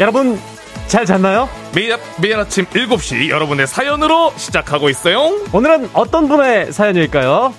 [0.00, 0.40] 여러분
[0.86, 1.48] 잘 잤나요?
[1.74, 5.38] 매일, 매일 아침 7시 여러분의 사연으로 시작하고 있어요.
[5.52, 7.52] 오늘은 어떤 분의 사연일까요?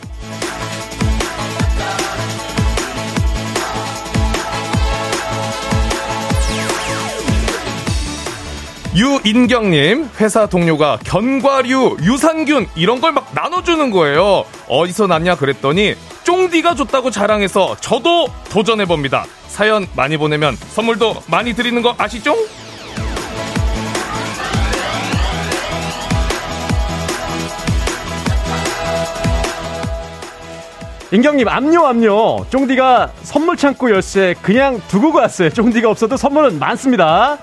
[8.94, 14.44] 유인경님, 회사 동료가 견과류, 유산균, 이런 걸 막 나눠주는 거예요.
[14.68, 19.26] 어디서 났냐 그랬더니, 쫑디가 줬다고 자랑해서 저도 도전해봅니다.
[19.52, 22.36] 사연 많이 보내면 선물도 많이 드리는 거 아시죠?
[31.12, 37.38] 인경님 압류 압류 쫑디가 선물 창고 열쇠 그냥 두고 갔어요 쫑디가 없어도 선물은 많습니다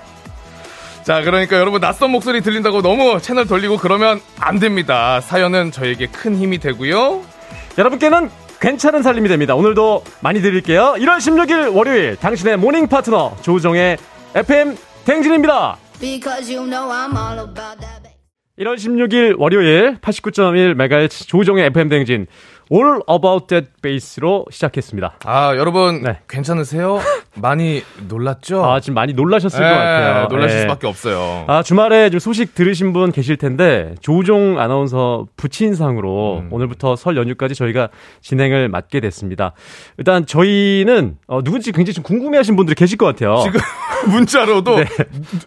[1.03, 5.21] 자, 그러니까 여러분 낯선 목소리 들린다고 너무 채널 돌리고 그러면 안 됩니다.
[5.21, 7.23] 사연은 저에게 큰 힘이 되고요.
[7.79, 8.29] 여러분께는
[8.59, 13.97] 괜찮은 살림이 됩니다 오늘도 많이 드릴게요 1월 16일 월요일 당신의 morning 파트너 조우종의
[14.35, 18.03] FM 대행진입니다 Because you know I'm all about that.
[18.03, 18.15] bass.
[18.59, 22.27] 1월 16일 월요일 89.1MHz 조우종의 FM 대행진
[22.71, 26.19] All About That Bass로 시작했습니다 아, 여러분 네.
[26.27, 26.99] 괜찮으세요?
[27.35, 28.63] 많이 놀랐죠?
[28.65, 30.61] 아 지금 많이 놀라셨을 네, 것 같아요 놀라실 예.
[30.61, 31.45] 수밖에 없어요.
[31.47, 36.49] 아, 주말에 좀 소식 들으신 분 계실 텐데, 조우종 아나운서 부친상으로 음.
[36.51, 37.89] 오늘부터 설 연휴까지 저희가
[38.21, 39.53] 진행을 맡게 됐습니다.
[39.97, 43.41] 일단 저희는, 어, 누군지 굉장히 좀 궁금해 하신 분들이 계실 것 같아요.
[43.43, 43.59] 지금
[44.11, 44.85] 문자로도 네.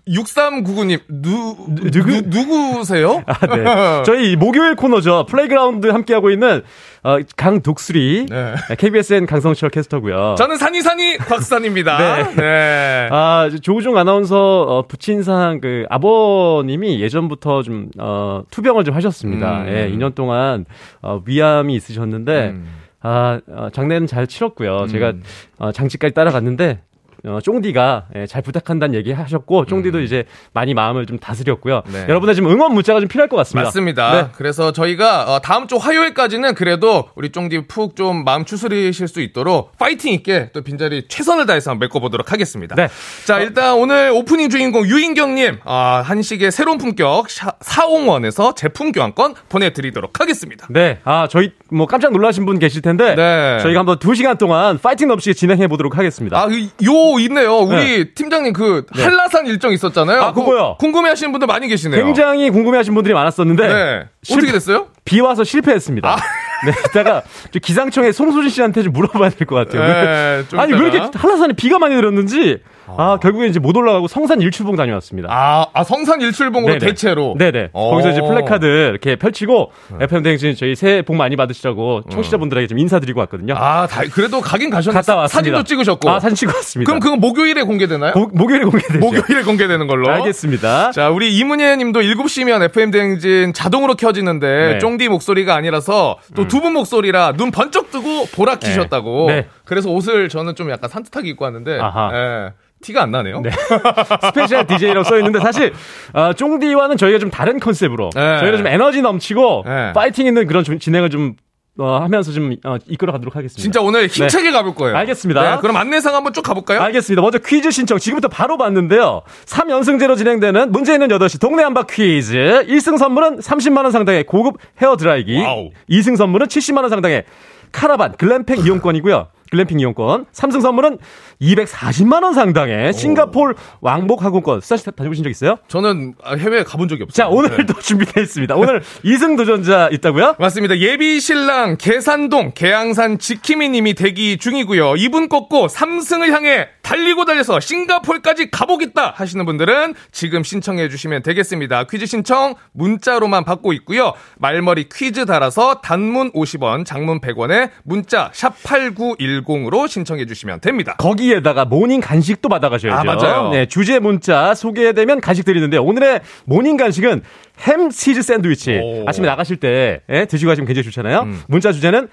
[0.08, 1.56] 6399님 누,
[1.90, 2.22] 누구?
[2.22, 3.22] 누 누구세요?
[3.26, 4.02] 아, 네.
[4.04, 5.26] 저희 목요일 코너죠.
[5.28, 6.62] playground 함께하고 있는,
[7.04, 8.26] 어, 강독수리.
[8.30, 8.54] 네.
[8.78, 11.98] KBSN 강성철 캐스터고요 저는 산이산이 곽산입니다.
[11.98, 12.34] 네.
[12.36, 13.08] 네.
[13.10, 19.62] 아, 조우종 아나운서 어, 부친상 그 아버님이 예전부터 좀 어, 투병을 좀 하셨습니다.
[19.62, 19.68] 음.
[19.68, 20.64] 예, 2년 동안
[21.00, 22.68] 어, 위암이 있으셨는데 음.
[23.00, 24.82] 아, 어, 장례는 잘 치렀고요.
[24.82, 24.86] 음.
[24.86, 25.12] 제가
[25.58, 26.80] 어, 장치까지 따라갔는데
[27.24, 31.82] 어, 쫑디가 예, 잘 부탁한다는 얘기 하셨고 쫑디도 이제 많이 마음을 좀 다스렸고요.
[31.86, 31.92] 음.
[31.92, 32.06] 네.
[32.08, 33.66] 여러분의 지금 응원 문자가 좀 필요할 것 같습니다.
[33.68, 34.12] 맞습니다.
[34.22, 34.28] 네.
[34.36, 39.76] 그래서 저희가 어, 다음 주 화요일까지는 그래도 우리 쫑디 푹 좀 마음 추스리실 수 있도록
[39.78, 42.74] 파이팅 있게 또 빈자리 최선을 다해서 한번 메꿔보도록 하겠습니다.
[42.74, 42.88] 네.
[43.24, 50.18] 자, 일단 오늘 오프닝 주인공 유인경님, 아, 한식의 새로운 품격 샤- 사홍원에서 제품 교환권 보내드리도록
[50.20, 50.66] 하겠습니다.
[50.70, 50.98] 네.
[51.04, 53.58] 아, 저희 뭐 깜짝 놀라신 분 계실 텐데 네.
[53.62, 56.40] 저희가 한번 2시간 동안 파이팅 넘치게 진행해 보도록 하겠습니다.
[56.40, 56.68] 아, 그,
[57.14, 57.58] 요 있네요.
[57.58, 60.22] 우리 팀장님 그 한라산 일정 있었잖아요.
[60.22, 60.76] 아, 그거요?
[60.78, 62.04] 궁금해 하시는 분들 많이 계시네요.
[62.04, 64.02] 굉장히 궁금해하신 분들이 많았었는데 네.
[64.22, 64.86] 실패- 어떻게 됐어요?
[65.04, 66.08] 비 와서 실패했습니다.
[66.08, 66.16] 아.
[66.64, 69.82] 네, 이따가 저 기상청의 송소진 씨한테 좀 물어봐야 될 것 같아요.
[69.82, 70.78] 네, 좀 아니 왜.
[70.78, 72.58] 이렇게 한라산에 비가 많이 내렸는지
[72.98, 75.28] 아, 결국에 이제 못 올라가고 성산 일출봉 다녀왔습니다.
[75.30, 76.86] 아, 아 성산 일출봉으로 네네.
[76.86, 77.34] 대체로.
[77.38, 77.70] 네네.
[77.72, 77.90] 어.
[77.90, 80.04] 거기서 이제 플래카드 이렇게 펼치고 네.
[80.04, 83.54] FM 대행진 저희 새해 복 많이 받으시라고 청취자분들에게 좀 인사드리고 왔거든요.
[83.56, 84.94] 아, 다, 그래도 가긴 가셨네.
[84.94, 85.38] 갔다 왔습니다.
[85.38, 86.10] 사진도 찍으셨고.
[86.10, 86.88] 아, 사진 찍고 왔습니다.
[86.88, 88.12] 그럼 그건 목요일에 공개되나요?
[88.12, 88.98] 고- 목요일에 공개되죠.
[88.98, 90.10] 목요일에 공개되는 걸로.
[90.10, 90.90] 알겠습니다.
[90.92, 94.72] 자, 우리 이문예 님도 7시면 FM대행진 자동으로 켜지는데, 네.
[94.74, 94.78] 음.
[94.80, 99.26] 쫑디 목소리가 아니라서 또 두분 목소리라 눈 번쩍 뜨고 보라 키셨다고.
[99.28, 99.46] 네.
[99.64, 102.10] 그래서 옷을 저는 좀 약간 산뜻하게 입고 왔는데, 아하.
[102.12, 102.52] 예,
[102.82, 103.40] 티가 안 나네요.
[103.40, 103.50] 네.
[104.26, 105.72] special DJ라고 써 있는데 사실
[106.12, 108.38] 어, 쫑디와는 저희가 좀 다른 컨셉으로 네.
[108.40, 109.92] 저희는 좀 에너지 넘치고 네.
[109.94, 111.36] 파이팅 있는 그런 좀 진행을 좀
[111.78, 113.62] 어, 하면서 좀 어, 이끌어 가도록 하겠습니다.
[113.62, 114.92] 진짜 오늘 힘차게 가볼 거예요.
[114.92, 114.98] 네.
[115.00, 115.54] 알겠습니다.
[115.54, 116.82] 네, 그럼 안내사항 한번 쭉 가볼까요?
[116.82, 117.22] 알겠습니다.
[117.22, 119.22] 먼저 퀴즈 신청 지금부터 바로 받는데요.
[119.46, 122.34] 3연승제로 진행되는 문제 있는 8시 동네 한바 퀴즈.
[122.68, 125.40] 1승 선물은 30만 원 상당의 고급 헤어 드라이기.
[125.40, 125.70] Wow.
[125.88, 127.24] 2승 선물은 70만 원 상당의
[127.72, 129.28] 카라반 글램핑 이용권이고요.
[129.52, 130.24] 글램핑 이용권.
[130.32, 130.96] 3승 선물은
[131.42, 134.62] 240만 원 상당의 싱가폴 왕복 항공권.
[134.62, 135.58] 사실 다녀보신 적 있어요?
[135.68, 137.26] 저는 해외에 가본 적이 없어요.
[137.26, 138.56] 자, 오늘도 준비되어 있습니다.
[138.56, 140.36] 오늘 2승 도전자 있다고요?
[140.38, 140.78] 맞습니다.
[140.78, 144.96] 예비 신랑 계산동 계양산 지키미 님이 대기 중이고요.
[144.96, 151.84] 이분 꺾고 3승을 향해 달리고 달려서 싱가폴까지 가보겠다 하시는 분들은 지금 신청해 주시면 되겠습니다.
[151.84, 154.12] 퀴즈 신청 문자로만 받고 있고요.
[154.38, 160.96] 말머리 퀴즈 달아서 단문 50원, 장문 100원에 문자 샵 8910으로 신청해 주시면 됩니다.
[160.98, 162.98] 거기에다가 morning 간식도 받아가셔야죠.
[162.98, 163.50] 아, 맞아요.
[163.50, 167.22] 네, 주제 문자 소개되면 간식 드리는데 오늘의 morning 간식은
[167.60, 168.78] 햄 치즈 샌드위치.
[168.82, 169.04] 오.
[169.08, 171.20] 아침에 나가실 때 예, 드시고 가시면 굉장히 좋잖아요.
[171.22, 171.40] 음.
[171.46, 172.08] 문자 주제는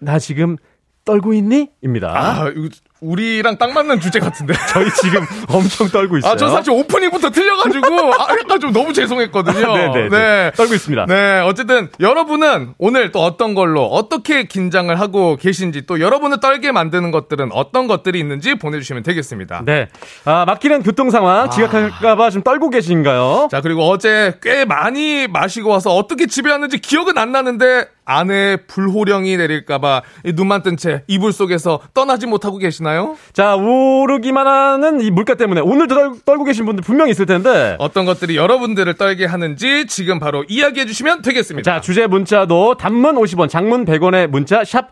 [0.00, 0.56] 나 지금
[1.04, 1.70] 떨고 있니?
[1.82, 2.12] 입니다.
[2.14, 2.68] 아, 이거
[3.00, 4.54] 우리랑 딱 맞는 주제 같은데.
[4.72, 6.32] 저희 지금 엄청 떨고 있어요.
[6.32, 9.74] 아, 저 사실 오프닝부터 틀려가지고, 아, 약간 좀 너무 죄송했거든요.
[9.74, 10.08] 네네.
[10.08, 10.52] 네.
[10.56, 11.06] 떨고 있습니다.
[11.06, 17.10] 네, 어쨌든 여러분은 오늘 또 어떤 걸로 어떻게 긴장을 하고 계신지 또 여러분을 떨게 만드는
[17.10, 19.62] 것들은 어떤 것들이 있는지 보내주시면 되겠습니다.
[19.64, 19.88] 네.
[20.24, 23.48] 아, 막히는 교통 상황 지각할까봐 좀 떨고 계신가요?
[23.50, 29.36] 자, 그리고 어제 꽤 많이 마시고 와서 어떻게 집에 왔는지 기억은 안 나는데 아내의 불호령이
[29.36, 33.16] 내릴까봐 이 눈만 뜬 채 이불 속에서 떠나지 못하고 계시나요?
[33.32, 37.76] 자, 오르기만 하는 이 물가 때문에 오늘도 떨, 떨고 계신 분들 분명히 있을 텐데.
[37.78, 41.70] 어떤 것들이 여러분들을 떨게 하는지 지금 바로 이야기해 주시면 되겠습니다.
[41.74, 44.88] 자, 주제 문자도 단문 50원, 장문 100원의 문자 샵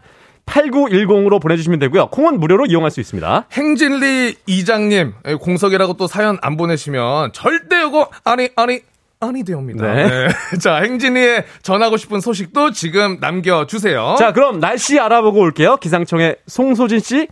[0.47, 2.09] 8910으로 보내주시면 되고요.
[2.09, 3.47] 콩은 무료로 이용할 수 있습니다.
[3.53, 8.81] 행진리 이장님 에, 공석이라고 또 사연 안 보내시면 절대 요거 아니 아니
[9.21, 9.87] 아니 되옵니다.
[9.87, 10.09] 네.
[10.09, 10.29] 네.
[10.61, 14.17] 자 행진리에 전하고 싶은 소식도 지금 남겨주세요.
[14.19, 15.77] 자, 그럼 날씨 알아보고 올게요.
[15.77, 17.29] 기상청의 송소진 씨.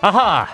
[0.00, 0.46] 아하.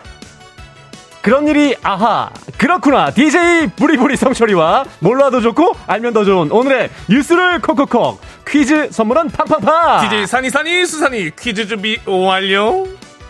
[1.25, 2.29] 그런 일이 아하
[2.59, 3.11] 그렇구나.
[3.11, 10.03] DJ 부리부리 성철이와 몰라도 좋고 알면 더 좋은 오늘의 뉴스를 콕콕콕 퀴즈 선물은 팡팡팡.
[10.03, 12.87] DJ 산이산이 수산이 퀴즈 준비 완료.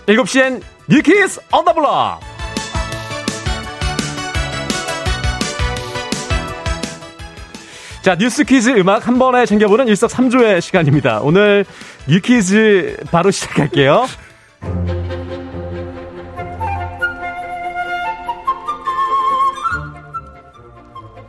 [0.07, 2.19] 7시엔 New Kids on the Block
[8.03, 11.21] 자 뉴스 퀴즈 음악 한 번에 챙겨보는 일석삼조의 시간입니다.
[11.23, 11.65] 오늘
[12.09, 14.07] 뉴퀴즈 바로 시작할게요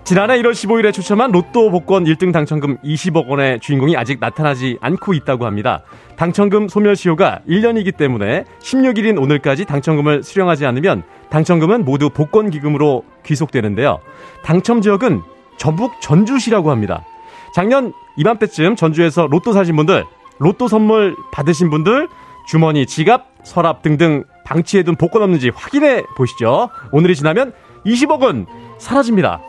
[0.05, 5.47] 지난해 1월 15일에 추첨한 로또 복권 1등 당첨금 20억 원의 주인공이 아직 나타나지 않고 있다고
[5.47, 5.81] 합니다.
[6.15, 13.97] 당첨금 소멸시효가 1년이기 때문에 16일인 오늘까지 당첨금을 수령하지 않으면 당첨금은 모두 복권 기금으로 귀속되는데요.
[14.43, 15.23] 당첨 지역은
[15.57, 17.03] 전북 전주시라고 합니다.
[17.55, 20.05] 작년 이맘때쯤 전주에서 로또 사신 분들,
[20.37, 22.09] 로또 선물 받으신 분들,
[22.45, 26.69] 주머니, 지갑, 서랍 등등 방치해둔 복권 없는지 확인해 보시죠.
[26.91, 27.53] 오늘이 지나면
[27.87, 28.45] 20억은
[28.77, 29.41] 사라집니다.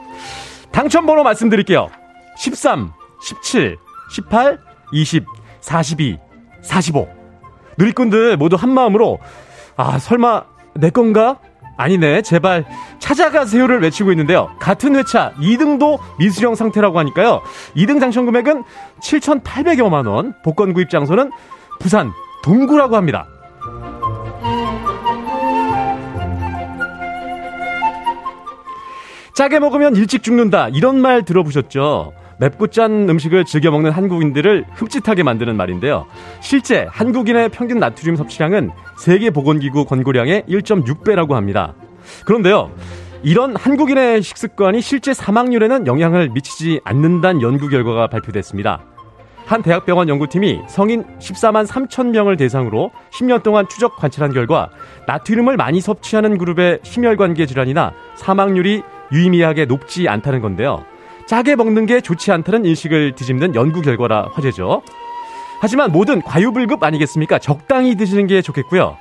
[0.76, 1.88] 당첨번호 말씀드릴게요.
[2.36, 2.92] 13,
[3.22, 3.78] 17,
[4.10, 4.58] 18,
[4.92, 5.24] 20,
[5.60, 6.18] 42,
[6.60, 7.08] 45.
[7.78, 9.18] 누리꾼들 모두 한 마음으로,
[9.78, 10.44] 아, 설마
[10.74, 11.38] 내 건가?
[11.78, 12.66] 아니네, 제발
[12.98, 14.50] 찾아가세요를 외치고 있는데요.
[14.58, 17.40] 같은 회차 2등도 미수령 상태라고 하니까요.
[17.74, 18.62] 2등 당첨 금액은
[19.00, 21.30] 7,800여만 원, 복권 구입 장소는
[21.80, 22.12] 부산
[22.42, 23.26] 동구라고 합니다.
[29.36, 30.70] 짜게 먹으면 일찍 죽는다.
[30.70, 32.14] 이런 말 들어보셨죠?
[32.38, 36.06] 맵고 짠 음식을 즐겨 먹는 한국인들을 흠칫하게 만드는 말인데요.
[36.40, 41.74] 실제 한국인의 평균 나트륨 섭취량은 세계보건기구 권고량의 1.6배라고 합니다.
[42.24, 42.70] 그런데요.
[43.22, 48.86] 이런 한국인의 식습관이 실제 사망률에는 영향을 미치지 않는다는 연구 결과가 발표됐습니다.
[49.44, 54.70] 한 대학병원 연구팀이 성인 14만 3천 명을 대상으로 10년 동안 추적 관찰한 결과
[55.06, 58.82] 나트륨을 많이 섭취하는 그룹의 심혈관계 질환이나 사망률이
[59.12, 60.84] 유의미하게 높지 않다는 건데요.
[61.26, 64.82] 짜게 먹는 게 좋지 않다는 인식을 뒤집는 연구 결과라 화제죠.
[65.60, 67.38] 하지만 모든 과유불급 아니겠습니까?
[67.38, 68.96] 적당히 드시는 게 좋겠고요.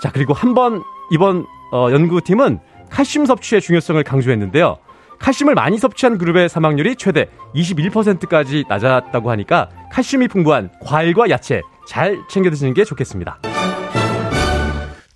[0.00, 2.60] 자, 그리고 한번 이번 어, 연구팀은
[2.90, 4.78] 칼슘 섭취의 중요성을 강조했는데요.
[5.18, 12.50] 칼슘을 많이 섭취한 그룹의 사망률이 최대 21%까지 낮았다고 하니까 칼슘이 풍부한 과일과 야채 잘 챙겨
[12.50, 13.38] 드시는 게 좋겠습니다.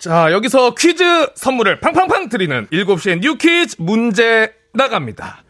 [0.03, 5.45] 자, 여기서 퀴즈 선물을 팡팡팡 드리는 7시엔 new 퀴즈 문제 나갑니다.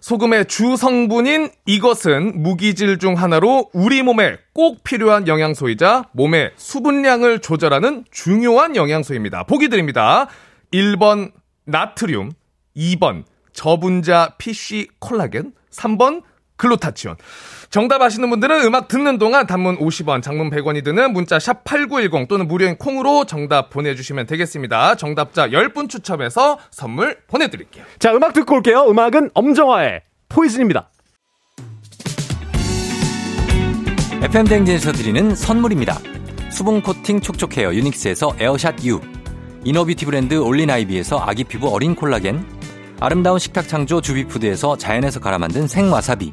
[0.00, 8.04] 소금의 주 성분인 이것은 무기질 중 하나로 우리 몸에 꼭 필요한 영양소이자 몸의 수분량을 조절하는
[8.10, 9.44] 중요한 영양소입니다.
[9.44, 10.26] 보기 드립니다.
[10.72, 11.30] 1번
[11.64, 12.32] 나트륨,
[12.76, 16.24] 2번 저분자 PC 콜라겐, 3번
[16.62, 17.16] 글루타치온.
[17.70, 22.46] 정답 아시는 분들은 음악 듣는 동안 단문 50원, 장문 100원이 드는 문자 샵 8910 또는
[22.46, 24.94] 무료인 콩으로 정답 보내주시면 되겠습니다.
[24.94, 27.84] 정답자 10분 추첨해서 선물 보내드릴게요.
[27.98, 28.86] 자, 음악 듣고 올게요.
[28.88, 30.90] 음악은 엄정화의 포이즌입니다.
[34.22, 35.98] FM 댕진에서 드리는 선물입니다.
[36.50, 39.00] 수분 코팅 촉촉 헤어 유닉스에서 에어샷 U,
[39.64, 42.44] 이너뷰티 브랜드 올린아이비에서 아기 피부 어린 콜라겐,
[43.00, 46.32] 아름다운 식탁 창조 주비푸드에서 자연에서 갈아 만든 생와사비,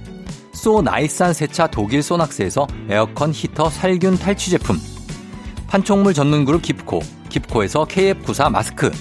[0.53, 4.77] 소 나이산 세차 독일 소낙스에서 에어컨 히터 살균 탈취 제품,
[5.67, 8.91] 판촉물 전문 그룹 깁코, 깁코에서 KF94 마스크,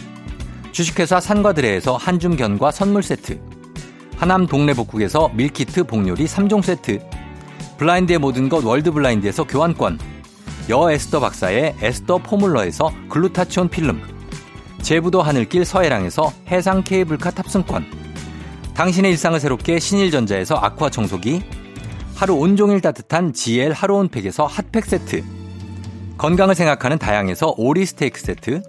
[0.71, 3.41] 주식회사 산과드레에서 한줌견과 선물 세트,
[4.17, 7.01] 하남 동네 복국에서 밀키트 복요리 3종 세트,
[7.79, 9.99] 블라인드의 모든 것 월드 블라인드에서 교환권,
[10.71, 14.01] 여 에스더 박사의 에스더 포뮬러에서 글루타치온 필름,
[14.83, 18.10] 제부도 하늘길 서해랑에서 해상 케이블카 탑승권,
[18.81, 21.43] 당신의 일상을 새롭게 신일전자에서 아쿠아 청소기,
[22.15, 25.23] 하루 온종일 따뜻한 GL 하루 온팩에서 핫팩 세트.
[26.17, 28.63] 건강을 생각하는 다향에서 오리 스테이크 세트.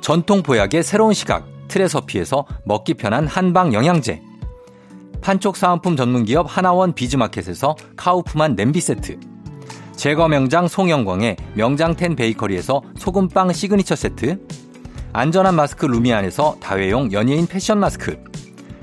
[0.00, 4.20] 전통 보약의 새로운 시각 트레서피에서 먹기 편한 한방 영양제.
[5.20, 9.20] 판촉 사은품 전문기업 하나원 비즈마켓에서 카우프만 냄비 세트.
[9.94, 14.44] 제과 명장 송영광의 명장텐 베이커리에서 소금빵 시그니처 세트.
[15.12, 18.20] 안전한 마스크 루미안에서 다회용 연예인 패션 마스크.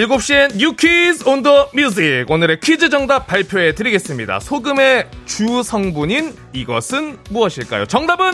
[0.00, 4.40] 일곱 시엔 new quiz on the music 오늘의 퀴즈 정답 발표해 드리겠습니다.
[4.40, 7.84] 소금의 주 성분인 이것은 무엇일까요?
[7.84, 8.32] 정답은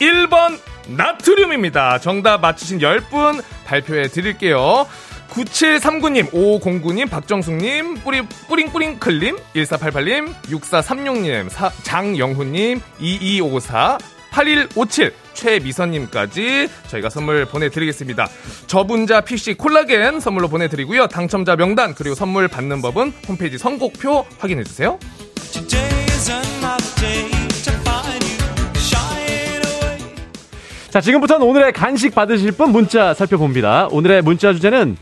[0.00, 2.00] 1번 나트륨입니다.
[2.00, 4.88] 정답 맞히신 10분 발표해 드릴게요.
[5.30, 13.98] 9739님, 5509님, 박정숙님, 뿌리, 뿌링뿌링클님, 1488님, 6436님, 사, 장영훈님, 2254,
[14.34, 18.28] 8157, 최미선님까지 저희가 선물 보내드리겠습니다.
[18.66, 21.06] 저분자 PC 콜라겐 선물로 보내드리고요.
[21.06, 24.98] 당첨자 명단 그리고 선물 받는 법은 홈페이지 선곡표 확인해주세요.
[30.90, 33.88] 자, 지금부터는 오늘의 간식 받으실 분 문자 살펴봅니다.
[33.90, 34.96] 오늘의 문자 주제는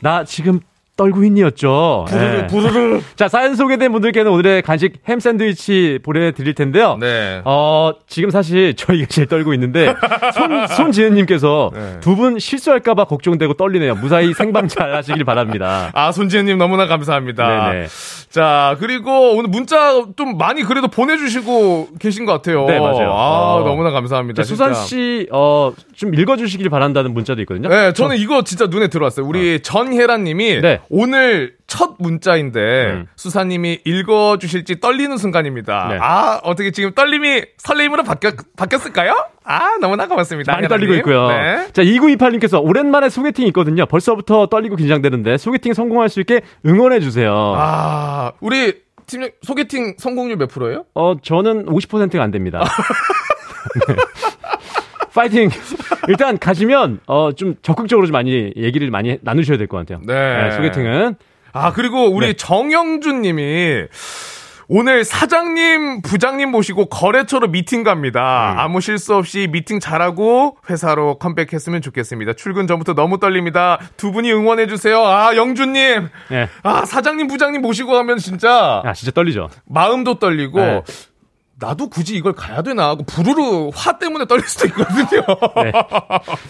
[0.00, 0.60] 나 지금
[0.96, 2.06] 떨고 있니였죠.
[2.12, 2.46] 예.
[2.46, 3.00] 부르르.
[3.16, 6.96] 자, 사연 소개된 분들께는 오늘의 간식 햄 샌드위치 보내드릴 텐데요.
[7.00, 7.42] 네.
[7.44, 9.92] 어, 지금 사실 저희가 제일 떨고 있는데,
[10.34, 12.00] 손, 손지은님께서 네.
[12.00, 13.96] 두분 실수할까봐 걱정되고 떨리네요.
[13.96, 15.90] 무사히 생방 잘 하시길 바랍니다.
[15.94, 17.72] 아, 손지혜님 너무나 감사합니다.
[17.72, 17.86] 네네.
[18.30, 22.66] 자, 그리고 오늘 문자 좀 많이 그래도 보내주시고 계신 것 같아요.
[22.66, 23.10] 네, 맞아요.
[23.10, 23.64] 아, 어.
[23.64, 24.42] 너무나 감사합니다.
[24.42, 24.86] 자, 수산 진짜.
[24.86, 27.68] 씨, 어, 좀 읽어주시길 바란다는 문자도 있거든요.
[27.68, 29.26] 네, 저는 이거 진짜 눈에 들어왔어요.
[29.26, 30.80] 우리 전혜란 님이 네.
[30.88, 33.06] 오늘 첫 문자인데 음.
[33.16, 35.88] 수사님이 읽어주실지 떨리는 순간입니다.
[35.90, 35.98] 네.
[36.00, 39.16] 아, 어떻게 지금 떨림이 설레임으로 바뀌, 바뀌었을까요?
[39.44, 40.52] 아, 너무나 고맙습니다.
[40.52, 40.68] 많이.
[40.68, 41.28] 떨리고 있고요.
[41.28, 41.68] 네.
[41.72, 43.86] 자, 2928님께서 오랜만에 소개팅 있거든요.
[43.86, 47.54] 벌써부터 떨리고 긴장되는데 소개팅 성공할 수 있게 응원해 주세요.
[47.56, 50.84] 아, 우리 팀 소개팅 성공률 몇 프로예요?
[50.94, 52.64] 어, 저는 50%가 안 됩니다.
[53.88, 53.94] 네.
[55.14, 55.48] 파이팅!
[56.08, 60.00] 일단 가시면, 어, 좀 적극적으로 좀 많이 얘기를 많이 나누셔야 될 것 같아요.
[60.06, 60.50] 네.
[60.56, 61.14] 소개팅은.
[61.52, 62.32] 아, 그리고 우리 네.
[62.34, 63.84] 정영준 님이
[64.66, 68.54] 오늘 사장님, 부장님 모시고 거래처로 미팅 갑니다.
[68.54, 68.58] 음.
[68.58, 72.32] 아무 실수 없이 미팅 잘하고 회사로 컴백했으면 좋겠습니다.
[72.32, 73.78] 출근 전부터 너무 떨립니다.
[73.98, 74.98] 두 분이 응원해주세요.
[75.04, 76.08] 아, 영준님.
[76.30, 76.48] 네.
[76.62, 79.50] 아, 사장님, 부장님 모시고 가면 진짜 아, 진짜 떨리죠.
[79.66, 80.82] 마음도 떨리고 네.
[81.64, 85.22] 나도 굳이 이걸 가야 되나 하고 부르르 화 때문에 떨릴 수도 있거든요.
[85.62, 85.72] 네.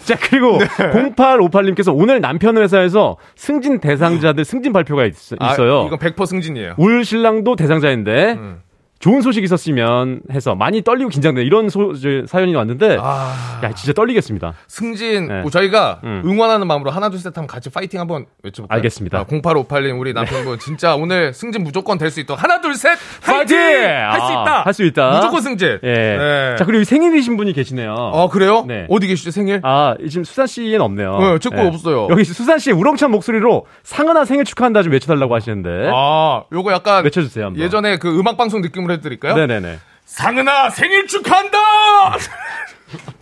[0.05, 6.27] 자, 그리고 0858님께서 오늘 남편 회사에서 승진 대상자들 승진 발표가 있, 아, 어요 이건 100%
[6.27, 6.75] 승진이에요.
[6.79, 8.61] 울 신랑도 대상자인데, 음.
[9.01, 11.43] 좋은 소식 있었으면 해서 많이 떨리고 긴장돼.
[11.43, 14.55] 이런 소, 저, 사연이 왔는데, 아, 야, 진짜 떨리겠습니다.
[14.67, 15.43] 승진 네.
[15.43, 16.23] 뭐 저희가 음.
[16.25, 18.77] 응원하는 마음으로 하나 둘 셋 하면 같이 파이팅 한번 외쳐볼까요?
[18.77, 19.19] 알겠습니다.
[19.19, 19.25] 네.
[19.25, 23.57] 아, 0858님 우리 남편분 진짜 오늘 승진 무조건 될 수 있도록 하나 둘 셋 파이팅!
[23.59, 23.89] 파이팅!
[24.11, 24.63] 할수 아, 있다.
[24.63, 25.11] 할수 있다.
[25.17, 25.79] 무조건 승진.
[25.83, 25.93] 예.
[25.93, 26.57] 네.
[26.59, 27.93] 자, 그리고 생일이신 분이 계시네요.
[27.93, 28.65] 어 그래요?
[28.67, 28.87] 네.
[28.89, 29.61] 어디 계시죠 생일?
[29.65, 31.19] 아, 지금 수산 씨는 없네요.
[31.19, 32.07] 네, 제거 없어요.
[32.11, 35.91] 여기 수산 씨의 우렁찬 목소리로 상은아 생일 축하한다 좀 외쳐달라고 하시는데.
[35.93, 37.63] 아 요거 약간 외쳐주세요, 한번.
[37.63, 39.35] 예전에 그 음악 방송 느낌 으로 해드릴까요?
[39.35, 39.79] 네네네.
[40.05, 41.59] 상은아 생일 축하한다.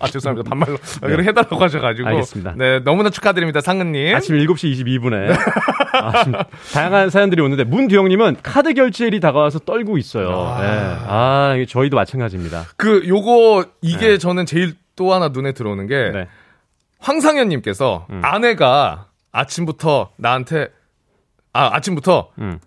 [0.01, 2.15] 아 죄송합니다 반말로 아, 이렇게 해달라고 하셔가지고 네.
[2.17, 2.55] 알겠습니다.
[2.59, 4.15] 네 너무나 축하드립니다 상은님.
[4.15, 5.31] 아침 7시 22분에.
[5.95, 10.31] 아, 다양한 사연들이 오는데, 문두영님은 카드 결제일이 다가와서 떨고 있어요.
[10.31, 12.67] 아, 아 이게 저희도 마찬가지입니다.
[12.77, 16.29] 그 요거 이게 저는 제일 또 하나 눈에 들어오는 게 네.
[16.99, 18.21] 황상현님께서 음.
[18.25, 20.69] 아내가 아침부터 나한테
[21.53, 22.59] 아 아침부터 음.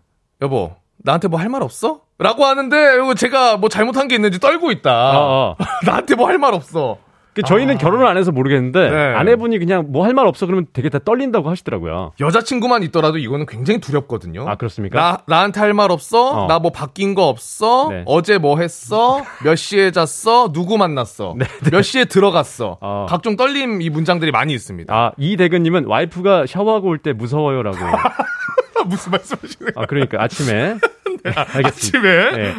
[0.42, 2.02] 여보 나한테 뭐 할 말 없어?
[2.18, 5.20] 라고 하는데 제가 뭐 잘못한 게 있는지 떨고 있다.
[5.20, 5.66] 어, 어.
[5.86, 6.98] 나한테 뭐 할 말 없어.
[7.34, 8.90] 그 저희는 결혼을 안 해서 모르겠는데, 아.
[8.90, 8.98] 네.
[9.18, 12.14] 아내분이 그냥 뭐 할 말 없어 그러면 되게 다 떨린다고 하시더라고요.
[12.22, 14.48] 여자친구만 있더라도 이거는 굉장히 두렵거든요.
[14.48, 14.98] 아, 그렇습니까?
[14.98, 16.46] 나 나한테 할 말 없어?
[16.46, 16.48] 어.
[16.48, 17.90] 나뭐 바뀐 거 없어?
[17.90, 18.04] 네.
[18.06, 19.22] 어제 뭐 했어?
[19.44, 20.54] 몇 시에 잤어?
[20.54, 21.36] 누구 만났어?
[21.70, 22.78] 몇 시에 들어갔어?
[22.80, 23.06] 어.
[23.10, 24.94] 각종 떨림 이 문장들이 많이 있습니다.
[24.96, 27.78] 아, 이대근님은 와이프가 샤워하고 올 때 무서워요라고.
[28.88, 30.76] 무슨 말씀하시는 아, 그러니까 아침에.
[31.26, 31.68] 네, 알겠습니다.
[31.68, 32.32] 아침에?
[32.38, 32.54] 네.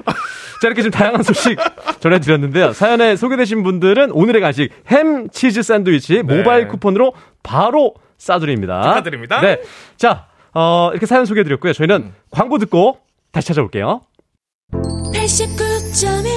[0.63, 1.59] 자, 이렇게 좀 다양한 소식
[2.01, 2.73] 전해드렸는데요.
[2.73, 8.83] 사연에 소개되신 분들은 오늘의 간식 햄 치즈 샌드위치 모바일 쿠폰으로 바로 싸드립니다.
[8.83, 9.41] 축하드립니다.
[9.41, 9.61] 네.
[9.97, 11.73] 자, 어, 이렇게 사연 소개해드렸고요.
[11.73, 12.99] 저희는 광고 듣고
[13.33, 14.01] 다시 찾아올게요.
[14.73, 16.36] 89.1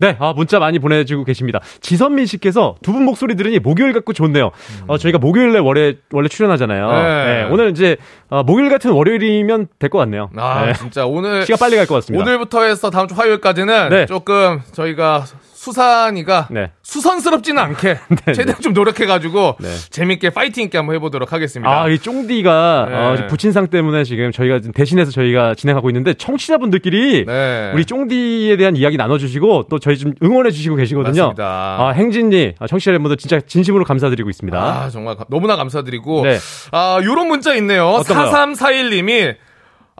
[0.00, 1.60] 네, 아, 문자 많이 보내주고 계십니다.
[1.80, 4.50] 지선민 씨께서 두 분 목소리 들으니 목요일 같고 좋네요.
[4.86, 6.92] 어, 저희가 목요일에 원래, 원래 출연하잖아요.
[6.92, 7.24] 네.
[7.44, 7.96] 네, 오늘 이제,
[8.30, 10.30] 어, 목요일 같은 월요일이면 될 것 같네요.
[10.36, 10.72] 아, 네.
[10.74, 12.22] 진짜 오늘 시간 빨리 갈 것 같습니다.
[12.22, 14.06] 오늘부터 해서 다음 주 화요일까지는 네.
[14.06, 16.70] 조금 저희가 수산이가 네.
[16.82, 19.68] 수선스럽지는 않게 네, 최대한 좀 노력해가지고 네.
[19.90, 21.82] 재밌게 파이팅 있게 한번 해보도록 하겠습니다.
[21.82, 22.94] 아, 이 쫑디가, 네.
[22.96, 27.72] 어, 부친상 때문에 지금 저희가 대신해서 저희가 진행하고 있는데, 청취자분들끼리 네.
[27.74, 31.22] 우리 쫑디에 대한 이야기 나눠주시고, 또 저희 좀 응원해주시고 계시거든요.
[31.22, 31.44] 맞습니다.
[31.80, 34.58] 아, 행진이, 아, 청취자 여러분들 진짜 진심으로 감사드리고 있습니다.
[34.58, 36.22] 아, 정말 가- 너무나 감사드리고.
[36.22, 36.38] 네.
[36.72, 37.88] 아, 요런 문자 있네요.
[37.88, 38.17] 어떤?
[38.24, 39.34] 4341님이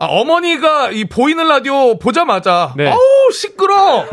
[0.01, 2.87] 아, 어머니가 이 보이는 라디오 보자마자 네.
[2.89, 2.99] 아우
[3.33, 4.05] 시끄러.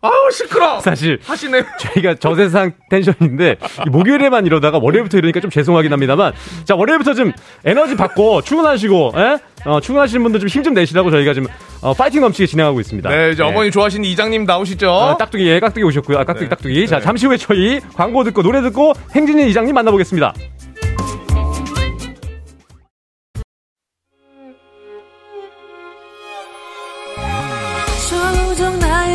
[0.00, 0.80] 아우 시끄러.
[0.82, 1.62] 사실 하시네요.
[1.78, 6.32] 저희가 저 세상 텐션인데 이 목요일에만 이러다가 월요일부터 이러니까 좀 죄송하긴 합니다만
[6.64, 7.30] 자 월요일부터 좀
[7.64, 9.38] 에너지 받고 출근하시고 예?
[9.66, 11.48] 어, 출근하시는 분들 좀 힘 좀 내시라고 저희가 지금
[11.80, 13.08] 어, 파이팅 넘치게 진행하고 있습니다.
[13.08, 14.90] 네, 이제 어머니 좋아하시는 이장님 나오시죠.
[14.90, 16.18] 어, 깍두기 예 깍두기 오셨고요.
[16.18, 16.50] 아, 깍두기 네.
[16.50, 16.86] 깍두기.
[16.88, 17.02] 자 네.
[17.04, 20.34] 잠시 후에 저희 광고 듣고 노래 듣고 행진이 이장님 만나보겠습니다.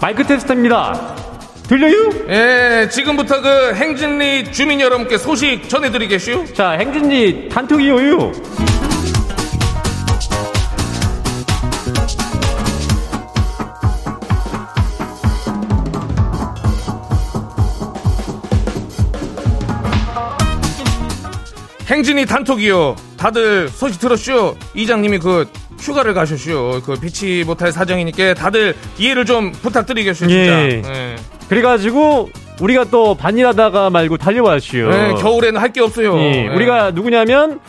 [0.00, 1.14] 마이크 테스트입니다.
[1.68, 2.10] 들려요?
[2.30, 6.54] 예, 지금부터 그 행진리 주민 여러분께 소식 전해드리겠슈.
[6.54, 8.32] 자 행진이 단톡이요요.
[21.86, 22.96] 행진이 단톡이요.
[23.18, 24.56] 다들 소식 들었슈?
[24.74, 25.46] 이장님이 그
[25.80, 26.82] 휴가를 가셨슈.
[26.84, 30.34] 그 피치 못할 사정이니까 다들 이해를 좀 부탁드리겠슈, 진짜.
[30.36, 30.82] 예.
[30.84, 31.16] 예.
[31.48, 34.76] 그래가지고 우리가 또 반일하다가 말고 달려왔슈.
[34.78, 36.16] 예, 겨울에는 할 게 없어요.
[36.18, 36.48] 예, 예.
[36.48, 37.60] 우리가 누구냐면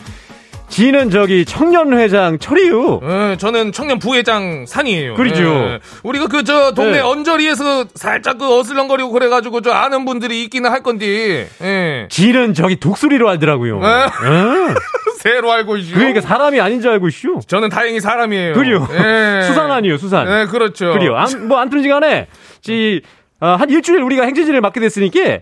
[0.68, 3.00] 지는 저기 청년회장 철이유.
[3.02, 5.14] 예, 저는 청년 부회장 산이에요.
[5.14, 5.42] 그러죠.
[5.44, 5.78] 예.
[6.02, 7.00] 우리가 그 저 동네 네.
[7.00, 11.48] 언저리에서 살짝 그 어슬렁거리고 그래가지고 저 아는 분들이 있기는 할 건데.
[11.62, 12.08] 예.
[12.10, 13.80] 지는 저기 독수리로 알더라고요.
[13.80, 13.86] 네.
[13.86, 14.74] 예.
[15.22, 15.94] 새로 알고 있슈.
[15.94, 17.38] 그러니까 사람이 아닌 줄 알고 있슈.
[17.46, 18.54] 저는 다행히 사람이에요.
[18.54, 18.88] 그래요.
[18.90, 19.42] 예.
[19.46, 20.26] 수산 아니에요, 수산.
[20.26, 20.92] 네, 그렇죠.
[20.92, 21.16] 그래요.
[21.16, 22.26] 안, 뭐, 안튼 간에,
[22.60, 23.02] 지,
[23.40, 25.38] 어, 한 일주일 우리가 행진지를 맡게 됐으니까,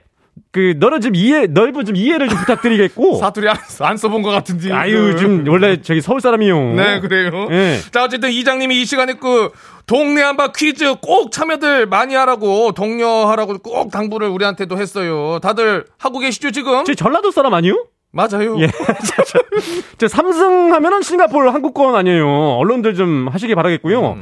[0.53, 3.17] 그, 너는 좀 이해, 넓은 좀 이해를 좀 부탁드리겠고.
[3.21, 4.71] 사투리 안, 안 써본 것 같은데.
[4.71, 6.75] 아유, 좀, 원래 저기 서울 사람이요.
[6.75, 7.49] 네, 그래요.
[7.51, 7.79] 예.
[7.91, 9.51] 자, 어쨌든 이장님이 이 시간에 그
[9.87, 15.39] 동네 한바 퀴즈 꼭 참여들 많이 하라고 독려하라고 꼭 당부를 우리한테도 했어요.
[15.41, 16.85] 다들 하고 계시죠, 지금?
[16.85, 17.87] 저 전라도 사람 아니요?
[18.13, 18.59] 맞아요.
[18.61, 18.67] 예.
[18.67, 19.39] 저, 저,
[19.99, 22.27] 저 삼성 하면은 싱가포르 한국권 아니에요.
[22.59, 24.19] 언론들 좀 하시길 바라겠고요.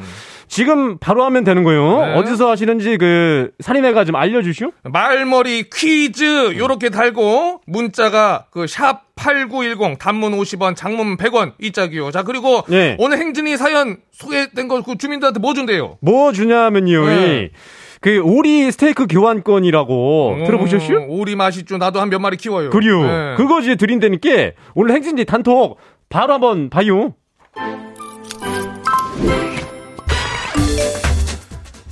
[0.46, 2.00] 지금 바로 하면 되는 거예요.
[2.00, 2.06] 음.
[2.06, 2.14] 네.
[2.18, 4.70] 어디서 하시는지 그 살인애가 좀 알려주시오.
[4.84, 12.10] 말머리 퀴즈 요렇게 달고 문자가 그 샵 8910 단문 50원 장문 100원 이 짝이요.
[12.12, 12.96] 자, 그리고 예.
[12.98, 15.98] 오늘 행진이 사연 소개된 거 그 주민들한테 뭐 준대요?
[16.00, 17.06] 뭐 주냐면요.
[17.06, 17.50] 네.
[17.52, 17.56] 이,
[18.00, 20.92] 그 오리 스테이크 교환권이라고 들어보셨슈?
[20.92, 21.78] 음, 오리 맛있죠.
[21.78, 22.70] 나도 한 몇 마리 키워요.
[22.70, 23.02] 그리요.
[23.02, 23.34] 네.
[23.36, 27.12] 그거 이제 드린다니까 오늘 행진지 단톡 바로 한번 봐요.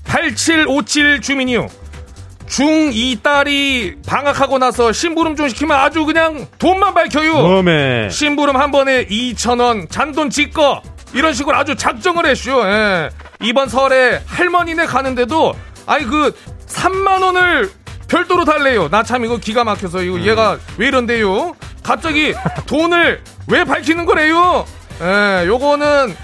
[0.04, 1.66] 8757 주민이요.
[2.46, 7.32] 중2 딸이 방학하고 나서 심부름 좀 시키면 아주 그냥 돈만 밝혀요.
[7.34, 8.08] 어메.
[8.10, 10.80] 심부름 한 번에 2,000원, 잔돈 지꺼.
[11.12, 12.62] 이런 식으로 아주 작정을 했쇼.
[12.66, 13.10] 예.
[13.42, 15.54] 이번 설에 할머니네 가는데도,
[15.86, 16.34] 아이, 그,
[16.66, 17.70] 3만 원을
[18.08, 18.88] 별도로 달래요.
[18.88, 21.54] 나 참 이거 기가 막혀서, 이거 얘가 왜 이런데요?
[21.82, 22.34] 갑자기
[22.66, 24.64] 돈을 왜 밝히는 거래요?
[25.00, 26.14] 예, 요거는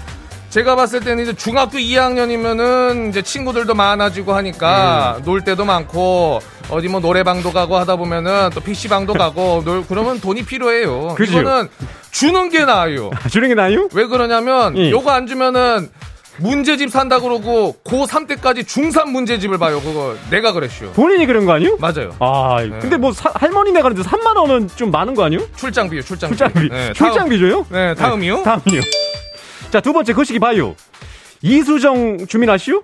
[0.49, 5.23] 제가 봤을 때는 이제 중학교 2학년이면은 이제 친구들도 많아지고 하니까 음.
[5.23, 10.43] 놀 때도 많고 어디 뭐 노래방도 가고 하다 보면은 또 PC방도 가고 놀 그러면 돈이
[10.45, 11.15] 필요해요.
[11.15, 11.39] 그죠.
[11.39, 11.69] 이거는
[12.11, 13.09] 주는 게 나아요.
[13.31, 13.87] 주는 게 나요?
[13.93, 14.91] 왜 그러냐면 예.
[14.91, 15.89] 요거 안 주면은
[16.37, 19.79] 문제집 산다 그러고 고3 때까지 중3 문제집을 봐요.
[19.81, 20.91] 그거 내가 그랬슈.
[20.93, 21.77] 본인이 그런 거 아니요?
[21.79, 22.15] 맞아요.
[22.19, 25.39] 아, 근데 뭐 사- 할머니네 가는데 3만 원은 좀 많은 거 아니요?
[25.55, 26.35] 출장비요, 출장비.
[26.37, 26.69] 출장비.
[26.69, 27.65] 네, 출장비죠요?
[27.69, 28.43] 네, 다음이요.
[28.43, 28.81] 다음이요.
[29.71, 30.75] 자, 두 번째 거시기 봐요.
[31.41, 32.83] 이수정 주민 아시오?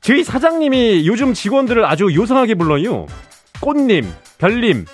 [0.00, 3.06] 저희 사장님이 요즘 직원들을 아주 요상하게 불러요.
[3.60, 4.86] 꽃님, 별님,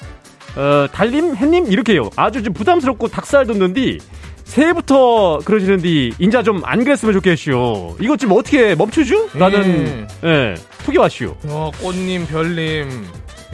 [0.57, 2.11] 어, 달님, 햇님 이렇게 해요.
[2.17, 3.99] 아주 좀 부담스럽고 닭살 돋는디
[4.47, 7.97] 새해부터 그러시는데 인자 좀 안 그랬으면 좋겠슈.
[8.01, 9.29] 이것 좀 어떻게 멈추죠?
[9.35, 10.09] 라는 음.
[10.25, 10.55] 예
[10.85, 11.35] 투기 왔슈.
[11.49, 12.89] 어, 꽃님, 별님.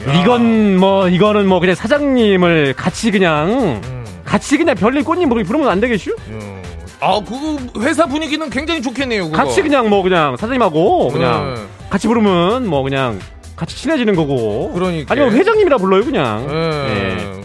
[0.07, 0.13] 야.
[0.21, 4.05] 이건 뭐 이거는 뭐 그냥 사장님을 같이 그냥 음.
[4.23, 6.15] 같이 그냥 별님 꽃님 뭐 부르면 안 되겠슈?
[6.29, 6.61] 음.
[6.99, 9.25] 아, 그 회사 분위기는 굉장히 좋겠네요.
[9.25, 9.35] 그거.
[9.37, 11.61] 같이 그냥 뭐 그냥 사장님하고 그냥 네.
[11.89, 13.19] 같이 부르면 뭐 그냥
[13.55, 14.71] 같이 친해지는 거고.
[14.73, 15.11] 그러니까.
[15.13, 16.47] 아니면 회장님이라 불러요 그냥.
[16.49, 17.43] 예.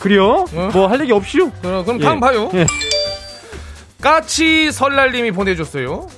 [0.00, 0.02] 예.
[0.02, 0.46] 그래요?
[0.54, 0.70] 어?
[0.72, 1.50] 뭐할 얘기 없슈?
[1.60, 2.04] 그럼, 그럼 예.
[2.04, 2.50] 다음 봐요.
[2.54, 2.66] 예.
[4.00, 6.08] 까치 설날님이 보내줬어요.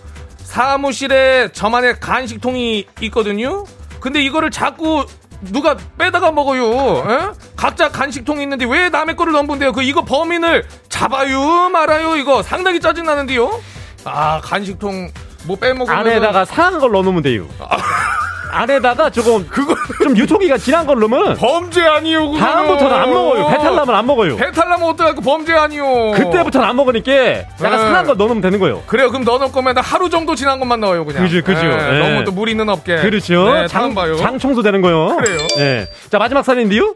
[0.45, 3.65] 사무실에 저만의 간식통이 있거든요.
[4.01, 5.05] 근데 이거를 자꾸
[5.41, 7.11] 누가 빼다가 먹어요.
[7.11, 7.33] 에?
[7.57, 9.73] 각자 간식통이 있는데 왜 남의 거를 넘본대요?
[9.73, 13.61] 그 이거 범인을 잡아요 말아요 이거 상당히 짜증 나는데요.
[14.05, 15.11] 아 간식통
[15.45, 17.49] 뭐 빼먹으면 안에다가 상한 걸 넣어놓으면 돼요.
[18.53, 22.35] 안에다가 조금 그거 좀 유통기가 지난 걸 넣으면 범죄 아니요.
[22.39, 23.49] 다음부터는 안 먹어요.
[23.49, 24.37] 배탈 나면 안 먹어요.
[24.37, 26.13] 배탈 나면 어떡하고 범죄 아니요.
[26.13, 27.79] 그때부터는 안 먹으니까 약간 네.
[27.79, 28.83] 상한 걸 넣어놓으면 되는 거예요.
[28.87, 29.09] 그래요.
[29.09, 31.23] 그럼 넣어놓을 거면 하루 정도 지난 것만 넣어요, 그냥.
[31.25, 31.67] 그죠, 그죠.
[31.67, 31.99] 예, 예.
[31.99, 32.97] 너무 또 무리는 없게.
[32.97, 33.53] 그렇죠.
[33.53, 34.17] 네, 장, 봐요.
[34.17, 35.17] 장 청소 되는 거요.
[35.17, 35.39] 그래요.
[35.59, 35.89] 예.
[36.11, 36.95] 자, 마지막 사연인데요.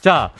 [0.00, 0.30] 자,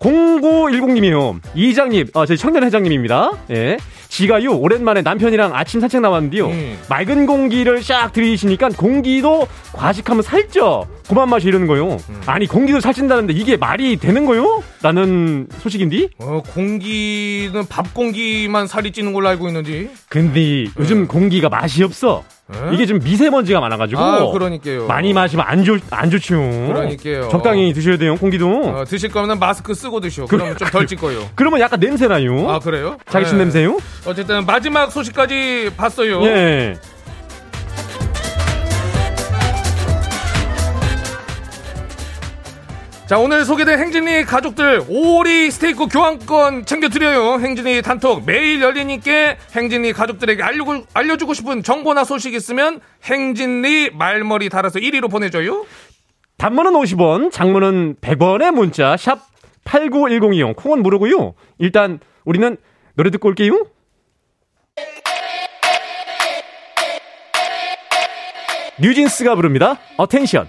[0.00, 1.40] 0910님이요.
[1.54, 3.30] 이장님, 어, 저희 청년 회장님입니다.
[3.50, 3.78] 예.
[4.16, 6.46] 지가요, 오랜만에 남편이랑 아침 산책 나왔는데요.
[6.46, 6.78] 음.
[6.88, 10.86] 맑은 공기를 싹 들이쉬니까 공기도 과식하면 살쪄.
[11.06, 11.98] 그만 맛이 이러는 거요.
[12.08, 12.22] 음.
[12.24, 14.62] 아니, 공기도 살찐다는데 이게 말이 되는 거요?
[14.80, 16.08] 라는 소식인데?
[16.18, 19.90] 어, 공기는 밥 공기만 살이 찌는 걸로 알고 있는지.
[20.08, 22.24] 근데 요즘 공기가 맛이 없어.
[22.54, 22.74] 예?
[22.74, 24.00] 이게 좀 미세먼지가 많아가지고.
[24.00, 24.86] 아, 그러니까요.
[24.86, 26.36] 많이 마시면 안, 좋, 안 좋죠.
[26.68, 27.28] 그러니까요.
[27.28, 28.48] 적당히 드셔야 돼요, 공기도.
[28.48, 30.26] 어, 드실 거면 마스크 쓰고 드시오.
[30.26, 31.28] 그러면 좀덜 찔 거요.
[31.34, 32.48] 그러면 약간 냄새나요.
[32.48, 32.98] 아, 그래요?
[33.10, 33.44] 자기 친 네.
[33.44, 33.78] 냄새요?
[34.06, 36.22] 어쨌든 마지막 소식까지 봤어요.
[36.24, 36.76] 예.
[43.06, 47.38] 자, 오늘 소개된 행진이 가족들 오리 스테이크 교환권 챙겨드려요.
[47.38, 54.80] 행진이 단톡 매일 열리니께 행진이 가족들에게 알려고, 알려주고 싶은 정보나 소식 있으면 행진리 말머리 달아서
[54.80, 55.64] 1위로 보내줘요.
[56.36, 59.20] 단문은 50원, 장문은 100원의 문자, 샵
[59.64, 60.56] 8910이용.
[60.56, 61.34] 콩은 무르고요.
[61.58, 62.56] 일단, 우리는
[62.94, 63.66] 노래 듣고 올게요.
[68.80, 69.78] 뉴진스가 부릅니다.
[69.96, 70.48] Attention.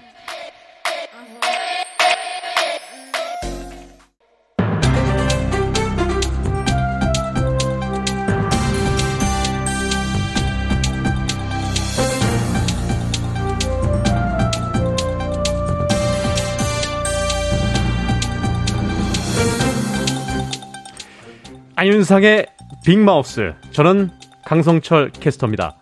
[21.87, 22.47] 안윤상의
[22.83, 23.53] 빅마우스.
[23.71, 24.09] 저는
[24.43, 25.77] 강성철 캐스터입니다.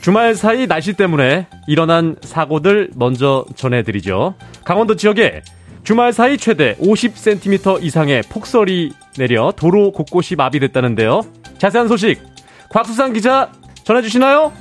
[0.00, 4.36] 주말 사이 날씨 때문에 일어난 사고들 먼저 전해드리죠.
[4.64, 5.42] 강원도 지역에
[5.82, 11.22] 주말 사이 최대 50cm 이상의 폭설이 내려 도로 곳곳이 마비됐다는데요.
[11.58, 12.22] 자세한 소식
[12.68, 13.50] 곽수상 기자
[13.82, 14.52] 전해주시나요?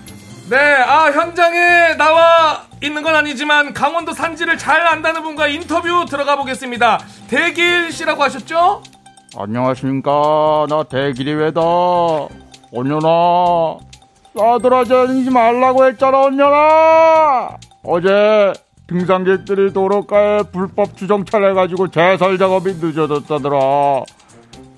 [0.49, 6.99] 네, 아, 현장에 나와 있는 건 아니지만 강원도 산지를 잘 안다는 분과 인터뷰 들어가 보겠습니다.
[7.27, 8.81] 대길 씨라고 하셨죠?
[9.37, 10.65] 안녕하십니까.
[10.69, 10.83] 나
[11.33, 11.61] 왜다.
[12.73, 13.77] 언년아.
[14.37, 17.57] 싸돌아다니지 말라고 했잖아, 언년아.
[17.83, 18.53] 어제
[18.87, 23.57] 등산객들이 도로가에 불법 주정차를 해가지고 제설 작업이 늦어졌다더라.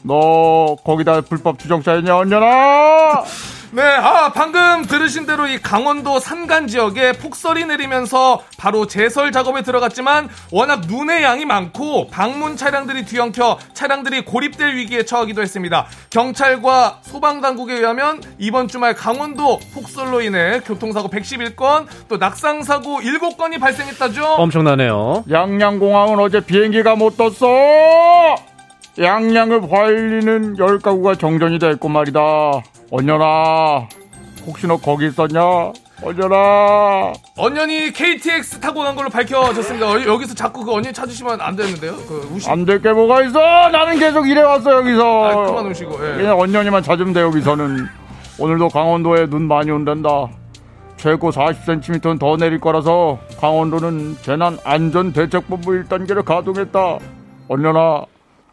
[0.03, 3.23] 너 거기다 불법 주정차했냐, 언년아?
[3.71, 10.29] 네, 아, 방금 들으신 대로 이 강원도 산간 지역에 폭설이 내리면서 바로 제설 작업에 들어갔지만
[10.51, 15.85] 워낙 눈의 양이 많고 방문 차량들이 뒤엉켜 차량들이 고립될 위기에 처하기도 했습니다.
[16.09, 24.25] 경찰과 소방당국에 의하면 이번 주말 강원도 폭설로 인해 교통사고 111건, 또 낙상사고 7건이 발생했다죠?
[24.25, 25.25] 엄청나네요.
[25.29, 28.56] 양양공항은 어제 비행기가 못 떴어.
[28.99, 32.19] 양양을 관리는 열 가구가 정전이 됐고 말이다.
[32.89, 33.87] 언년아,
[34.45, 35.39] 혹시 너 거기 있었냐?
[36.01, 37.13] 언년아.
[37.37, 39.87] 언년이 KTX 타고 간 걸로 밝혀졌습니다.
[39.87, 41.95] 어, 여기서 자꾸 그 언년 찾으시면 안 되는데요?
[42.07, 43.39] 그 우시 안될 게 뭐가 있어?
[43.69, 45.25] 나는 계속 일해 왔어, 여기서.
[45.25, 46.17] 아, 그만 오시고, 예.
[46.17, 47.87] 그냥 언년이만 찾으면 돼, 여기서는.
[48.39, 50.27] 오늘도 강원도에 눈 많이 온단다.
[50.97, 56.97] 최고 40cm는 더 내릴 거라서 강원도는 재난 안전 대책본부 1단계를 가동했다.
[57.47, 58.03] 언년아,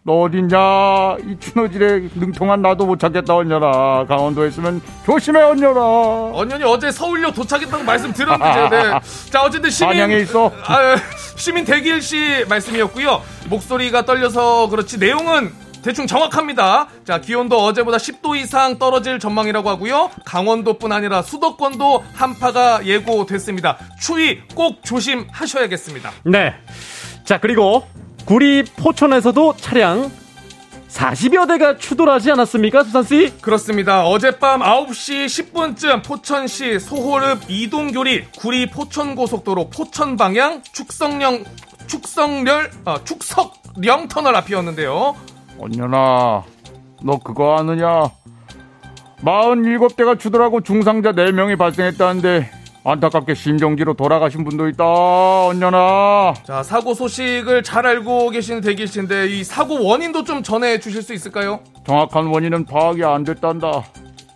[0.07, 1.17] 너 어딨냐?
[1.27, 4.05] 이 추노질에 능통한 나도 못 찾겠다, 언년아.
[4.07, 5.81] 강원도에 있으면 조심해, 언년아.
[6.35, 9.01] 언년이 어제 서울역 도착했다고 말씀 드렸는데, 제가, 네.
[9.33, 9.95] 자, 어쨌든 시민.
[9.95, 10.53] 반향에 있어.
[10.67, 10.97] 아,
[11.37, 13.23] 시민 대길 씨 말씀이었고요.
[13.49, 16.89] 목소리가 떨려서 그렇지, 내용은 대충 정확합니다.
[17.05, 20.11] 자, 기온도 어제보다 10도 이상 떨어질 전망이라고 하고요.
[20.27, 23.79] 강원도뿐 아니라 수도권도 한파가 예고됐습니다.
[24.01, 26.11] 추위 꼭 조심하셔야겠습니다.
[26.25, 26.55] 네.
[27.25, 27.87] 자, 그리고
[28.25, 30.11] 구리 포천에서도 차량
[30.89, 33.39] 40여 대가 추돌하지 않았습니까, 수산씨?
[33.41, 34.07] 그렇습니다.
[34.07, 41.45] 어젯밤 9시 10분쯤 포천시 소호읍 이동교리 구리 포천고속도로 포천 방향 축성령
[41.89, 45.17] 축성렬 아, 축석령 터널 앞이었는데요.
[45.59, 46.45] 언년아,
[47.03, 48.05] 너 그거 아느냐?
[49.23, 52.51] 47대가 추돌하고 중상자 4명이 발생했다는데
[52.87, 54.85] 안타깝게 심정지로 돌아가신 분도 있다,
[55.47, 56.35] 언년아.
[56.45, 61.15] 자 사고 소식을 잘 알고 계신 대길 씨인데 이 사고 원인도 좀 전해 주실 수
[61.15, 61.61] 있을까요?
[61.87, 63.85] 정확한 원인은 파악이 안 됐단다.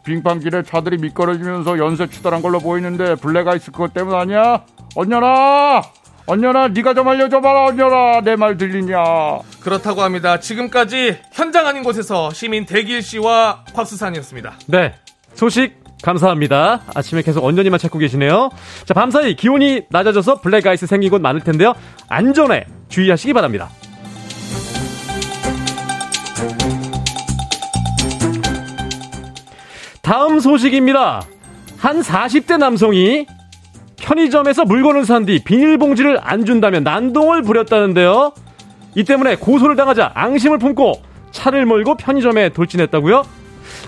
[0.04, 4.64] 빙판길에 차들이 미끄러지면서 연쇄 추돌한 걸로 보이는데 블랙가 있을 것 때문 아니야?
[4.94, 5.82] 언년아!
[6.26, 8.20] 언년아, 네가 좀 알려줘봐라, 언년아.
[8.22, 8.96] 내 말 들리냐?
[9.60, 10.40] 그렇다고 합니다.
[10.40, 14.54] 지금까지 현장 아닌 곳에서 시민 대길 씨와 곽수산이었습니다.
[14.66, 14.94] 네.
[15.34, 16.82] 소식 감사합니다.
[16.94, 18.50] 아침에 계속 언년이만 찾고 계시네요.
[18.84, 21.74] 자, 밤사이 기온이 낮아져서 블랙 아이스 생긴 곳 많을 텐데요.
[22.08, 23.68] 안전에 주의하시기 바랍니다.
[30.02, 31.22] 다음 소식입니다.
[31.78, 33.26] 한 40대 남성이
[33.96, 38.32] 편의점에서 물건을 산 뒤 비닐봉지를 안 준다며 난동을 부렸다는데요.
[38.94, 43.22] 이 때문에 고소를 당하자 앙심을 품고 차를 몰고 편의점에 돌진했다고요?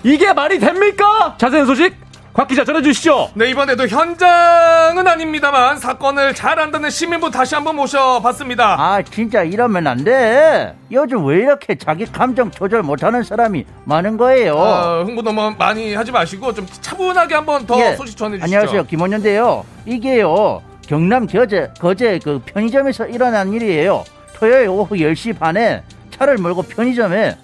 [0.03, 1.35] 이게 말이 됩니까?
[1.37, 1.95] 자세한 소식
[2.33, 3.31] 곽 기자 전해주시죠.
[3.33, 8.75] 네, 이번에도 현장은 아닙니다만 사건을 잘 안다는 시민분 다시 한번 모셔봤습니다.
[8.79, 10.73] 아 진짜 이러면 안 돼.
[10.91, 14.55] 요즘 왜 이렇게 자기 감정 조절 못하는 사람이 많은 거예요.
[14.55, 18.43] 어, 흥분 너무 많이 하지 마시고 좀 차분하게 한번 더 예, 소식 전해주시죠.
[18.45, 19.65] 안녕하세요 김원현인데요.
[19.85, 24.05] 이게요 경남 거제 거제 그 편의점에서 일어난 일이에요.
[24.35, 27.35] 토요일 오후 10시 반에 차를 몰고 편의점에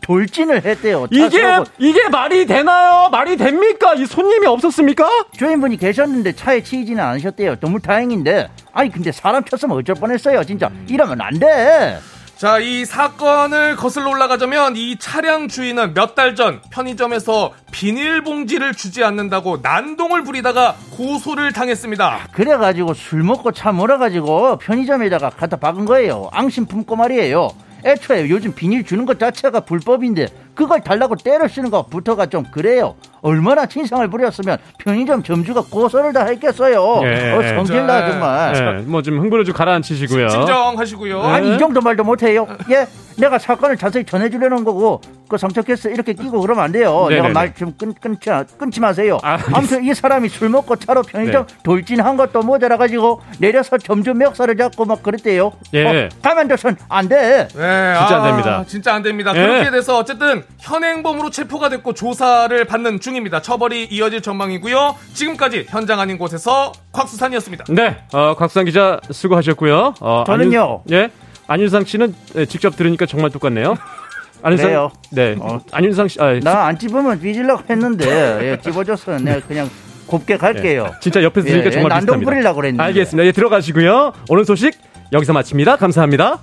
[0.00, 1.06] 돌진을 했대요.
[1.12, 3.08] 차 이게 세우고 이게 말이 되나요?
[3.10, 3.94] 말이 됩니까?
[3.94, 5.08] 이 손님이 없었습니까?
[5.36, 7.56] 주인분이 계셨는데 차에 치이지는 않으셨대요.
[7.56, 8.48] 너무 다행인데.
[8.72, 10.44] 아니 근데 사람 쳤으면 어쩔 뻔했어요.
[10.44, 11.98] 진짜 이러면 안 돼.
[12.36, 19.60] 자, 이 사건을 거슬러 올라가자면 이 차량 주인은 몇 달 전 편의점에서 비닐봉지를 주지 않는다고
[19.62, 22.28] 난동을 부리다가 고소를 당했습니다.
[22.32, 26.28] 그래가지고 술 먹고 차 몰아가지고 편의점에다가 갖다 박은 거예요.
[26.30, 27.48] 앙심 품고 말이에요.
[27.84, 32.96] 애초에 요즘 비닐 주는 것 자체가 불법인데 그걸 달라고 때려 쓰는 것부터가 좀 그래요.
[33.26, 37.00] 얼마나 진상을 부렸으면 편의점 점주가 고소를 다 했겠어요.
[37.02, 37.48] 예, 어, 예.
[37.56, 38.76] 성질나 자, 정말.
[38.76, 40.28] 네, 뭐좀 흥분을 좀 가라앉히시고요.
[40.28, 41.22] 진정하시고요.
[41.22, 41.56] 아니 네.
[41.56, 42.46] 이 정도 말도 못해요.
[42.70, 42.86] 예,
[43.16, 47.06] 내가 사건을 자세히 전해주려는 거고 그 상처캐스 이렇게 끼고 그러면 안 돼요.
[47.08, 47.28] 네네네.
[47.28, 49.18] 내가 말 좀 끊지 끊지 마세요.
[49.22, 49.58] 아, 알겠습니다.
[49.58, 51.54] 아무튼 이 사람이 술 먹고 차로 편의점 네.
[51.64, 55.52] 돌진한 것도 모자라 가지고 내려서 점점 멱살을 잡고 막 그랬대요.
[55.74, 55.84] 예.
[56.04, 57.48] 어, 가만둬선 안 돼.
[57.48, 58.64] 네, 진짜 아, 안 됩니다.
[58.68, 59.32] 진짜 안 됩니다.
[59.34, 59.40] 예.
[59.40, 63.15] 그렇게 돼서 어쨌든 현행범으로 체포가 됐고 조사를 받는 중입니다.
[63.42, 64.94] 처벌이 이어질 전망이고요.
[65.14, 67.64] 지금까지 현장 아닌 곳에서 곽수산이었습니다.
[67.70, 69.94] 네, 어, 곽수산 기자 수고하셨고요.
[70.00, 70.82] 어, 저는요.
[70.86, 71.10] 안윤- 예,
[71.46, 73.76] 안윤상 씨는 예, 직접 들으니까 정말 똑같네요.
[74.42, 74.90] 안윤상, 그래요.
[75.10, 75.60] 네, 어.
[75.72, 78.06] 안윤상 씨, 아, 나안 찝으면 삐질라고 했는데
[78.52, 79.68] 예, 찝어줘서 내가 그냥
[80.06, 80.92] 곱게 갈게요.
[81.00, 82.30] 진짜 옆에서 들으니까 예, 정말 난동 비슷합니다.
[82.30, 82.82] 부리려고 그랬는데.
[82.84, 83.26] 알겠습니다.
[83.26, 84.12] 예, 들어가시고요.
[84.28, 84.74] 오늘 소식
[85.12, 85.76] 여기서 마칩니다.
[85.76, 86.40] 감사합니다.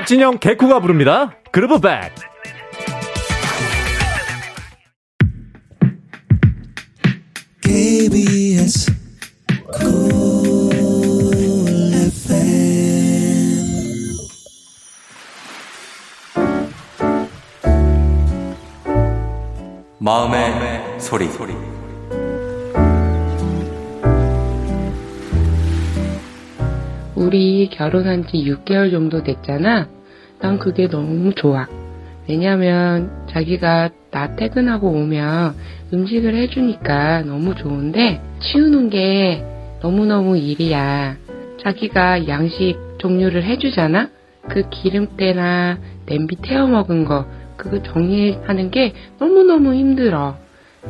[0.00, 1.36] 박진영 개코가 부릅니다.
[1.52, 2.14] 그루브 백.
[7.60, 8.90] KBS
[9.78, 10.72] Cool
[11.92, 12.48] FM
[19.98, 21.69] 마음의 소리.
[27.20, 29.88] 우리 결혼한 지 6개월 정도 됐잖아.
[30.40, 31.68] 난 그게 너무 좋아.
[32.26, 35.54] 왜냐면 자기가 나 퇴근하고 오면
[35.92, 39.44] 음식을 해주니까 너무 좋은데 치우는 게
[39.82, 41.18] 너무너무 일이야.
[41.62, 44.08] 자기가 양식 종류를 해주잖아?
[44.48, 47.26] 그 기름때나 냄비 태워 먹은 거
[47.58, 50.38] 그거 정리하는 게 너무너무 힘들어.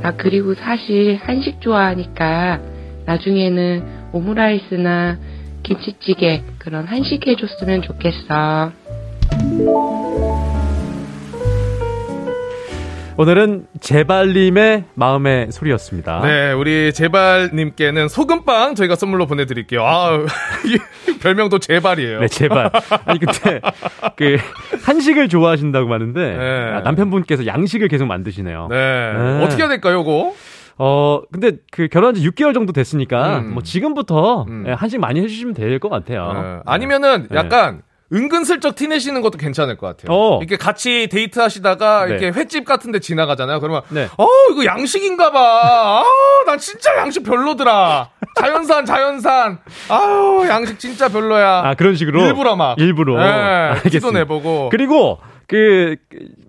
[0.01, 2.61] 나 그리고 사실 한식 좋아하니까
[3.07, 5.19] 나중에는 오므라이스나
[5.71, 8.73] 김치찌개 그런 한식 해줬으면 좋겠어.
[13.17, 16.23] 오늘은 제발님의 마음의 소리였습니다.
[16.23, 19.85] 네, 우리 제발님께는 소금빵 저희가 선물로 보내드릴게요.
[19.85, 20.25] 아,
[20.65, 20.79] 이
[21.21, 22.21] 별명도 제발이에요.
[22.21, 22.71] 네, 제발.
[23.05, 23.61] 아니, 근데,
[24.17, 24.39] 그,
[24.85, 26.73] 한식을 좋아하신다고 하는데, 네.
[26.73, 28.69] 아, 남편분께서 양식을 계속 만드시네요.
[28.71, 28.77] 네.
[28.77, 29.45] 네.
[29.45, 30.35] 어떻게 해야 될까요, 이거?
[30.83, 33.53] 어, 근데 그 결혼한 지 6개월 정도 됐으니까, 음.
[33.53, 34.64] 뭐 지금부터 음.
[34.66, 36.33] 예, 한식 많이 해주시면 될 것 같아요.
[36.33, 36.61] 네.
[36.66, 37.37] 아니면은 네.
[37.37, 40.14] 약간 은근슬쩍 티내시는 것도 괜찮을 것 같아요.
[40.16, 40.38] 어.
[40.38, 42.11] 이렇게 같이 데이트 하시다가 네.
[42.11, 43.61] 이렇게 횟집 같은 데 지나가잖아요.
[43.61, 44.09] 그러면 네.
[44.16, 46.01] 어, 이거 양식인가 봐.
[46.01, 46.05] 아,
[46.47, 48.09] 난 진짜 양식 별로더라.
[48.40, 49.59] 자연산, 자연산.
[49.90, 51.62] 아유, 양식 진짜 별로야.
[51.66, 52.21] 아, 그런 식으로.
[52.23, 52.79] 일부러 막.
[52.81, 53.16] 일부러.
[53.16, 53.90] 네, 알겠습니다.
[53.90, 54.71] 티도 내보고.
[54.71, 55.97] 그리고 그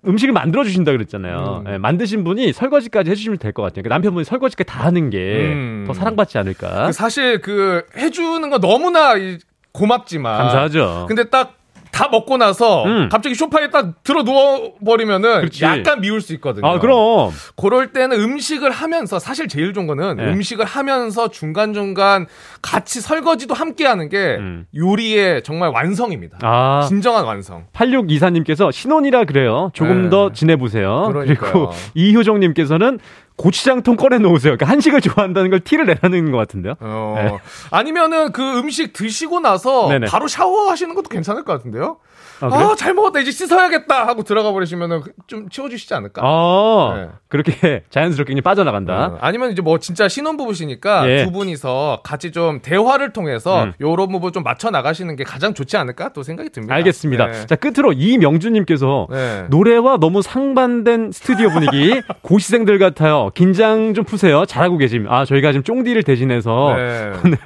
[0.06, 1.64] 음식을 만들어 주신다 그랬잖아요.
[1.66, 1.72] 음.
[1.72, 3.82] 예, 만드신 분이 설거지까지 해주시면 될 것 같아요.
[3.82, 5.18] 그 남편분이 설거지까지 다 하는 게
[5.52, 5.82] 음.
[5.88, 6.86] 더 사랑받지 않을까.
[6.86, 9.38] 그 사실 그 해주는 거 너무나 이-
[9.72, 10.38] 고맙지만.
[10.38, 11.06] 감사하죠.
[11.08, 11.54] 근데 딱
[11.92, 13.08] 다 먹고 나서 음.
[13.10, 15.48] 갑자기 소파에 딱 들어 누워 버리면은.
[15.60, 16.66] 약간 미울 수 있거든요.
[16.66, 17.30] 아, 그럼.
[17.54, 20.24] 그럴 때는 음식을 하면서 사실 제일 좋은 거는 네.
[20.24, 22.26] 음식을 하면서 중간중간
[22.62, 24.66] 같이 설거지도 함께 하는 게 음.
[24.74, 26.38] 요리의 정말 완성입니다.
[26.42, 26.86] 아.
[26.88, 27.66] 진정한 완성.
[27.74, 29.70] 8624님께서 신혼이라 그래요.
[29.74, 30.10] 조금 네.
[30.10, 31.04] 더 지내 보세요.
[31.08, 31.52] 그러니까요.
[31.52, 32.98] 그리고 이효정 님께서는
[33.36, 34.56] 고추장통 꺼내 놓으세요.
[34.56, 36.74] 그러니까 한식을 좋아한다는 걸 티를 내라는 것 같은데요.
[36.80, 37.38] 어, 네.
[37.70, 40.06] 아니면은 그 음식 드시고 나서 네네.
[40.06, 41.98] 바로 샤워하시는 것도 괜찮을 것 같은데요.
[42.42, 42.74] 아, 아, 그래요?
[42.76, 43.20] 잘 먹었다.
[43.20, 46.22] 이제 씻어야겠다 하고 들어가 버리시면은 좀 치워주시지 않을까?
[46.24, 47.08] 아, 네.
[47.28, 48.92] 그렇게 자연스럽게 그냥 빠져나간다.
[49.06, 51.24] 어, 아니면 이제 뭐 진짜 신혼부부시니까 예.
[51.24, 53.72] 두 분이서 같이 좀 대화를 통해서 음.
[53.80, 56.74] 요런 부분 좀 맞춰 나가시는 게 가장 좋지 않을까 또 생각이 듭니다.
[56.74, 57.26] 알겠습니다.
[57.26, 57.46] 네.
[57.46, 59.46] 자, 끝으로 이명주님께서 네.
[59.50, 63.30] 노래와 너무 상반된 스튜디오 분위기 고시생들 같아요.
[63.34, 64.44] 긴장 좀 푸세요.
[64.44, 65.06] 잘하고 계심.
[65.10, 67.12] 아, 저희가 지금 쫑디를 대신해서 네.
[67.24, 67.38] 오늘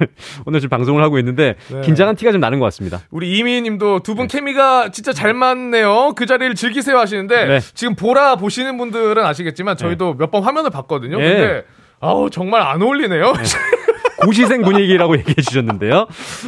[0.45, 1.81] 오늘 지금 방송을 하고 있는데 네.
[1.81, 2.99] 긴장한 티가 좀 나는 것 같습니다.
[3.11, 6.13] 우리 이미희 님도 두 분 케미가 진짜 잘 맞네요.
[6.15, 7.59] 그 자리를 즐기세요 하시는데 네.
[7.73, 11.19] 지금 보라 보시는 분들은 아시겠지만 저희도 몇 번 화면을 봤거든요.
[11.21, 11.23] 예.
[11.23, 11.63] 근데
[11.99, 13.33] 아우 정말 안 어울리네요.
[14.17, 16.07] 고시생 분위기라고 얘기해 주셨는데요.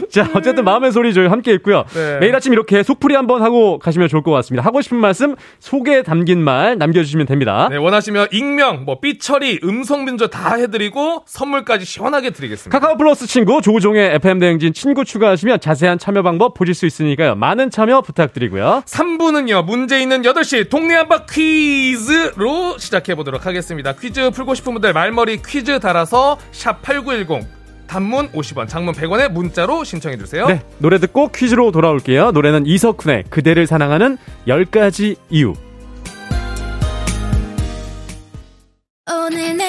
[0.10, 1.86] 자, 어쨌든 마음의 소리 저희 함께 했고요.
[1.94, 2.20] 네.
[2.20, 4.66] 매일 아침 이렇게 속풀이 한번 하고 가시면 좋을 것 같습니다.
[4.66, 7.68] 하고 싶은 말씀, 속에 담긴 말 남겨주시면 됩니다.
[7.70, 12.78] 네, 원하시면 익명, 뭐 삐처리, 음성 변조 다 해드리고 선물까지 시원하게 드리겠습니다.
[12.78, 17.36] 카카오 플러스 친구 조우종의 FM 대행진 친구 추가하시면 자세한 참여 방법 보실 수 있으니까요.
[17.36, 18.84] 많은 참여 부탁드리고요.
[18.86, 23.94] 3부는요, 문제 있는 8시 동네 한바 퀴즈로 시작해 보도록 하겠습니다.
[23.94, 27.59] 퀴즈 풀고 싶은 분들 말머리 퀴즈 달아서 샵 8910
[27.90, 30.46] 단문 50원, 장문 100원에 문자로 신청해 주세요.
[30.48, 32.32] 네, 노래 듣고 퀴즈로 돌아올게요.
[32.32, 35.54] 노래는 이석훈의 그대를 사랑하는 10가지 이유.
[39.12, 39.69] 오늘 내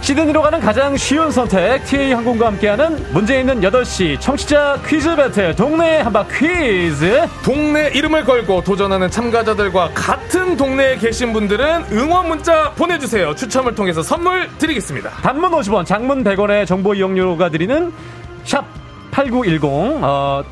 [0.00, 6.00] 시드니로 가는 가장 쉬운 선택 TA 항공과 함께하는 문제 있는 8시 청취자 퀴즈 배틀 동네
[6.00, 13.34] 한바 퀴즈 동네 이름을 걸고 도전하는 참가자들과 같은 동네에 계신 분들은 응원 문자 보내주세요.
[13.34, 15.10] 추첨을 통해서 선물 드리겠습니다.
[15.22, 17.92] 단문 50원 장문 100원의 정보 이용료가 드리는
[18.44, 18.64] 샵
[19.10, 19.64] 8910
[20.02, 20.42] 어,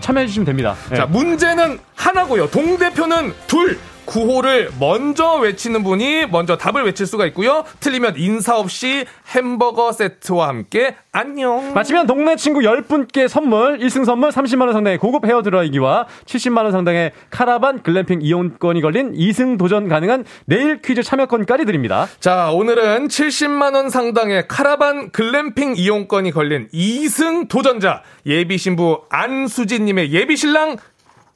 [0.00, 0.74] 참여해 주시면 됩니다.
[0.90, 0.96] 네.
[0.96, 2.50] 자, 문제는 하나고요.
[2.50, 3.78] 동대표는 둘.
[4.04, 7.64] 구호를 먼저 외치는 분이 먼저 답을 외칠 수가 있고요.
[7.80, 11.72] 틀리면 인사 없이 햄버거 세트와 함께 안녕.
[11.74, 17.82] 맞히면 동네 친구 10분께 선물 1승 선물 30만원 상당의 고급 헤어 드라이기와 70만원 상당의 카라반
[17.82, 22.08] 글램핑 이용권이 걸린 2승 도전 가능한 내일 퀴즈 참여권까지 드립니다.
[22.20, 30.76] 자, 오늘은 70만원 상당의 카라반 글램핑 이용권이 걸린 2승 도전자, 예비 신부 안수진님의 예비 신랑,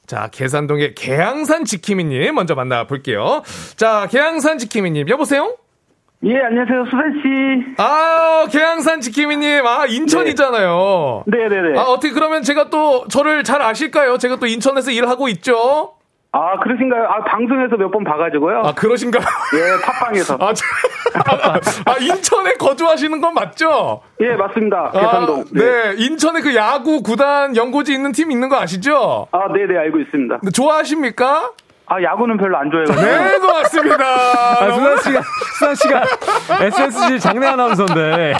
[0.07, 3.43] 자, 계산동의 계양산 지키미님 먼저 만나볼게요.
[3.75, 5.57] 자, 계양산 지키미님, 여보세요?
[6.23, 6.85] 예, 안녕하세요.
[6.85, 7.75] 수산 씨.
[7.77, 11.25] 아, 계양산 지키미님, 아, 인천이잖아요.
[11.27, 11.77] 네네네.
[11.77, 14.17] 아, 어떻게 그러면 제가 또 저를 잘 아실까요?
[14.17, 15.96] 제가 또 인천에서 일하고 있죠?
[16.37, 17.03] 아, 그러신가요?
[17.05, 18.61] 아, 방송에서 몇 번 봐가지고요.
[18.65, 19.23] 아, 그러신가요?
[19.55, 20.37] 예, 팟빵에서.
[20.39, 20.65] 아, 저-
[21.85, 24.01] 아, 인천에 거주하시는 건 맞죠?
[24.21, 24.91] 예, 맞습니다.
[24.91, 25.39] 계산동.
[25.41, 25.93] 아, 네.
[25.97, 29.27] 인천에 그 야구 구단 연고지 있는 팀 있는 거 아시죠?
[29.31, 30.39] 아, 네네, 알고 있습니다.
[30.53, 31.51] 좋아하십니까?
[31.89, 33.01] 아, 야구는 별로 안 좋아해가지고.
[33.01, 34.05] 네, 고맙습니다.
[34.05, 35.21] 아, 수산 씨가,
[35.53, 36.03] 수산 씨가
[36.65, 38.33] SSG 장내 아나운서인데,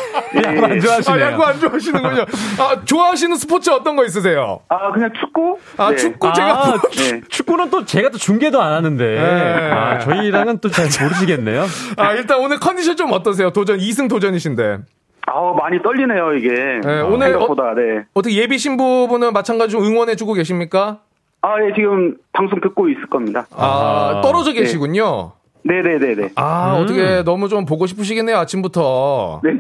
[0.43, 1.25] 야구 안 아, 좋아하시네요.
[1.25, 2.21] 야구 안 좋아하시는군요.
[2.59, 4.59] 아, 좋아하시는 스포츠 어떤 거 있으세요?
[4.67, 5.57] 아, 그냥 축구?
[5.77, 5.95] 아, 네.
[5.95, 6.73] 축구 아, 제가.
[6.97, 7.21] 네.
[7.29, 9.71] 축구는 또 제가 또 중계도 안 하는데, 네.
[9.71, 11.65] 아, 저희랑은 또 잘 모르시겠네요.
[11.95, 13.51] 아, 일단 오늘 컨디션 좀 어떠세요?
[13.51, 14.79] 도전, 2승 도전이신데.
[15.25, 16.49] 아우, 많이 떨리네요, 이게.
[16.83, 18.05] 네, 오늘 생각보다, 네.
[18.13, 20.99] 어떻게 예비 신부분은 마찬가지로 응원해주고 계십니까?
[21.41, 23.47] 아, 예, 지금 방송 듣고 있을 겁니다.
[23.51, 25.31] 아, 떨어져 계시군요.
[25.68, 26.30] 네네네네.
[26.36, 26.84] 아, 음.
[26.84, 29.41] 어떻게 너무 좀 보고 싶으시겠네요, 아침부터.
[29.43, 29.51] 네.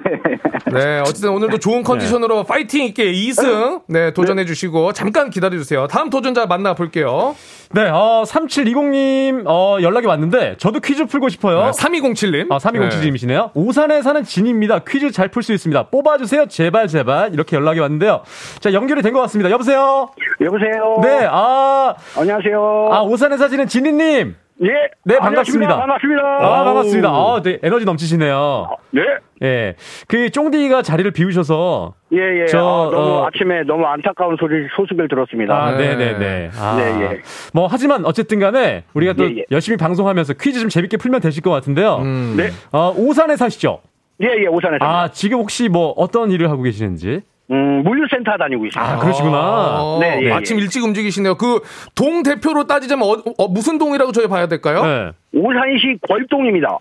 [0.73, 5.87] 네, 어쨌든 오늘도 좋은 컨디션으로 파이팅 있게 2승, 네, 도전해 주시고, 잠깐 기다려 주세요.
[5.87, 7.35] 다음 도전자 만나볼게요.
[7.73, 11.71] 네, 어, 3720님, 어, 연락이 왔는데, 저도 퀴즈 풀고 싶어요.
[11.71, 12.51] 3207님.
[12.51, 13.51] 아, 3207님이시네요.
[13.53, 14.79] 오산에 사는 진입니다.
[14.79, 15.83] 퀴즈 잘 풀 수 있습니다.
[15.89, 16.47] 뽑아주세요.
[16.47, 17.33] 제발, 제발.
[17.33, 18.23] 이렇게 연락이 왔는데요.
[18.59, 19.49] 자, 연결이 된 것 같습니다.
[19.49, 20.09] 여보세요?
[20.41, 20.99] 여보세요?
[21.01, 22.89] 네, 아, 안녕하세요.
[22.91, 24.35] 아, 오산에 사시는 진희님.
[24.63, 24.89] 예.
[25.03, 25.77] 네, 반갑습니다.
[25.77, 26.21] 반갑습니다.
[26.23, 27.09] 아, 반갑습니다.
[27.09, 28.67] 아, 네, 에너지 넘치시네요.
[28.91, 29.01] 네.
[29.43, 29.75] 예.
[30.07, 31.93] 그, 쫑디가 자리를 비우셔서.
[32.13, 32.45] 예, 예.
[32.47, 35.55] 저, 아, 너무 어, 아침에 너무 안타까운 소리, 소식을 들었습니다.
[35.55, 35.95] 아, 네.
[35.95, 36.51] 네네네.
[36.57, 37.21] 아, 네, 예.
[37.53, 39.43] 뭐, 하지만 어쨌든 간에 우리가 또 예, 예.
[39.51, 41.97] 열심히 방송하면서 퀴즈 좀 재밌게 풀면 되실 것 같은데요.
[41.97, 42.33] 음.
[42.37, 42.49] 네.
[42.71, 43.81] 어, 오산에 사시죠?
[44.23, 44.83] 예, 예, 오산에서.
[44.83, 47.21] 아, 지금 혹시 뭐 어떤 일을 하고 계시는지?
[47.49, 48.93] 음, 물류센터 다니고 있습니다.
[48.93, 49.37] 아, 그러시구나.
[49.37, 50.63] 아, 네, 예, 아침 예.
[50.63, 51.35] 일찍 움직이시네요.
[51.35, 51.61] 그,
[51.95, 54.83] 동 대표로 따지자면, 어, 어, 무슨 동이라고 저희 봐야 될까요?
[54.83, 55.11] 네.
[55.39, 56.77] 오산시 걸동입니다.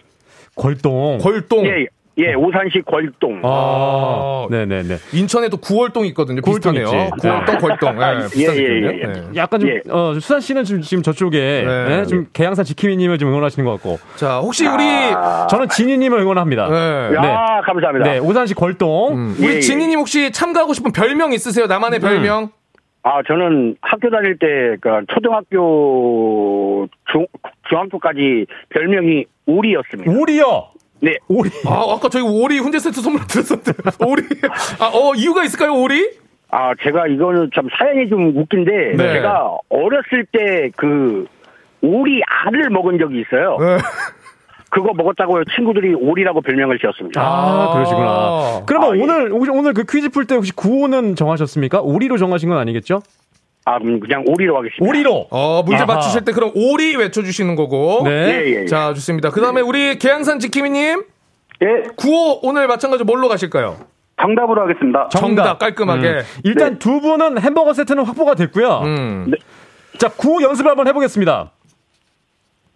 [0.56, 1.18] 걸동.
[1.18, 1.66] 걸동.
[1.66, 1.86] 예,
[2.18, 3.42] 예, 오산시 걸동.
[3.44, 4.96] 아, 네네네.
[5.12, 6.40] 인천에도 구월동 있거든요.
[6.40, 7.08] 구월동 비슷하네요.
[7.08, 7.20] 있지.
[7.20, 7.98] 구월동, 걸동.
[7.98, 8.06] 네,
[8.38, 9.00] 예, 예, 예.
[9.02, 9.06] 예.
[9.06, 9.22] 네.
[9.36, 9.80] 약간 좀, 예.
[9.90, 11.84] 어, 수산 씨는 지금, 지금 저쪽에, 네.
[11.88, 13.98] 네, 좀 계양산 지키미님을 좀 응원하시는 것 같고.
[14.16, 14.82] 자, 혹시 우리,
[15.50, 16.68] 저는 진희님을 응원합니다.
[16.70, 17.16] 네.
[17.16, 17.34] 야, 네.
[17.66, 18.10] 감사합니다.
[18.10, 19.12] 네, 오산시 걸동.
[19.14, 19.60] 음, 우리 예, 예.
[19.60, 21.66] 진희님 혹시 참가하고 싶은 별명 있으세요?
[21.66, 22.48] 나만의 별명?
[23.02, 24.46] 아, 저는 학교 다닐 때,
[24.80, 27.26] 그, 초등학교, 중,
[27.68, 30.10] 중학교까지 별명이 오리였습니다.
[30.10, 30.68] 오리요!
[31.00, 31.16] 네.
[31.28, 31.50] 오리.
[31.66, 33.72] 아, 아까 저희 오리 훈제 세트 선물 드렸었는데.
[34.06, 34.22] 오리.
[34.80, 36.10] 아, 어, 이유가 있을까요, 오리?
[36.50, 39.12] 아, 제가 이거는 참 사연이 좀 웃긴데, 네.
[39.14, 41.26] 제가 어렸을 때 그,
[41.82, 43.58] 오리 알을 먹은 적이 있어요.
[43.60, 43.78] 네.
[44.70, 47.20] 그거 먹었다고 친구들이 오리라고 별명을 지었습니다.
[47.20, 47.72] 아, 아.
[47.74, 48.62] 그러시구나.
[48.66, 49.02] 그러면 아, 예.
[49.02, 51.80] 오늘, 혹시 오늘 그 퀴즈 풀 때 혹시 구호는 정하셨습니까?
[51.82, 53.00] 오리로 정하신 건 아니겠죠?
[53.68, 54.88] 아, 그럼 그냥 오리로 하겠습니다.
[54.88, 55.26] 오리로!
[55.28, 55.86] 어, 문제 아하.
[55.96, 58.02] 맞추실 때 그럼 오리 외쳐주시는 거고.
[58.04, 58.10] 네.
[58.10, 58.66] 예, 예, 예.
[58.66, 59.30] 자, 좋습니다.
[59.30, 61.02] 그 다음에 우리 계양산 지키미님.
[61.62, 63.76] 예, 구호 오늘 마찬가지로 뭘로 가실까요?
[64.20, 65.08] 정답으로 하겠습니다.
[65.10, 66.08] 정답, 깔끔하게.
[66.08, 66.20] 음.
[66.44, 68.82] 일단 두 분은 햄버거 세트는 확보가 됐고요.
[68.84, 69.32] 음.
[69.98, 71.50] 자, 구호 연습을 한번 해보겠습니다.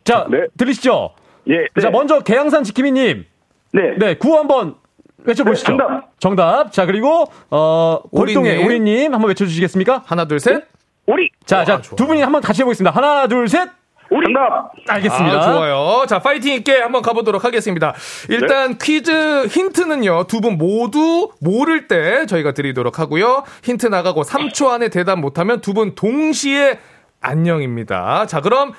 [0.02, 0.38] 자, 네.
[0.58, 1.10] 들리시죠?
[1.50, 1.80] 예.
[1.80, 3.24] 자, 먼저 계양산 지키미님.
[3.72, 3.80] 네.
[3.96, 4.74] 네, 구호 한번
[5.18, 5.70] 외쳐보시죠.
[5.72, 6.18] 네, 정답.
[6.18, 6.72] 정답.
[6.72, 8.66] 자, 그리고, 어, 골동의 오리님.
[8.66, 10.02] 오리님 한번 외쳐주시겠습니까?
[10.06, 10.64] 하나, 둘, 셋.
[11.10, 11.30] 오리!
[11.44, 11.96] 자, 자, 좋아.
[11.96, 12.94] 두 분이 한번 같이 해보겠습니다.
[12.94, 13.68] 하나, 둘, 셋.
[14.10, 14.24] 오리!
[14.32, 14.70] 정답!
[14.88, 15.38] 알겠습니다.
[15.38, 16.04] 아, 좋아요.
[16.08, 17.94] 자, 파이팅 있게 한번 가보도록 하겠습니다.
[18.28, 23.44] 일단 퀴즈 힌트는요, 두 분 모두 모를 때 저희가 드리도록 하고요.
[23.64, 26.78] 힌트 나가고 3초 안에 대답 못하면 두 분 동시에
[27.20, 28.26] 안녕입니다.
[28.26, 28.72] 자, 그럼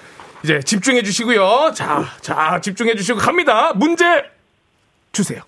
[0.44, 1.72] 이제 집중해 주시고요.
[1.74, 3.74] 자, 자, 집중해 주시고 갑니다.
[3.76, 4.24] 문제
[5.12, 5.42] 주세요.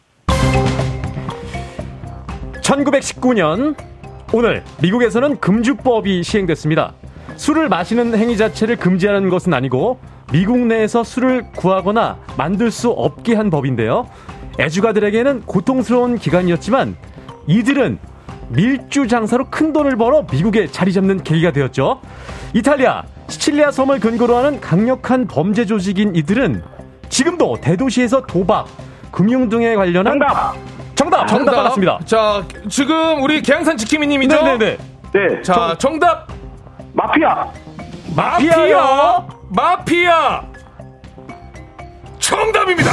[2.62, 3.76] 1919년
[4.36, 6.94] 오늘 미국에서는 금주법이 시행됐습니다.
[7.36, 10.00] 술을 마시는 행위 자체를 금지하는 것은 아니고
[10.32, 14.10] 미국 내에서 술을 구하거나 만들 수 없게 한 법인데요.
[14.60, 16.96] 애주가들에게는 고통스러운 기간이었지만
[17.46, 18.00] 이들은
[18.50, 22.02] 밀주 장사로 큰 돈을 벌어 미국에 자리 잡는 계기가 되었죠.
[22.56, 26.64] 이탈리아 시칠리아 섬을 근거로 하는 강력한 범죄 조직인 이들은
[27.10, 28.66] 지금도 대도시에서 도박,
[29.12, 30.73] 금융 등에 관련한 정답!
[31.14, 31.99] 정답, 정답 받았습니다.
[32.05, 34.36] 자, 지금 우리 계양산 지키미님이죠?
[34.36, 34.78] 네네네.
[35.14, 35.41] 네.
[35.43, 36.28] 자, 정답
[36.93, 37.47] 마피아!
[38.16, 40.41] 마피아 마피아
[42.20, 42.91] 정답입니다.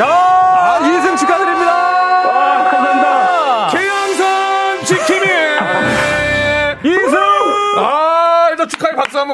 [0.00, 1.87] 야, 이승 축하드립니다.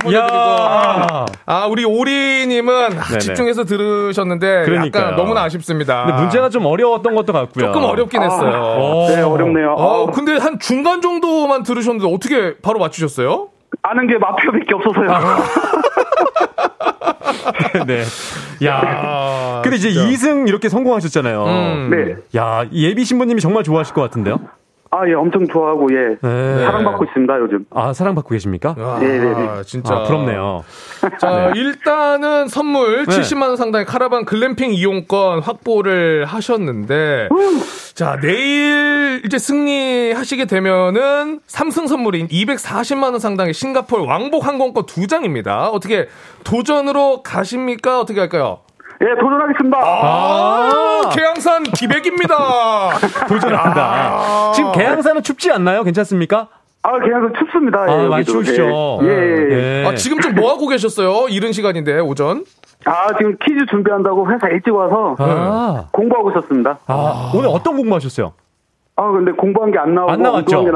[0.05, 1.27] 보내드리고 야.
[1.47, 3.19] 아 우리 오리님은 네네.
[3.19, 5.03] 집중해서 들으셨는데 그러니까요.
[5.05, 6.05] 약간 너무나 아쉽습니다.
[6.07, 7.67] 근데 문제가 좀 어려웠던 것도 같고요.
[7.67, 8.51] 조금 어렵긴 했어요.
[8.63, 9.07] 어.
[9.09, 9.73] 네, 어렵네요.
[9.77, 13.49] 어, 아, 근데 한 중간 정도만 들으셨는데 어떻게 바로 맞추셨어요?
[13.83, 15.11] 아는 게 마피아밖에 없어서요.
[17.87, 18.03] 네.
[18.67, 18.81] 야.
[18.85, 20.09] 아, 근데 이제 진짜.
[20.09, 21.45] 이승 이렇게 성공하셨잖아요.
[21.45, 21.91] 음.
[21.91, 22.17] 네.
[22.41, 24.39] 야, 이 예비 신부님이 정말 좋아하실 것 같은데요.
[24.95, 26.17] 아, 예, 엄청 좋아하고, 예.
[26.23, 26.65] 네.
[26.65, 27.67] 사랑받고 있습니다, 요즘.
[27.71, 28.77] 아, 사랑받고 계십니까?
[28.79, 29.63] 아, 네네네.
[29.67, 29.93] 진짜.
[29.95, 30.63] 아, 부럽네요.
[31.19, 33.13] 자, 일단은 선물 네.
[33.13, 37.29] 70만원 상당의 카라반 글램핑 이용권 확보를 하셨는데,
[37.95, 45.71] 자, 내일 이제 승리하시게 되면은 삼승 선물인 240만원 상당의 싱가포르 왕복 항공권 두 장입니다.
[45.71, 46.09] 어떻게
[46.45, 48.01] 도전으로 가십니까?
[48.01, 48.61] 어떻게 할까요?
[49.03, 49.79] 예, 도전하겠습니다.
[49.83, 52.37] 아, 계양산 기백입니다.
[53.29, 54.53] 도전합니다.
[54.55, 55.83] 지금 개항산은 춥지 않나요?
[55.83, 56.49] 괜찮습니까?
[56.83, 57.81] 아, 그냥 춥습니다.
[57.81, 58.25] 아, 예, 많이.
[58.25, 59.01] 추우시죠?
[59.03, 59.57] 예, 예, 예.
[59.83, 59.87] 네.
[59.89, 61.29] 아, 지금 좀 뭐 하고 계셨어요?
[61.29, 62.45] 이른 시간인데, 오전?
[62.85, 66.79] 아, 지금 퀴즈 준비한다고 회사 일찍 와서 아, 공부하고 있었습니다.
[66.87, 68.33] 아, 오늘 어떤 공부하셨어요?
[68.97, 70.63] 아, 근데 공부한 게 안 나오고 안 나왔죠?
[70.63, 70.71] 네.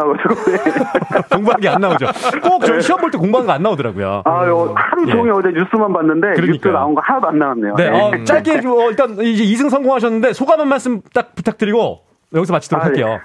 [1.31, 2.07] 공부한 게 안 나오죠.
[2.43, 4.23] 꼭 저희 시험 볼 때 공부한 거 안 나오더라고요.
[4.25, 5.13] 아, 요, 하루 예.
[5.13, 6.73] 종일 어제 뉴스만 봤는데 뉴스 그러니까요.
[6.73, 7.75] 나온 거 하나도 안 나왔네요.
[7.77, 8.01] 네, 네.
[8.01, 12.01] 어, 짧게 좀, 어, 일단 이제 2승 성공하셨는데 소감 한 말씀 딱 부탁드리고
[12.35, 13.01] 여기서 마치도록 아, 네.
[13.03, 13.21] 할게요.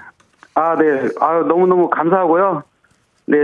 [0.54, 1.08] 아, 네.
[1.20, 2.62] 아, 너무 너무 감사하고요.
[3.26, 3.36] 네,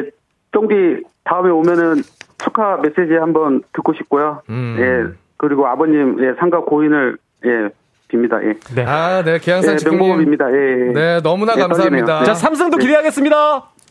[0.53, 1.97] 쫑디 다음에 오면은
[2.39, 4.43] 축하 메시지 한번 듣고 싶고요.
[4.49, 4.77] 음.
[4.79, 7.69] 예, 그리고 아버님, 예, 상가 고인을, 예,
[8.11, 8.43] 빕니다.
[8.45, 8.55] 예.
[8.75, 8.85] 네.
[8.87, 9.89] 아, 네, 계양산 예.
[9.89, 10.47] 명복입니다.
[10.51, 10.93] 예, 예.
[10.93, 12.07] 네, 너무나 네, 감사합니다.
[12.07, 12.25] 떨리네요.
[12.25, 13.37] 자, 삼승도 기대하겠습니다.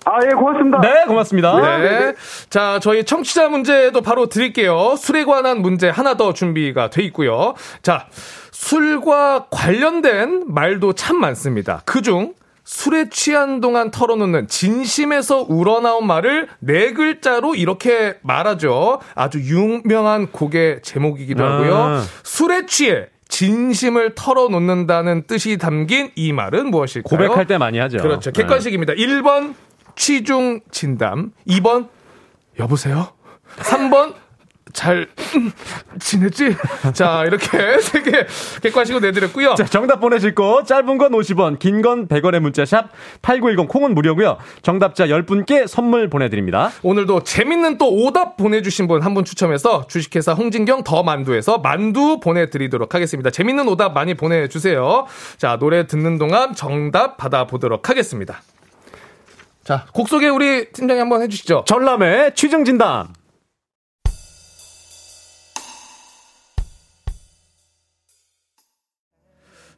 [0.05, 0.81] 아, 예, 고맙습니다.
[0.81, 1.77] 네, 고맙습니다.
[1.79, 2.13] 네.
[2.49, 4.95] 자, 저희 청취자 문제도 바로 드릴게요.
[4.97, 7.53] 술에 관한 문제 하나 더 준비가 돼 있고요.
[7.81, 8.07] 자,
[8.51, 11.81] 술과 관련된 말도 참 많습니다.
[11.85, 18.99] 그중 술에 취한 동안 털어놓는 진심에서 우러나온 말을 네 글자로 이렇게 말하죠.
[19.15, 21.75] 아주 유명한 곡의 제목이기도 하고요.
[21.75, 22.03] 아.
[22.23, 27.09] 술에 취해 진심을 털어놓는다는 뜻이 담긴 이 말은 무엇일까요?
[27.09, 27.99] 고백할 때 많이 하죠.
[27.99, 28.31] 그렇죠.
[28.31, 28.41] 네.
[28.41, 28.93] 객관식입니다.
[28.93, 29.53] 1번
[29.95, 31.87] 취중 진담, 2번
[32.59, 33.09] 여보세요,
[33.57, 34.15] 3번
[34.71, 35.51] 잘 음,
[35.99, 36.55] 지냈지?
[36.93, 38.27] 자 이렇게 세개
[38.61, 39.55] 객관식으로 내드렸고요.
[39.55, 42.89] 자, 정답 보내실 거 짧은 건 50원, 긴 건 100원의 문자 샵
[43.21, 44.37] 8910 콩은 무료고요.
[44.61, 46.71] 정답자 10분께 선물 보내 드립니다.
[46.83, 52.19] 오늘도 재밌는 또 오답 보내 주신 분 한 분 추첨해서 주식회사 홍진경 더 만두에서 만두
[52.19, 53.29] 보내 드리도록 하겠습니다.
[53.31, 55.05] 재밌는 오답 많이 보내 주세요.
[55.37, 58.41] 자 노래 듣는 동안 정답 받아 보도록 하겠습니다.
[59.63, 61.63] 자 곡 소개 우리 팀장이 한번 해 주시죠.
[61.67, 63.07] 전람회 취중진담.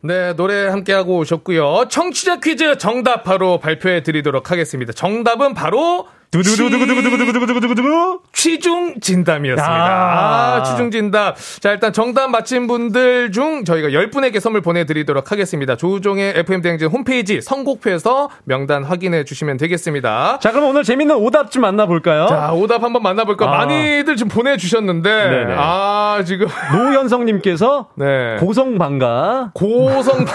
[0.04, 1.86] 네, 노래 함께하고 오셨고요.
[1.90, 4.94] 청취자 퀴즈 정답 바로 발표해 드리도록 하겠습니다.
[4.94, 8.22] 정답은 바로 두두두구두구두구두구두구두구두구.
[8.32, 9.72] 취중 진담이었습니다.
[9.72, 10.56] 아.
[10.56, 11.34] 아, 취중 진담.
[11.60, 15.76] 자, 일단 정답 맞힌 분들 중 저희가 10분에게 선물 보내 드리도록 하겠습니다.
[15.76, 20.40] 조우종의 FM대행진 홈페이지 선곡표에서 명단 확인해 주시면 되겠습니다.
[20.42, 22.28] 자, 그럼 오늘 재밌는 오답 좀 만나 볼까요?
[22.28, 23.48] 자, 오답 한번 만나 볼까?
[23.48, 23.58] 아.
[23.66, 25.56] 많이들 지금 보내 주셨는데, 네네.
[25.58, 26.48] 아, 지금.
[26.74, 28.38] 노현성 님께서 네.
[28.40, 29.52] 고성방가.
[29.54, 30.26] 고성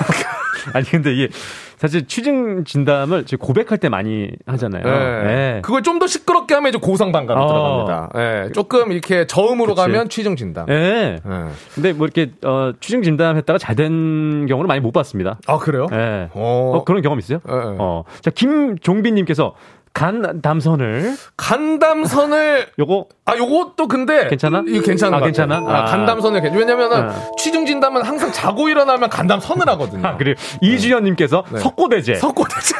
[0.74, 1.28] 아니, 근데 이게
[1.76, 4.82] 사실 취중 진담을 지금 고백할 때 많이 하잖아요.
[4.82, 5.22] 네.
[5.24, 5.60] 네.
[5.62, 7.46] 그걸 좀 더 시끄럽게 하면 이제 고성방가로 어.
[7.46, 8.10] 들어갑니다.
[8.14, 8.52] 네.
[8.52, 9.80] 조금 이렇게 저음으로 그치.
[9.80, 10.66] 가면 취중 진담.
[10.66, 11.20] 네.
[11.24, 11.44] 네.
[11.74, 15.38] 근데 뭐 이렇게 어, 취중 진담 했다가 잘 된 경우는 많이 못 봤습니다.
[15.46, 15.86] 아, 그래요?
[15.90, 16.28] 네.
[16.32, 16.72] 어.
[16.76, 17.40] 어, 그런 경험 있어요?
[17.46, 17.76] 네, 네.
[17.78, 18.04] 어.
[18.20, 19.54] 자, 김종빈님께서
[19.96, 24.62] 간 담선을 간담선을 요거 아 요것도 근데 괜찮아?
[24.66, 25.20] 이거 아, 것 같아요.
[25.20, 25.56] 괜찮아?
[25.56, 25.84] 아, 아.
[25.86, 26.58] 간담선을 괜찮.
[26.58, 27.14] 왜냐면은 아.
[27.38, 30.06] 취중 진담은 항상 자고 일어나면 간담선을 하거든요.
[30.06, 31.60] 아, 그리고 이주연 님께서 네.
[31.60, 32.16] 석고대제.
[32.16, 32.74] 석고대제.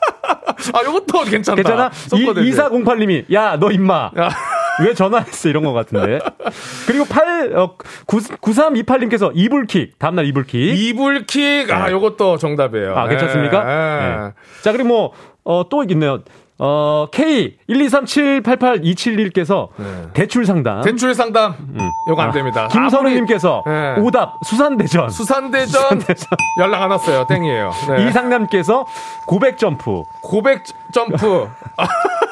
[0.72, 1.56] 아 요것도 괜찮다.
[1.56, 1.90] 괜찮아?
[1.92, 2.46] 석고대제.
[2.46, 4.12] 이, 2408 님이, 야, 너 임마.
[4.18, 4.30] 야.
[4.82, 5.48] 왜 전화했어?
[5.48, 6.18] 이런 것 같은데.
[6.86, 7.76] 그리고 8, 어,
[8.06, 9.98] 9, 9328님께서 이불킥.
[9.98, 10.78] 다음날 이불킥.
[10.78, 12.96] 이불킥 아 요것도 정답이에요.
[12.96, 13.64] 아, 괜찮습니까?
[13.64, 13.74] 네.
[13.74, 14.32] 네.
[14.62, 15.12] 자, 그리고 뭐,
[15.44, 16.22] 어, 또 있네요.
[16.58, 19.68] 어, K 123788271께서
[20.14, 20.80] 대출 상담.
[20.82, 21.54] 대출 상담
[22.08, 22.66] 요거 안 아, 됩니다.
[22.68, 23.96] 김선우님께서 네.
[24.00, 25.10] 오답 수산대전.
[25.10, 25.82] 수산대전
[26.60, 27.26] 연락 안 왔어요.
[27.26, 27.70] 땡이에요.
[27.96, 28.08] 네.
[28.08, 28.86] 이상남께서
[29.26, 30.02] 고백 점프.
[30.22, 31.48] 고백 점프.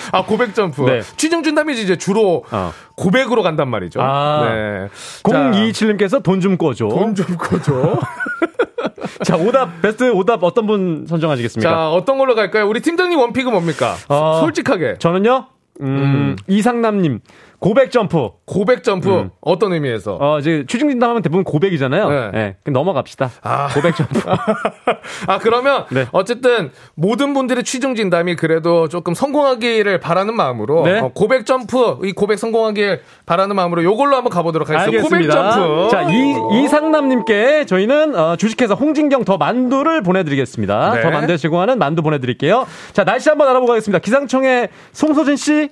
[0.12, 0.82] 아, 고백 점프.
[0.82, 1.00] 네.
[1.16, 2.72] 취중 진담이 이제 주로 어.
[2.96, 4.00] 고백으로 간단 말이죠.
[4.02, 4.42] 아.
[4.44, 4.88] 네.
[5.22, 6.88] 027님께서 돈 좀 꺼줘.
[6.88, 7.98] 돈 좀 꺼줘.
[9.24, 11.68] 자, 오답, 베스트 오답 어떤 분 선정하시겠습니까?
[11.70, 12.68] 자, 어떤 걸로 갈까요?
[12.68, 13.94] 우리 팀장님 one pick은 뭡니까?
[14.08, 14.40] 어.
[14.42, 14.96] 솔직하게.
[14.98, 15.46] 저는요,
[15.80, 17.20] 음, 이상남님,
[17.58, 18.30] 고백 점프.
[18.44, 19.08] 고백 점프.
[19.10, 19.30] 음.
[19.40, 20.18] 어떤 의미에서?
[20.20, 22.08] 어, 이제 취중 진담 하면 대부분 고백이잖아요.
[22.08, 22.30] 네.
[22.32, 22.56] 네.
[22.62, 23.30] 그럼 넘어갑시다.
[23.42, 23.68] 아.
[23.74, 24.20] 고백 점프.
[25.26, 26.06] 아, 그러면 네.
[26.12, 31.00] 어쨌든 모든 분들의 취중 진담이 그래도 조금 성공하기를 바라는 마음으로 네.
[31.00, 35.02] 어, 고백 점프, 이 고백 성공하길 바라는 마음으로 요걸로 한번 가 보도록 하겠습니다.
[35.02, 35.50] 고백 알겠습니다.
[35.50, 35.88] 점프.
[35.90, 40.92] 자, 이, 이상남 님께 저희는 어, 주식회사 홍진경 더 만두를 보내 드리겠습니다.
[40.94, 41.02] 네.
[41.02, 42.66] 더 만두에 제공하는 만두 보내 드릴게요.
[42.92, 43.98] 자, 날씨 한번 알아보고 가겠습니다.
[44.00, 45.68] 기상청의 송소진 씨.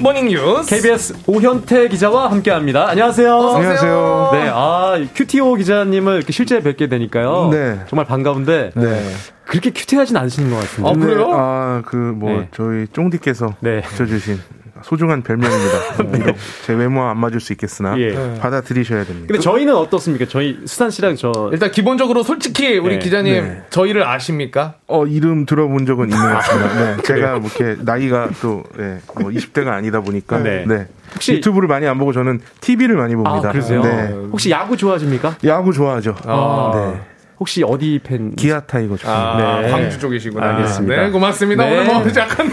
[0.00, 0.68] morning 뉴스.
[0.68, 2.88] KBS 오현태 기자와 함께합니다.
[2.88, 3.34] 안녕하세요.
[3.34, 4.30] 안녕하세요.
[4.32, 7.48] 네, 아 큐티오 기자님을 이렇게 실제 뵙게 되니까요.
[7.50, 7.80] 네.
[7.88, 9.02] 정말 반가운데 네.
[9.44, 10.90] 그렇게 cutie하진 않으시는 것 같습니다.
[10.90, 11.30] 아, 그래요?
[11.32, 12.48] 아, 그, 뭐, 네.
[12.52, 13.80] 저희 쫑디께서 네.
[13.80, 14.38] 붙여주신
[14.82, 15.78] 소중한 별명입니다.
[16.12, 18.14] 비록 제 외모와 안 맞을 수 있겠으나 예.
[18.40, 19.26] 받아들이셔야 됩니다.
[19.28, 20.26] 근데 저희는 어떻습니까?
[20.28, 22.98] 저희 수산 씨랑 저 일단 기본적으로 솔직히 우리 네.
[22.98, 23.62] 기자님 네.
[23.70, 24.74] 저희를 아십니까?
[24.86, 26.74] 어, 이름 들어본 적은 있는 것 같습니다.
[26.96, 30.38] 네, 제가 뭐 이렇게 나이가 또, 예, 뭐 20대가 아니다 보니까.
[30.38, 30.64] 네.
[30.66, 30.86] 네.
[31.14, 33.48] 혹시- 유튜브를 많이 안 보고 저는 TV를 많이 봅니다.
[33.48, 33.82] 아, 그러세요?
[33.82, 34.08] 네.
[34.30, 35.36] 혹시 야구 좋아하십니까?
[35.44, 36.14] 야구 좋아하죠.
[36.24, 36.72] 아.
[36.74, 37.00] 네.
[37.40, 38.34] 혹시 어디 팬?
[38.34, 39.08] 기아 타이거죠.
[39.08, 39.70] 아, 네.
[39.70, 40.56] 광주 쪽이시구나.
[40.56, 41.02] 알겠습니다.
[41.02, 41.64] 네, 고맙습니다.
[41.64, 41.70] 네.
[41.72, 42.50] 오늘 뭐 약간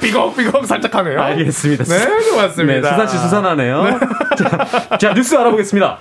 [0.00, 1.20] 삐걱삐걱 살짝 하네요.
[1.20, 1.84] 알겠습니다.
[1.84, 2.80] 네, 고맙습니다.
[2.80, 4.00] 네, 수산 씨 수산하네요.
[4.36, 5.98] 자, 자, 뉴스 알아보겠습니다.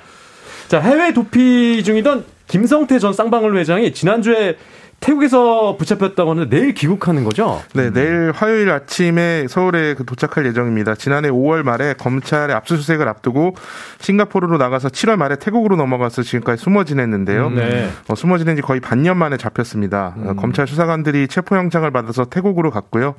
[0.68, 4.58] 자, 해외 도피 중이던 김성태 전 쌍방울 회장이 지난주에
[5.00, 7.62] 태국에서 붙잡혔다고 하는데 내일 귀국하는 거죠?
[7.74, 10.96] 네, 내일 화요일 아침에 서울에 그 도착할 예정입니다.
[10.96, 13.56] 지난해 5월 말에 검찰의 압수수색을 앞두고
[14.00, 17.50] 싱가포르로 나가서 7월 말에 태국으로 넘어가서 지금까지 숨어 지냈는데요.
[17.52, 17.90] 네.
[18.08, 20.16] 어, 숨어 지낸 지 거의 반년 만에 잡혔습니다.
[20.18, 23.16] 어, 검찰 수사관들이 체포영장을 받아서 태국으로 갔고요.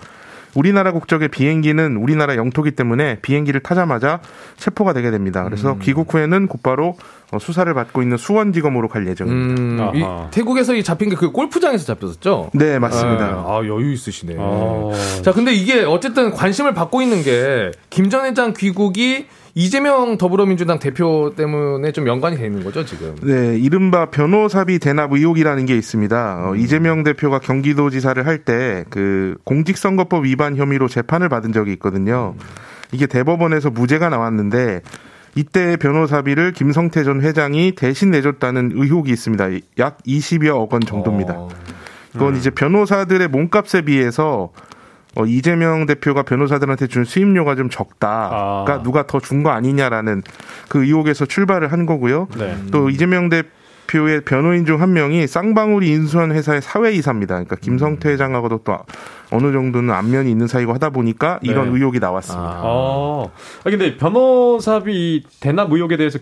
[0.55, 4.21] 우리나라 국적의 비행기는 우리나라 영토기 때문에 비행기를 타자마자
[4.57, 5.45] 체포가 되게 됩니다.
[5.45, 6.97] 그래서 귀국 후에는 곧바로
[7.31, 9.91] 어, 수사를 받고 있는 수원지검으로 갈 예정입니다.
[9.91, 10.05] 음, 이.
[10.31, 12.51] 태국에서 이 잡힌 게 그 골프장에서 잡혔었죠?
[12.55, 13.25] 네, 맞습니다.
[13.47, 14.37] 아, 여유 있으시네.
[14.39, 14.93] 어.
[15.23, 21.33] 자, 근데 이게 어쨌든 관심을 받고 있는 게 김 전 회장 귀국이 이재명 더불어민주당 대표
[21.37, 23.15] 때문에 좀 연관이 돼 있는 거죠, 지금?
[23.23, 26.49] 네, 이른바 변호사비 대납 의혹이라는 게 있습니다.
[26.51, 32.35] 어, 이재명 대표가 경기도지사를 할 때 그 공직선거법 위반 혐의로 재판을 받은 적이 있거든요.
[32.93, 34.83] 이게 대법원에서 무죄가 나왔는데
[35.35, 39.51] 이때 변호사비를 김성태 전 회장이 대신 내줬다는 의혹이 있습니다.
[39.79, 41.35] 약 20여억 원 정도입니다.
[41.37, 41.49] 어.
[42.13, 44.51] 그건 이제 변호사들의 몸값에 비해서
[45.17, 48.09] 어, 이재명 대표가 변호사들한테 준 수임료가 좀 적다.
[48.33, 48.65] 아.
[48.65, 50.23] 그러니까 누가 더 준 거 아니냐라는
[50.69, 52.29] 그 의혹에서 출발을 한 거고요.
[52.37, 52.57] 네.
[52.71, 57.35] 또 이재명 대표의 변호인 중 한 명이 쌍방울이 인수한 회사의 사회이사입니다.
[57.35, 58.79] 그러니까 김성태 회장하고도 또
[59.31, 61.75] 어느 정도는 안면이 있는 사이고 하다 보니까 이런 네.
[61.79, 62.61] 의혹이 나왔습니다.
[62.63, 63.31] 어.
[63.65, 66.19] 아, 근데 변호사비 대납 의혹에 대해서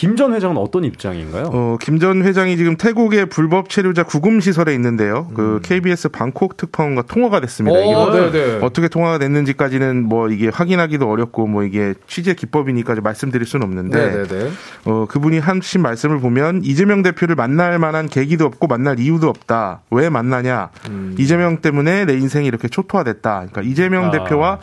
[0.00, 1.50] 김 전 회장은 어떤 입장인가요?
[1.52, 5.28] 어, 김 전 회장이 지금 태국의 불법 체류자 구금 시설에 있는데요.
[5.34, 7.78] 그 KBS 방콕 특파원과 통화가 됐습니다.
[7.78, 7.84] 음.
[7.84, 8.58] 어, 이게 네네.
[8.64, 14.50] 어떻게 통화가 됐는지까지는 뭐 이게 확인하기도 어렵고 뭐 이게 취재 기법이니까 말씀드릴 수는 없는데 네네네.
[14.86, 19.82] 어, 그분이 하신 말씀을 보면 이재명 대표를 만날 만한 계기도 없고 만날 이유도 없다.
[19.90, 20.70] 왜 만나냐?
[20.88, 21.14] 음.
[21.18, 23.48] 이재명 때문에 내 인생이 이렇게 초토화됐다.
[23.50, 24.10] 그러니까 이재명 아.
[24.12, 24.60] 대표와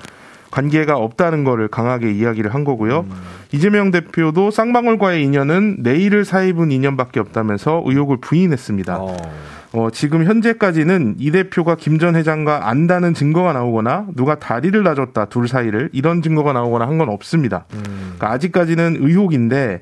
[0.51, 3.01] 관계가 없다는 거를 강하게 이야기를 한 거고요.
[3.09, 3.11] 음.
[3.51, 8.97] 이재명 대표도 쌍방울과의 인연은 내일을 사입은 인연밖에 없다면서 의혹을 부인했습니다.
[8.99, 9.17] 어.
[9.73, 15.47] 어, 지금 현재까지는 이 대표가 김 전 회장과 안다는 증거가 나오거나 누가 다리를 놔줬다 둘
[15.47, 17.65] 사이를 이런 증거가 나오거나 한 건 없습니다.
[17.69, 19.81] 그러니까 아직까지는 의혹인데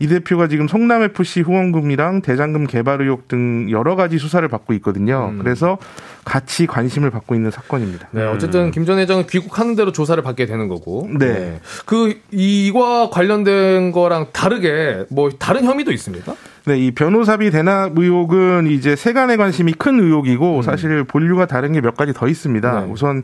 [0.00, 5.32] 이 대표가 지금 성남FC 후원금이랑 대장금 개발 의혹 등 여러 가지 수사를 받고 있거든요.
[5.38, 5.78] 그래서
[6.24, 8.08] 같이 관심을 받고 있는 사건입니다.
[8.10, 11.08] 네, 어쨌든 김 전 회장은 귀국하는 대로 조사를 받게 되는 거고.
[11.18, 11.60] 네.
[11.86, 16.34] 그 이와 관련된 거랑 다르게 뭐 다른 혐의도 있습니까?
[16.66, 21.96] 네, 이 변호사비 대납 의혹은 이제 세간의 관심이 큰 의혹이고 사실 본류가 다른 게 몇
[21.96, 22.80] 가지 더 있습니다.
[22.80, 22.86] 네.
[22.90, 23.22] 우선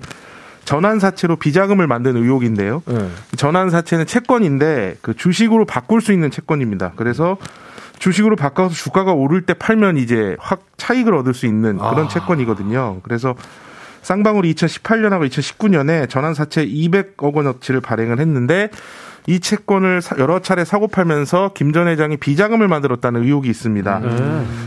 [0.64, 2.82] 전환사채로 비자금을 만든 의혹인데요.
[2.86, 3.08] 네.
[3.36, 6.92] 전환사채는 채권인데 그 주식으로 바꿀 수 있는 채권입니다.
[6.96, 7.36] 그래서
[7.98, 12.08] 주식으로 바꿔서 주가가 오를 때 팔면 이제 확 차익을 얻을 수 있는 그런 아.
[12.08, 13.00] 채권이거든요.
[13.02, 13.34] 그래서
[14.02, 18.70] 쌍방울이 2018년하고 2019년에 전환사채 200억 원어치를 발행을 했는데
[19.26, 24.00] 이 채권을 사- 여러 차례 사고 팔면서 김 전 회장이 비자금을 만들었다는 의혹이 있습니다.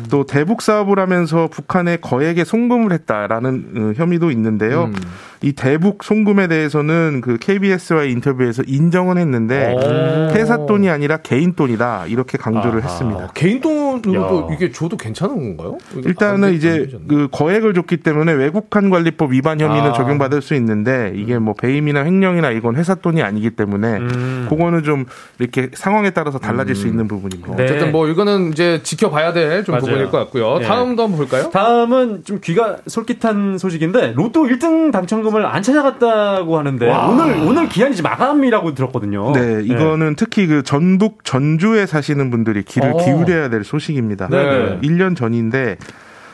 [0.09, 4.85] 또 대북 사업을 하면서 북한에 거액의 송금을 했다라는 어, 혐의도 있는데요.
[4.85, 4.95] 음.
[5.41, 10.33] 이 대북 송금에 대해서는 그 KBS와의 인터뷰에서 인정은 했는데 오.
[10.33, 12.87] 회사 돈이 아니라 개인 돈이다 이렇게 강조를 아하.
[12.89, 13.27] 했습니다.
[13.33, 14.55] 개인 돈으로도 야.
[14.55, 15.77] 이게 줘도 괜찮은 건가요?
[16.05, 16.87] 일단은 되- 이제?
[17.09, 19.93] 그 거액을 줬기 때문에 외국한 관리법 위반 혐의는 아.
[19.93, 24.42] 적용받을 수 있는데 이게 뭐 배임이나 횡령이나 이건 회사 돈이 아니기 때문에 음.
[24.49, 25.05] 그거는 좀
[25.39, 27.55] 이렇게 상황에 따라서 달라질 수 있는 부분입니다.
[27.55, 27.63] 네.
[27.63, 29.77] 어쨌든 뭐 이거는 이제 지켜봐야 될 좀.
[29.77, 30.59] 부분일 것 같고요.
[30.59, 30.65] 네.
[30.65, 31.49] 다음도 한번 볼까요?
[31.51, 37.07] 다음은 좀 귀가 솔깃한 소식인데 로또 1등 당첨금을 안 찾아갔다고 하는데 와.
[37.09, 39.31] 오늘 오늘 기한이 이제 마감이라고 들었거든요.
[39.33, 42.97] 네, 이거는 특히 그 전북 전주에 사시는 분들이 귀를 어.
[42.97, 44.27] 기울여야 될 소식입니다.
[44.29, 44.79] 네.
[44.81, 45.77] 1년 전인데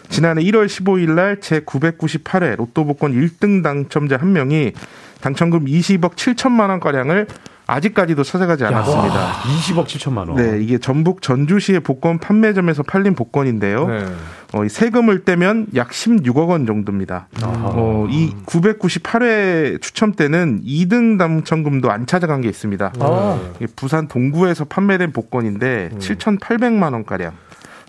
[0.10, 4.74] 지난해 1월 15일 날 제 998회 로또 복권 1등 당첨자 한 명이
[5.22, 7.28] 당첨금 20억 7천만 원 가량을
[7.70, 9.34] 아직까지도 찾아가지 않았습니다.
[9.42, 10.36] 20억 7천만 원.
[10.36, 13.88] 네, 이게 전북 전주시의 복권 판매점에서 팔린 복권인데요.
[13.88, 14.06] 네.
[14.54, 17.28] 어, 이 세금을 떼면 약 16억 원 정도입니다.
[17.44, 22.94] 어, 이 998회 추첨 때는 2등 당첨금도 안 찾아간 게 있습니다.
[23.00, 23.40] 아.
[23.76, 27.34] 부산 동구에서 판매된 복권인데 7,800만 원 가량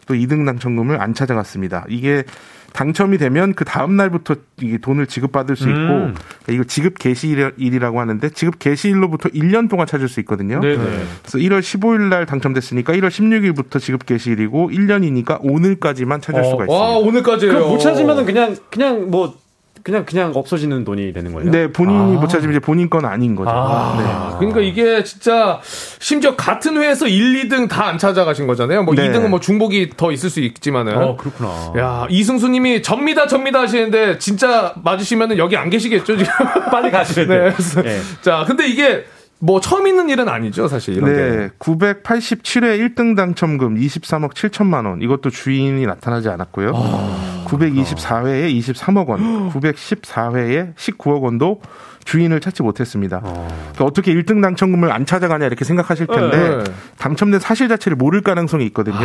[0.06, 1.86] 또 2등 당첨금을 안 찾아갔습니다.
[1.88, 2.24] 이게
[2.72, 6.14] 당첨이 되면 그 다음 날부터 이게 돈을 지급받을 수 있고 음.
[6.48, 10.60] 이거 지급 개시일이라고 하는데 지급 개시일로부터 1년 동안 찾을 수 있거든요.
[10.60, 10.76] 네네.
[10.76, 16.72] 그래서 1월 15일 날 당첨됐으니까 1월 16일부터 지급 개시일이고 1년이니까 오늘까지만 찾을 수가 있습니다.
[16.72, 17.54] 와 오늘까지예요.
[17.54, 19.34] 그럼 못 찾으면은 그냥 그냥 뭐
[19.82, 21.50] 그냥 그냥 없어지는 돈이 되는 거예요.
[21.50, 22.20] 네, 본인이 아.
[22.20, 23.50] 못 찾으면 이제 본인 건 아닌 거죠.
[23.50, 25.60] 아, 그러니까 이게 진짜
[25.98, 28.84] 심지어 같은 회에서 1, 2등 다 안 찾아가신 거잖아요.
[28.84, 29.10] 뭐 네.
[29.10, 30.96] 2등은 뭐 중복이 더 있을 수 있지만은.
[30.96, 31.72] 어, 그렇구나.
[31.76, 36.32] 야, 이승수 님이 접니다, 접니다 하시는데 진짜 맞으시면은 여기 안 계시겠죠, 지금?
[36.70, 37.52] 빨리 가셔야 네.
[37.84, 38.00] 예.
[38.22, 39.04] 자, 근데 이게
[39.42, 41.16] 뭐 처음 있는 일은 아니죠, 사실 이런 게.
[41.16, 45.00] 네, 987회 1등 당첨금 23억 7천만 원.
[45.00, 46.72] 이것도 주인이 나타나지 않았고요.
[46.74, 47.44] 아.
[47.46, 51.60] 924회에 23억 원, 914회에 19억 원도
[52.04, 53.20] 주인을 찾지 못했습니다.
[53.20, 56.64] 그러니까 어떻게 1등 당첨금을 안 찾아가냐 이렇게 생각하실 텐데 네.
[56.98, 58.98] 당첨된 사실 자체를 모를 가능성이 있거든요.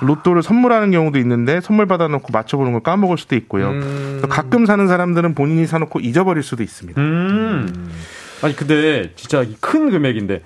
[0.00, 3.70] 로또를 선물하는 경우도 있는데 선물 받아놓고 맞춰보는 걸 까먹을 수도 있고요.
[3.70, 7.00] 그래서 가끔 사는 사람들은 본인이 사놓고 잊어버릴 수도 있습니다.
[7.00, 7.90] 음.
[8.44, 10.42] 아니 근데 진짜 이큰 금액인데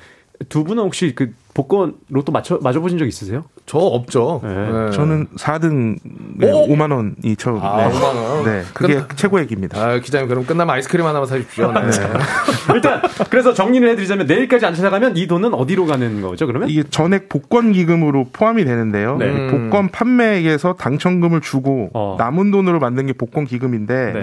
[0.48, 3.44] 두 분은 혹시 그 복권 로또 맞춰 맞아 보신 적 있으세요?
[3.66, 4.40] 저 없죠.
[4.44, 4.92] 네.
[4.92, 5.98] 저는 4등
[6.40, 6.68] 오!
[6.68, 7.58] 5만 원이 처음.
[7.60, 8.44] 아, 5만 원.
[8.44, 9.76] 네, 그게 최고액입니다.
[9.82, 11.72] 아, 기자님 그럼 끝나면 아이스크림 하나만 사주십시오.
[11.72, 11.80] 네.
[12.72, 16.46] 일단 그래서 정리를 해드리자면 내일까지 안 찾아가면 이 돈은 어디로 가는 거죠?
[16.46, 16.68] 그러면?
[16.70, 19.16] 이게 전액 복권 기금으로 포함이 되는데요.
[19.16, 19.26] 네.
[19.26, 22.14] 이 복권 판매액에서 당첨금을 주고 어.
[22.20, 24.22] 남은 돈으로 만든 게 복권 기금인데 네.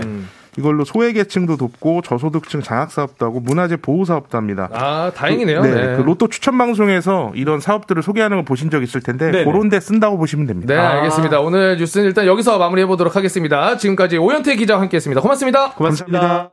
[0.57, 4.69] 이걸로 소외계층도 돕고 저소득층 장학사업도 하고 문화재 보호사업도 합니다.
[4.71, 5.61] 아, 다행이네요.
[5.61, 5.97] 네, 네.
[5.97, 9.45] 그 로또 추천 방송에서 이런 사업들을 소개하는 걸 보신 적 있을 텐데 네네.
[9.45, 10.73] 그런 데 쓴다고 보시면 됩니다.
[10.73, 11.39] 네, 알겠습니다.
[11.41, 13.77] 오늘 뉴스는 일단 여기서 마무리해 보도록 하겠습니다.
[13.77, 15.21] 지금까지 오현태 기자와 함께했습니다.
[15.21, 15.71] 고맙습니다.
[15.73, 16.51] 고맙습니다.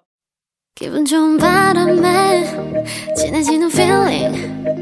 [0.75, 2.45] 기분 좋은 바람에
[3.15, 4.82] 진해지는 feeling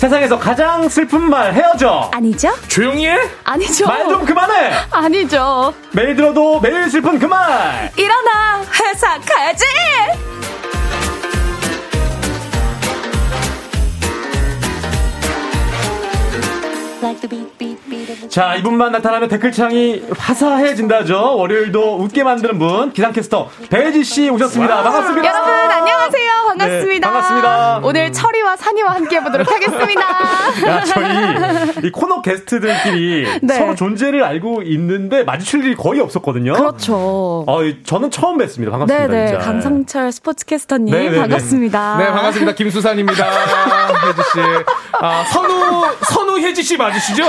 [0.00, 2.10] 세상에서 가장 슬픈 말 헤어져.
[2.14, 2.50] 아니죠?
[2.68, 3.18] 조용히 해?
[3.44, 3.86] 아니죠.
[3.86, 4.72] 말 좀 그만해.
[4.90, 5.74] 아니죠.
[5.92, 7.92] 매일 들어도 매일 슬픈 그 말.
[7.98, 9.62] 일어나 회사 가야지.
[18.28, 21.36] 자, 이분만 나타나면 댓글창이 화사해진다죠.
[21.36, 24.82] 월요일도 웃게 만드는 분, 기상캐스터 배지 씨 오셨습니다.
[24.82, 25.26] 반갑습니다.
[25.28, 26.30] 여러분 안녕하세요.
[26.48, 27.08] 반갑습니다.
[27.08, 27.80] 네, 반갑습니다.
[27.84, 30.00] 오늘 철이와 산이와 함께 해보도록 하겠습니다.
[30.66, 33.54] 야, 저희 이 코너 게스트들끼리 네.
[33.54, 36.52] 서로 존재를 알고 있는데 마주칠 일이 거의 없었거든요.
[36.52, 37.44] 그렇죠.
[37.46, 38.70] 어, 저는 처음 뵀습니다.
[38.72, 39.06] 반갑습니다.
[39.08, 39.44] 네네 진짜.
[39.44, 41.18] 강성철 스포츠캐스터님 네네네.
[41.18, 41.96] 반갑습니다.
[41.98, 42.52] 네, 반갑습니다.
[42.54, 43.24] 김수산입니다.
[44.06, 44.38] 혜지 씨.
[45.00, 47.24] 아, 선우, 선우 혜지 씨 맞으시죠?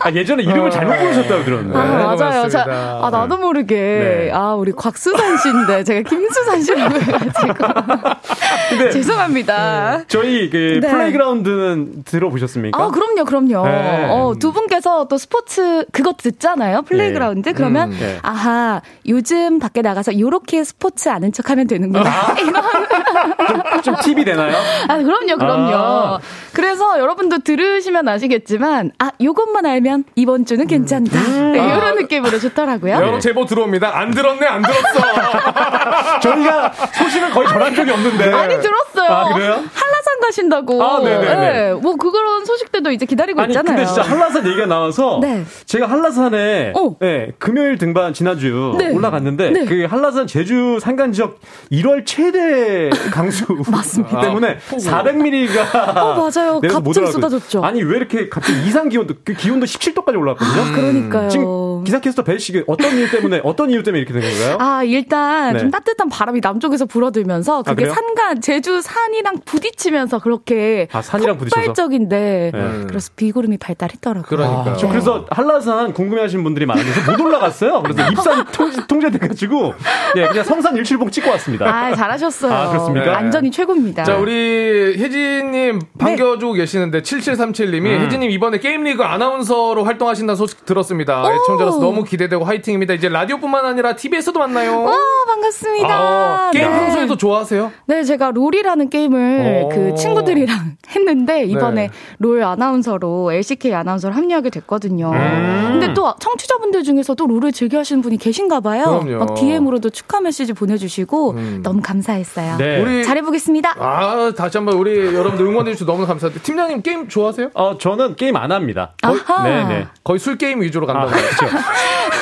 [0.00, 1.78] 아, 예전에 이름을 잘못 부르셨다고 들었는데.
[1.78, 2.48] 아, 네, 맞아요.
[2.48, 2.64] 자,
[3.02, 3.74] 아, 나도 모르게.
[3.74, 4.30] 네.
[4.32, 7.54] 아, 우리 곽수산 씨인데, 제가 김수산 씨라고 해가지고.
[8.70, 10.02] 근데 죄송합니다.
[10.08, 10.90] 저희 그 네.
[10.90, 12.82] Playground는 들어보셨습니까?
[12.82, 13.66] 아, 그럼요, 그럼요.
[13.66, 14.06] 네.
[14.10, 16.82] 어, 두 분께서 또 스포츠, 그거 듣잖아요.
[16.82, 17.52] Playground.
[17.54, 18.18] 그러면, 음, 네.
[18.22, 22.04] 아하, 요즘 밖에 나가서 요렇게 스포츠 아는 척 하면 되는구나.
[22.40, 23.82] 이런.
[23.82, 24.56] 좀 팁이 되나요?
[24.88, 25.74] 아, 그럼요, 그럼요.
[25.74, 26.18] 아.
[26.54, 31.18] 그래서 여러분도 들으시면 아시겠지만, 아, 요것만 알면 이번 주는 괜찮다.
[31.18, 31.52] 음.
[31.52, 31.76] 네, 아.
[31.76, 32.94] 이런 느낌으로 좋더라고요.
[32.94, 33.96] 여러 제보 들어옵니다.
[33.98, 36.20] 안 들었네, 안 들었어.
[36.20, 38.30] 저희가 소식을 거의 전한 적이 없는데.
[38.30, 39.10] 많이 들었어요.
[39.10, 39.52] 아, 그래요?
[39.52, 40.82] 한라산 가신다고.
[40.82, 41.34] 아, 네네네.
[41.52, 43.76] 네, 뭐 그런 소식들도 이제 기다리고 아니 있잖아요.
[43.76, 45.44] 근데 진짜 한라산 얘기가 나와서 네.
[45.66, 46.96] 제가 한라산에 어.
[47.00, 48.90] 네, 금요일 등반 지난주 네.
[48.90, 49.64] 올라갔는데 네.
[49.64, 51.40] 그 한라산 제주 산간 지역
[51.72, 54.20] 1월 최대 강수 맞습니다.
[54.20, 56.43] 때문에 400mm가 어, 맞아요.
[56.68, 57.64] 갑자기 쏟아졌죠.
[57.64, 60.74] 아니 왜 이렇게 갑자기 이상 기온도 그 기온도 17도까지 올라왔거든요.
[60.74, 61.28] 그러니까요.
[61.28, 64.56] 지금 기사 캐스터 벨 씨, 어떤 이유 때문에, 어떤 이유 때문에 이렇게 된 건가요?
[64.58, 65.58] 아, 일단 네.
[65.60, 67.94] 좀 따뜻한 바람이 남쪽에서 불어들면서 아, 그게 그래요?
[67.94, 71.60] 산간, 제주 산이랑 부딪히면서 그렇게 아, 산이랑 부딪혀서?
[71.60, 72.84] 폭발적인데 네.
[72.86, 74.64] 그래서 비구름이 발달했더라고요.
[74.66, 77.82] 아, 저 그래서 한라산 궁금해하시는 분들이 많아서 못 올라갔어요.
[77.82, 79.74] 그래서 입산 통제, 통제 돼가지고
[80.16, 81.66] 예 그냥 성산 일출봉 찍고 왔습니다.
[81.66, 82.52] 아, 잘하셨어요.
[82.52, 83.16] 아, 그렇습니까?
[83.18, 84.04] 안전이 최고입니다.
[84.04, 88.00] 자, 우리 혜진님 반겨 주고 계시는데 7737님이 음.
[88.02, 91.22] 혜진님 이번에 게임리그 아나운서로 활동하신다는 소식 들었습니다.
[91.34, 92.94] 애청자로서 너무 기대되고 화이팅입니다.
[92.94, 94.82] 이제 라디오뿐만 아니라 TV에서도 만나요.
[94.82, 94.94] 와,
[95.26, 95.88] 반갑습니다.
[95.88, 96.78] 아, 게임 네.
[96.78, 97.72] 평소에도 좋아하세요?
[97.86, 99.68] 네, 제가 롤이라는 게임을 오.
[99.68, 100.76] 그 친구들이랑
[101.08, 101.90] 했는데 이번에 네.
[102.18, 105.10] 롤 아나운서로 LCK 아나운서로 합류하게 됐거든요.
[105.12, 105.68] 음.
[105.72, 109.00] 근데 또 청취자분들 중에서도 롤을 즐겨 하시는 분이 계신가 봐요.
[109.02, 109.24] 그럼요.
[109.24, 112.56] 막 DM으로도 축하 메시지 보내주시고 너무 감사했어요.
[112.58, 112.80] 네.
[112.80, 113.74] 우리- 잘해보겠습니다.
[113.78, 116.42] 아, 다시 한번 우리 여러분들 응원해주셔서 너무 감사합니다.
[116.44, 117.50] 팀장님 게임 좋아하세요?
[117.54, 118.92] 어 저는 게임 안 합니다.
[119.02, 119.42] 아하.
[119.44, 119.86] 네네.
[120.02, 121.08] 거의 술 게임 위주로 간다고.
[121.08, 121.46] 아, 그렇죠.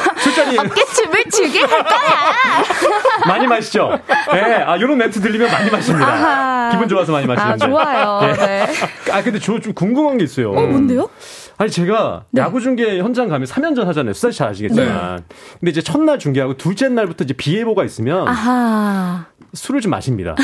[0.22, 2.64] 술자리 어깨춤을 추게 할 거야.
[3.26, 3.98] 많이 마시죠.
[4.32, 6.06] 네, 아 이런 멘트 들리면 많이 마십니다.
[6.08, 6.70] 아하.
[6.70, 7.64] 기분 좋아서 많이 마시는데.
[7.64, 8.34] 아, 좋아요.
[8.36, 8.66] 네.
[9.12, 10.50] 아 근데 저 좀 궁금한 게 있어요.
[10.50, 11.08] 어, 뭔데요?
[11.58, 14.12] 아니 제가 야구 중계 현장 가면 3연전 하잖아요.
[14.14, 15.22] 수사씨 잘 아시겠지만.
[15.60, 19.26] 근데 이제 첫날 중계하고 둘째 날부터 이제 비 예보가 있으면 아하.
[19.54, 20.34] 술을 좀 마십니다.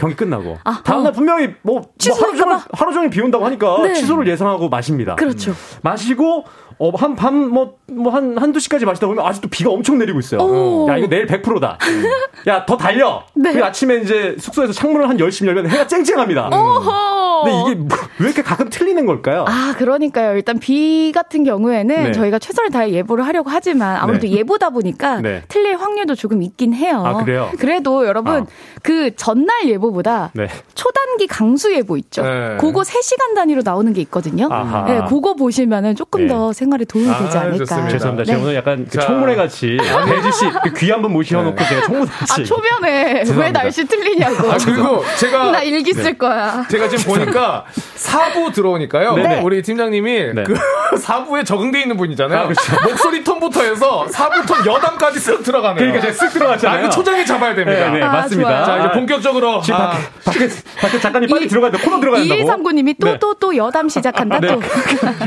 [0.00, 0.58] 경기 끝나고.
[0.64, 0.82] 아하.
[0.82, 2.64] 다음날 분명히 뭐, 뭐 하루 종일 봐.
[2.72, 3.92] 하루 종일 비 온다고 하니까 네.
[3.94, 5.14] 취소를 예상하고 마십니다.
[5.16, 5.54] 그렇죠.
[5.82, 6.46] 마시고
[6.78, 10.40] 어, 한 밤 뭐 뭐 한 한두 시까지 마시다 보면 아직도 비가 엄청 내리고 있어요.
[10.40, 10.88] 오.
[10.88, 11.78] 야, 이거 내일 100%다.
[12.48, 13.22] 야, 더 달려.
[13.34, 13.52] 네.
[13.52, 16.48] 그 아침에 이제 숙소에서 창문을 한 열심히 열면 해가 쨍쨍합니다.
[16.48, 17.44] 오호.
[17.44, 19.44] 근데 이게 뭐- 왜 이렇게 가끔 틀리는 걸까요?
[19.46, 20.34] 아, 그러니까요.
[20.36, 22.12] 일단 비 같은 경우에는 네.
[22.12, 24.32] 저희가 최선을 다해 예보를 하려고 하지만 아무래도 네.
[24.32, 25.42] 예보다 보니까 네.
[25.48, 27.02] 틀릴 확률도 조금 있긴 해요.
[27.04, 27.50] 아, 그래요?
[27.82, 28.46] 도 여러분 아.
[28.82, 30.48] 그 전날 예보보다 네.
[30.74, 32.22] 초단기 강수 예보 있죠.
[32.22, 32.56] 네.
[32.58, 34.48] 그거 3시간 단위로 나오는 게 있거든요.
[34.50, 34.84] 아하.
[34.84, 36.28] 네, 그거 보시면은 조금 네.
[36.28, 37.56] 더 생활에 도움이 아, 되지 않을까.
[37.58, 37.88] 좋습니다.
[37.90, 38.24] 죄송합니다.
[38.24, 38.42] 제가 네.
[38.44, 39.06] 오늘 약간 그 자.
[39.06, 42.44] 청문회 같이 대지 씨귀 한번 모셔놓고 제가 청문회 아, 같이.
[42.44, 43.62] 초면에 왜 죄송합니다.
[43.62, 44.50] 날씨 틀리냐고.
[44.50, 46.64] 아, 그리고 제가 나 일기 쓸 거야.
[46.70, 47.64] 제가 지금 보니까
[47.96, 49.14] 사부 들어오니까요.
[49.14, 49.40] 네네.
[49.42, 50.42] 우리 팀장님이 네.
[50.44, 50.54] 그
[50.98, 52.40] 사부에 적응돼 있는 분이잖아요.
[52.40, 52.62] 아, 그렇죠.
[52.88, 55.76] 목소리 톤부터 해서 사부 톤 여담까지 쓱 들어가네요.
[55.92, 56.78] 그러니까 제가 쓱 들어갔잖아요.
[56.78, 57.90] 아, 이거 초장에 잡아야 됩니다.
[57.90, 58.48] 네, 네, 아, 맞습니다.
[58.50, 58.64] 좋아요.
[58.64, 60.48] 자, 이제 아, 본격적으로 지금 아, 밖에, 밖에,
[60.80, 61.78] 밖에 작가님 빨리 이- 들어가야 돼.
[61.78, 62.40] 코너 들어가야 된다고.
[62.62, 63.18] 2139님이 또, 네.
[63.20, 64.48] 또, 또 여담 시작한다, 네.
[64.48, 64.60] 또.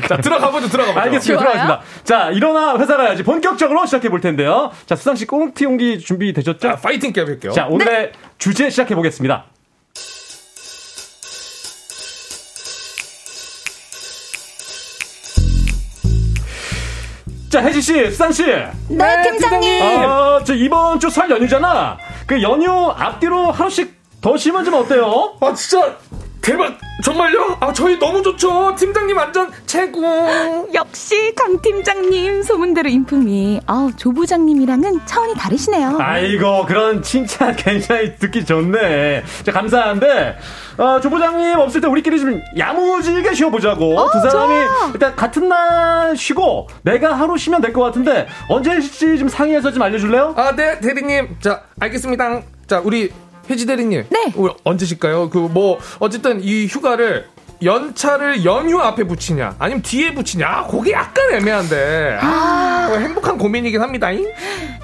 [0.08, 1.00] 자, 들어가보죠, 들어가보죠.
[1.02, 1.27] 알겠습니다.
[1.28, 1.40] 좋아요.
[1.40, 1.82] 들어가겠습니다.
[2.04, 3.24] 자, 일어나 회사 가야지.
[3.24, 4.72] 본격적으로 시작해 볼 텐데요.
[4.86, 6.60] 자, 수상씨 꽁트 용기 준비되셨죠?
[6.60, 7.52] 자, 파이팅 깨볼게요.
[7.52, 9.46] 자, 오늘의 주제 시작해 보겠습니다.
[17.50, 18.44] 자, 혜지 씨, 수상 씨.
[18.90, 19.82] 네, 팀장님.
[19.82, 21.98] 아, 저 이번 주 설 연휴잖아.
[22.26, 25.38] 그 연휴 앞뒤로 하루씩 더 쉬면 좀 어때요?
[25.40, 25.96] 아, 진짜
[26.48, 26.78] 대박.
[27.04, 27.58] 정말요?
[27.60, 28.74] 아, 저희 너무 좋죠.
[28.76, 30.02] 팀장님 완전 최고.
[30.74, 35.98] 역시 강 팀장님 소문대로 인품이 아우 조 부장님이랑은 차원이 다르시네요.
[36.00, 39.24] 아이고, 그런 칭찬 굉장히 듣기 좋네.
[39.44, 40.38] 자, 감사한데,
[40.78, 44.00] 어, 조 부장님 없을 때 우리끼리 좀 야무지게 쉬어보자고.
[44.00, 44.92] 어, 두 사람이 좋아.
[44.94, 49.84] 일단 같은 날 쉬고, 내가 하루 쉬면 될 것 같은데, 언제 쉬지 좀 상의해서 좀
[49.84, 50.34] 알려줄래요?
[50.38, 51.36] 아, 네, 대리님.
[51.42, 52.42] 자, 알겠습니다.
[52.68, 53.12] 자, 우리
[53.50, 54.06] 혜지 대리님.
[54.10, 54.34] 네.
[54.36, 55.30] 우리 언제 쉴까요?
[55.30, 57.28] 그, 뭐, 어쨌든 이 휴가를
[57.64, 62.20] 연차를 연휴 앞에 붙이냐, 아니면 뒤에 붙이냐, 아, 그게 약간 애매한데.
[62.22, 64.12] 아, 행복한 고민이긴 합니다.
[64.12, 64.28] 잉?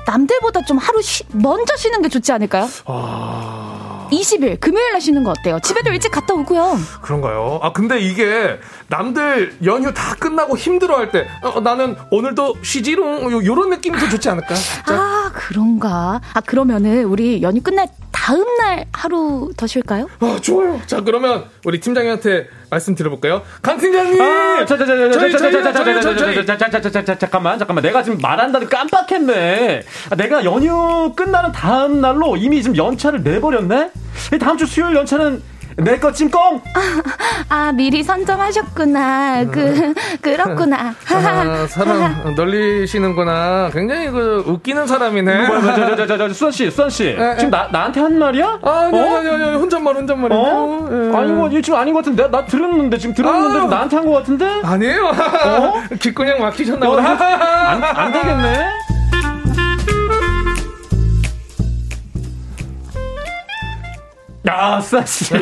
[0.08, 2.68] 남들보다 좀 하루 쉬, 먼저 쉬는 게 좋지 않을까요?
[2.86, 3.83] 아,
[4.20, 5.60] 20일 금요일 날 쉬는 거 어때요?
[5.64, 6.78] 집에도 일찍 갔다 오고요.
[7.02, 7.60] 그런가요?
[7.62, 13.46] 아, 근데 이게 남들 연휴 다 끝나고 힘들어 할 때, 어, 나는 오늘도 쉬지롱, 요,
[13.46, 14.54] 요런 느낌이 더 좋지 않을까?
[14.56, 16.22] 자, 아 그런가?
[16.34, 20.08] 아 그러면은 우리 연휴 끝날 다음 날 하루 더 쉴까요?
[20.20, 20.80] 아, 좋아요.
[20.86, 23.44] 자, 그러면 우리 팀장님한테 말씀 드려볼까요?
[23.62, 24.20] 강 팀장님!
[24.20, 26.92] 아, 자, 자, 자, 자, 자, 자, 자, 자, 자, 자, 자.
[26.92, 27.84] 자, 자, 잠깐만, 잠깐만.
[27.84, 29.84] 내가 지금 말한다는 깜빡했네.
[30.10, 33.92] 아, 내가 연휴 끝나는 다음 날로 이미 지금 연차를 내버렸네?
[34.34, 35.42] 이 다음 주 수요일 연차는
[35.78, 36.62] 내거 찜꽁!
[37.50, 39.46] 아 미리 선점하셨구나.
[39.46, 40.94] 그 그렇구나.
[41.10, 43.70] 아, 사람 널리시는구나.
[43.74, 45.48] 굉장히 그 웃기는 사람이네.
[45.48, 47.08] 뭐야, 뭐야, 저, 저, 저, 저, 저, 수환씨, 수환씨.
[47.10, 47.36] 에.
[47.38, 48.60] 지금 나, 나한테 한 말이야?
[48.62, 49.18] 아, 아니, 어?
[49.18, 50.40] 아니, 아니, 아니, 혼잣말, 혼잣말이요.
[50.40, 50.90] 어?
[50.92, 51.18] 예.
[51.18, 52.28] 아니, 뭐, 지금 아닌 것 같은데?
[52.30, 53.66] 나 들었는데, 지금 들었는데, 아.
[53.68, 54.62] 나한테 한 것 같은데?
[54.64, 55.06] 아니에요.
[55.08, 55.74] 어?
[56.00, 57.70] 귓구녕 막히셨나 야, 보다.
[57.72, 58.66] 안, 안 되겠네?
[64.46, 65.34] 야, 야, 수아씨.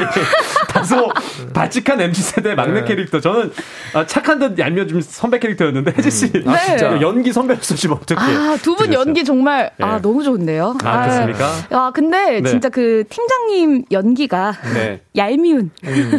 [0.68, 1.10] 다소
[1.54, 2.86] 발칙한 MZ세대 막내 네.
[2.88, 3.20] 캐릭터.
[3.20, 3.52] 저는
[3.94, 6.44] 아, 착한 듯 얄미운 좀 선배 캐릭터였는데, 혜지씨.
[6.46, 7.02] 아, 진짜.
[7.02, 8.22] 연기 선배로서 지금 어떻게.
[8.22, 8.94] 아, 두 분?
[8.94, 10.02] 연기 정말, 아, 네.
[10.02, 10.78] 너무 좋은데요?
[10.84, 11.52] 아, 그렇습니까?
[11.72, 12.50] 아, 근데 네.
[12.50, 15.02] 진짜 그 팀장님 연기가 네.
[15.18, 15.72] 얄미운.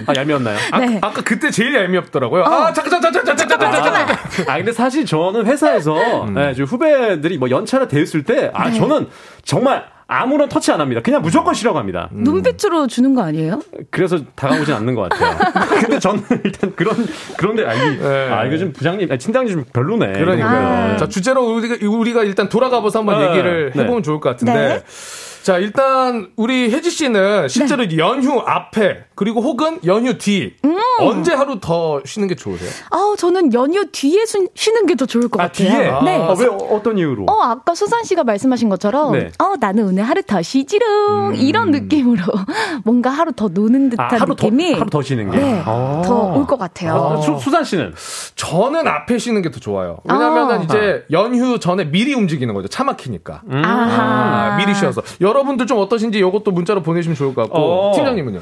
[0.06, 0.58] 아, 얄미웠나요?
[0.72, 0.98] 아, 네.
[1.02, 2.42] 아 까 그때 제일 얄미웠더라고요.
[2.42, 2.46] 어.
[2.64, 4.16] 아, 잠깐, 잠깐, 잠깐, 잠깐, 잠깐, 잠깐.
[4.48, 8.78] 아, 근데 사실 저는 회사에서, 네, 좀 후배들이 뭐 연차를 대했을 때, 아, 네.
[8.78, 9.08] 저는
[9.44, 11.00] 정말 아무런 터치 안 합니다.
[11.02, 13.62] 그냥 무조건 싫어갑니다 눈빛으로 주는 거 아니에요?
[13.90, 15.38] 그래서 다가오진 않는 것 같아요.
[15.80, 16.94] 근데 저는 일단 그런,
[17.38, 18.00] 그런데, 아, 이,
[18.30, 20.12] 아, 이거 좀 부장님, 아, 팀장님 좀 별로네.
[20.12, 20.94] 그러니까요.
[20.94, 20.96] 아.
[20.96, 23.30] 자, 주제로 우리가, 우리가 일단 돌아가 보서 한번 네.
[23.30, 23.82] 얘기를 네.
[23.82, 24.82] 해보면 좋을 것 같은데.
[25.42, 25.44] 네.
[25.44, 30.76] 자, 일단 우리 혜지 씨는 실제로 연휴 앞에 그리고 혹은 연휴 뒤 음.
[31.00, 32.70] 언제 하루 더 쉬는 게 좋으세요?
[32.90, 35.68] 아우, 저는 연휴 뒤에 쉬, 쉬는 게 더 좋을 것 같아요.
[35.68, 35.78] 뒤에?
[36.04, 36.16] 네.
[36.22, 37.24] 아, 왜, 어떤 이유로?
[37.24, 39.30] 어, 아까 수산 씨가 말씀하신 것처럼, 네.
[39.38, 41.34] 어, 나는 오늘 하루 더 쉬지롱.
[41.36, 42.22] 이런 느낌으로
[42.84, 44.74] 뭔가 하루 더 노는 듯한 아, 하루 더, 느낌이.
[44.74, 45.38] 하루 더 쉬는 게.
[45.38, 45.62] 네.
[45.64, 46.02] 아.
[46.04, 47.16] 더올 것 같아요.
[47.18, 47.94] 아, 수, 수산 씨는?
[48.36, 49.98] 저는 앞에 쉬는 게 더 좋아요.
[50.04, 50.62] 왜냐면은 아.
[50.62, 52.68] 이제 연휴 전에 미리 움직이는 거죠.
[52.68, 53.42] 차 막히니까.
[53.50, 53.62] 음.
[53.64, 55.02] 아, 미리 쉬어서.
[55.32, 57.58] 여러분들 좀 어떠신지 이것도 문자로 보내주시면 좋을 것 같고.
[57.58, 57.92] 어.
[57.94, 58.40] 팀장님은요?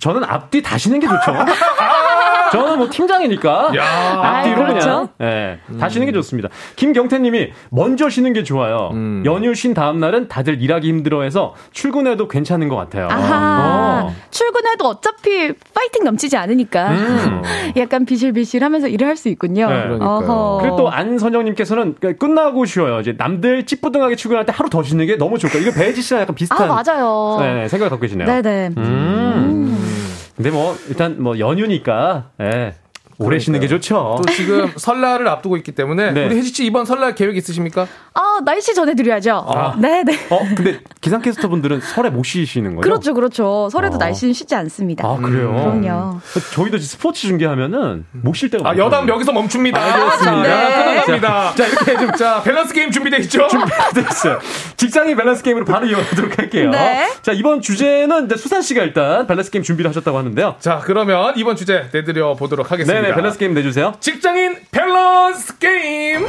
[0.00, 1.32] 저는 앞뒤 다 쉬는 게 좋죠.
[2.52, 3.84] 저는 뭐 팀장이니까 야.
[4.22, 5.08] 앞뒤로 아, 그냥 그렇죠.
[5.22, 6.48] 예, 다 쉬는 게 좋습니다.
[6.76, 8.90] 김경태님이 먼저 쉬는 게 좋아요.
[8.92, 9.22] 음.
[9.24, 13.08] 연휴 쉰 다음 날은 다들 일하기 힘들어해서 출근해도 괜찮은 것 같아요.
[13.10, 14.04] 아하.
[14.06, 14.14] 어.
[14.30, 16.90] 출근해도 어차피 파이팅 넘치지 않으니까.
[16.90, 17.42] 음.
[17.76, 19.68] 약간 비실비실 하면서 일을 할 수 있군요.
[19.68, 19.84] 네.
[20.00, 20.58] 어허.
[20.62, 23.00] 그리고 또 안선영님께서는 그 끝나고 쉬어요.
[23.00, 25.58] 이제 남들 찌뿌둥하게 출근할 때 하루 더 쉬는 게 너무 좋을까.
[25.58, 27.36] 이거 배지 씨랑 약간 비슷한 아, 맞아요.
[27.38, 28.26] 네, 생각을 갖고 계시네요.
[28.26, 28.70] 네네.
[28.78, 29.89] 음.
[30.36, 32.74] 근데 뭐 일단 뭐 연휴니까 예,
[33.20, 34.16] 오래 쉬는 게 좋죠.
[34.18, 36.26] 또 지금 설날을 앞두고 있기 때문에 네.
[36.26, 37.86] 우리 혜지 씨 이번 설날 계획 있으십니까?
[38.14, 39.44] 아, 날씨 전해드려야죠.
[39.48, 39.74] 아.
[39.78, 40.18] 네 네.
[40.30, 42.80] 어, 근데 기상캐스터 분들은 설에 못 쉬시는 거예요?
[42.80, 43.68] 그렇죠, 그렇죠.
[43.70, 43.98] 설에도 어.
[43.98, 45.06] 날씨는 쉬지 않습니다.
[45.06, 45.52] 아, 그래요?
[45.52, 46.20] 그럼요.
[46.54, 48.76] 저희도 스포츠 중계하면은 못 쉴 때가 아.
[48.76, 49.78] 여담 여기서 멈춥니다.
[49.80, 50.42] 알겠습니다.
[50.42, 50.84] 자, 네.
[50.94, 51.54] 끊어갑니다.
[51.54, 53.46] 자, 이렇게 좀, 자, 밸런스 게임 준비되어 있죠?
[53.94, 54.38] 됐어요.
[54.76, 56.70] 직장인 밸런스 게임으로 바로 이어가도록 할게요.
[56.70, 57.06] 네.
[57.22, 60.56] 자, 이번 주제는 이제 수산 씨가 일단 밸런스 게임 준비를 하셨다고 하는데요.
[60.58, 63.00] 자, 그러면 이번 주제 내드려 보도록 하겠습니다.
[63.02, 63.94] 네네, 밸런스 게임 내주세요.
[64.00, 66.26] 직장인 밸런스 게임.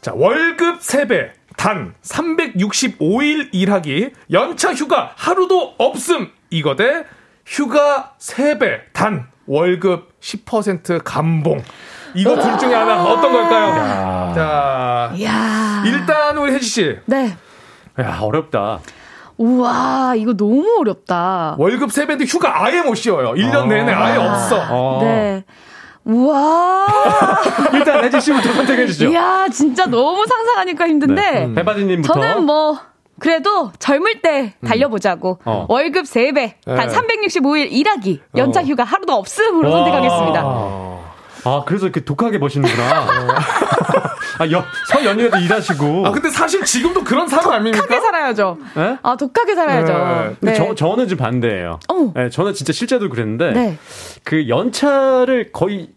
[0.00, 6.30] 자, 월급 3배, 단 365일 일하기, 연차 휴가 하루도 없음.
[6.50, 7.04] 이거 대
[7.44, 11.62] 휴가 3배, 단 월급 10% 감봉.
[12.14, 14.34] 이거 둘 중에 하나 어떤 걸까요?
[14.34, 15.82] 자, 이야.
[15.86, 16.98] 일단 우리 혜지 씨.
[17.06, 17.36] 네.
[18.00, 18.80] 야, 어렵다.
[19.40, 21.56] 우와, 이거 너무 어렵다.
[21.58, 23.32] 월급 3배인데 휴가 아예 못 쉬어요.
[23.32, 23.64] 1년 어.
[23.64, 24.30] 내내 아예 아.
[24.32, 24.62] 없어.
[24.68, 24.98] 어.
[25.02, 25.44] 네.
[26.04, 26.86] 우와.
[27.72, 29.08] 일단 혜지 씨부터 선택해 주시죠.
[29.08, 31.46] 이야, 진짜 너무 상상하니까 힘든데.
[31.46, 31.54] 네.
[31.54, 32.12] 배바지 님부터.
[32.12, 32.78] 저는 뭐,
[33.18, 35.38] 그래도 젊을 때 달려보자고.
[35.46, 35.64] 어.
[35.70, 36.94] 월급 3배, 단 네.
[36.94, 38.62] 365일 일하기, 연차 어.
[38.62, 39.76] 휴가 하루도 없음으로 와.
[39.78, 41.09] 선택하겠습니다.
[41.44, 43.06] 아, 그래서 이렇게 독하게 버시는구나.
[44.38, 46.06] 아, 여, 설 연휴에도 일하시고.
[46.06, 47.78] 아, 근데 사실 지금도 그런 상황 아닙니까?
[47.82, 48.58] 독하게 살아야죠.
[48.78, 48.98] 예?
[49.02, 49.92] 아, 독하게 살아야죠.
[49.92, 50.36] 네.
[50.40, 50.54] 근데 네.
[50.54, 51.78] 저, 저는 좀 반대예요.
[51.88, 52.12] 어.
[52.14, 53.78] 네, 저는 진짜 실제도 그랬는데 네.
[54.24, 55.90] 그 연차를 거의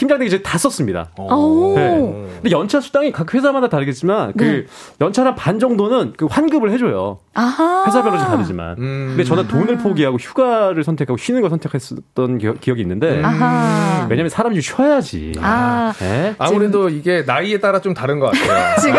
[0.00, 1.10] 팀장 되기 전에 다 썼습니다.
[1.18, 1.74] 오.
[1.76, 1.90] 네.
[2.36, 4.66] 근데 연차 수당이 각 회사마다 다르겠지만 그 네.
[4.98, 7.18] 연차랑 반 정도는 그 환급을 해줘요.
[7.34, 7.84] 아하.
[7.86, 8.76] 회사별로 좀 다르지만.
[8.78, 9.06] 음.
[9.10, 14.06] 근데 저는 돈을 포기하고 휴가를 선택하고 쉬는 걸 선택했었던 기억, 기억이 있는데 아하.
[14.08, 15.32] 왜냐면 사람이 좀 쉬어야지.
[15.42, 15.92] 아.
[15.98, 16.34] 네?
[16.38, 18.76] 아무래도 이게 나이에 따라 좀 다른 것 같아요.
[18.80, 18.96] 지금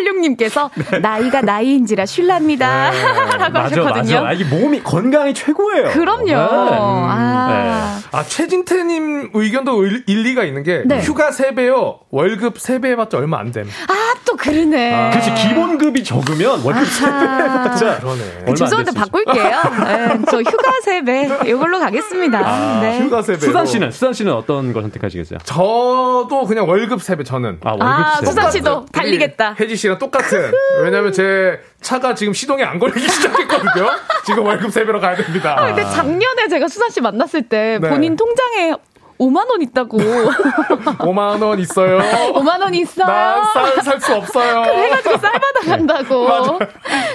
[0.00, 0.10] 네.
[0.36, 0.70] 8386님께서
[1.00, 2.90] 나이가 나이인지라 쉴랍니다.
[3.38, 4.14] 라고 맞아, 하셨거든요.
[4.16, 4.26] 맞아.
[4.28, 5.90] 아, 이게 몸이 건강이 최고예요.
[5.90, 6.24] 그럼요.
[6.26, 6.34] 네.
[6.34, 8.00] 아.
[8.12, 11.00] 아, 최진태님 의견도 일, 일리가 있는 게 네.
[11.00, 11.98] 휴가 3배요.
[12.10, 13.66] 월급 3배 해봤자 얼마 안 됨.
[13.88, 15.10] 아, 또 그러네.
[15.12, 17.74] 그렇지 기본급이 적으면 월급 아하.
[17.74, 18.22] 3배 그러네.
[18.46, 19.62] 얼마 죄송한데 바꿀게요.
[19.84, 22.38] 네, 저 휴가 3배 이걸로 가겠습니다.
[22.38, 23.00] 아, 네.
[23.00, 23.40] 휴가 3배.
[23.40, 25.38] 수산 씨는 수산 씨는 어떤 걸 선택하시겠어요?
[25.44, 27.58] 저도 그냥 월급 3배 저는.
[27.62, 28.26] 아 월급 아, 세.
[28.26, 29.56] 수산 씨도 달리겠다.
[29.58, 30.52] 혜지 씨랑 똑같은.
[30.82, 33.90] 왜냐면 제 차가 지금 시동이 안 걸리기 시작했거든요.
[34.24, 35.56] 지금 월급 3배로 가야 됩니다.
[35.58, 37.88] 아, 근데 작년에 제가 수산 씨 만났을 때 네.
[37.88, 38.74] 본인 통장에
[39.20, 39.98] 5만 원 있다고.
[40.98, 41.98] 5만 원 있어요.
[42.32, 43.06] 5만 원 있어요.
[43.06, 44.62] 난쌀 살 수 없어요.
[44.62, 46.26] 그래가지고 쌀 받아간다고.
[46.26, 46.58] 맞아.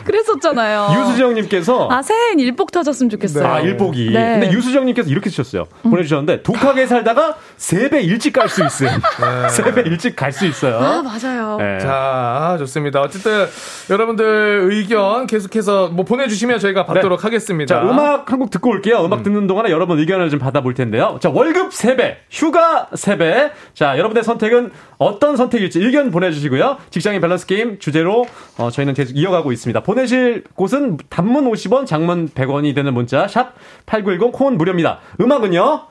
[0.06, 0.88] 그랬었잖아요.
[1.00, 3.48] 유수정님께서 아, 새해엔 일복 터졌으면 좋겠어요.
[3.48, 4.12] 아, 일복이.
[4.12, 4.40] 네.
[4.40, 5.66] 근데 유수정님께서 이렇게 쓰셨어요.
[5.84, 8.88] 보내주셨는데, 독하게 살다가 3배 일찍 갈 수 있음.
[9.50, 10.78] 3배 일찍 갈 수 있어요.
[10.78, 11.58] 아, 맞아요.
[11.60, 11.80] 네.
[11.80, 13.02] 자, 좋습니다.
[13.02, 13.48] 어쨌든
[13.90, 17.74] 여러분들 의견 계속해서 뭐 보내주시면 저희가 받도록 하겠습니다.
[17.76, 19.04] 자, 음악 한 곡 듣고 올게요.
[19.06, 21.18] 음악 듣는 동안에 여러분 의견을 좀 받아볼 텐데요.
[21.22, 23.52] 자, 월급 세배, 휴가 세배.
[23.74, 26.78] 자, 여러분의 선택은 어떤 선택일지 의견 보내주시고요.
[26.90, 28.26] 직장인 밸런스 게임 주제로
[28.58, 29.82] 어, 저희는 계속 이어가고 있습니다.
[29.82, 33.54] 보내실 곳은 단문 50원, 장문 100원이 되는 문자 샵
[33.86, 35.00] #8910 콩은 무료입니다.
[35.20, 35.88] 음악은요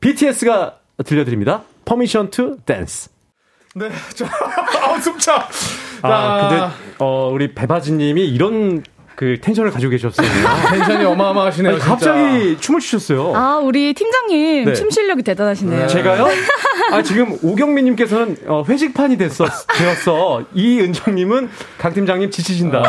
[0.00, 1.62] BTS가 들려드립니다.
[1.84, 3.10] Permission to Dance.
[3.74, 4.26] 네, 자,
[4.82, 5.48] 아, 숨차.
[6.02, 6.64] 아, 근데
[6.98, 8.82] 어, 우리 배바지님이 이런
[9.18, 10.28] 그 텐션을 가지고 계셨어요.
[10.70, 11.72] 텐션이 어마어마하시네요.
[11.72, 11.80] 아니.
[11.82, 13.34] 갑자기 춤을 추셨어요.
[13.34, 14.74] 아, 우리 팀장님 네.
[14.74, 15.88] 춤 실력이 대단하시네요.
[15.88, 16.28] 제가요?
[16.92, 19.44] 아, 지금 오경민님께서는 어, 회식판이 됐어,
[19.76, 20.44] 되었어.
[20.54, 22.84] 이은정님은 강 팀장님 지치신다.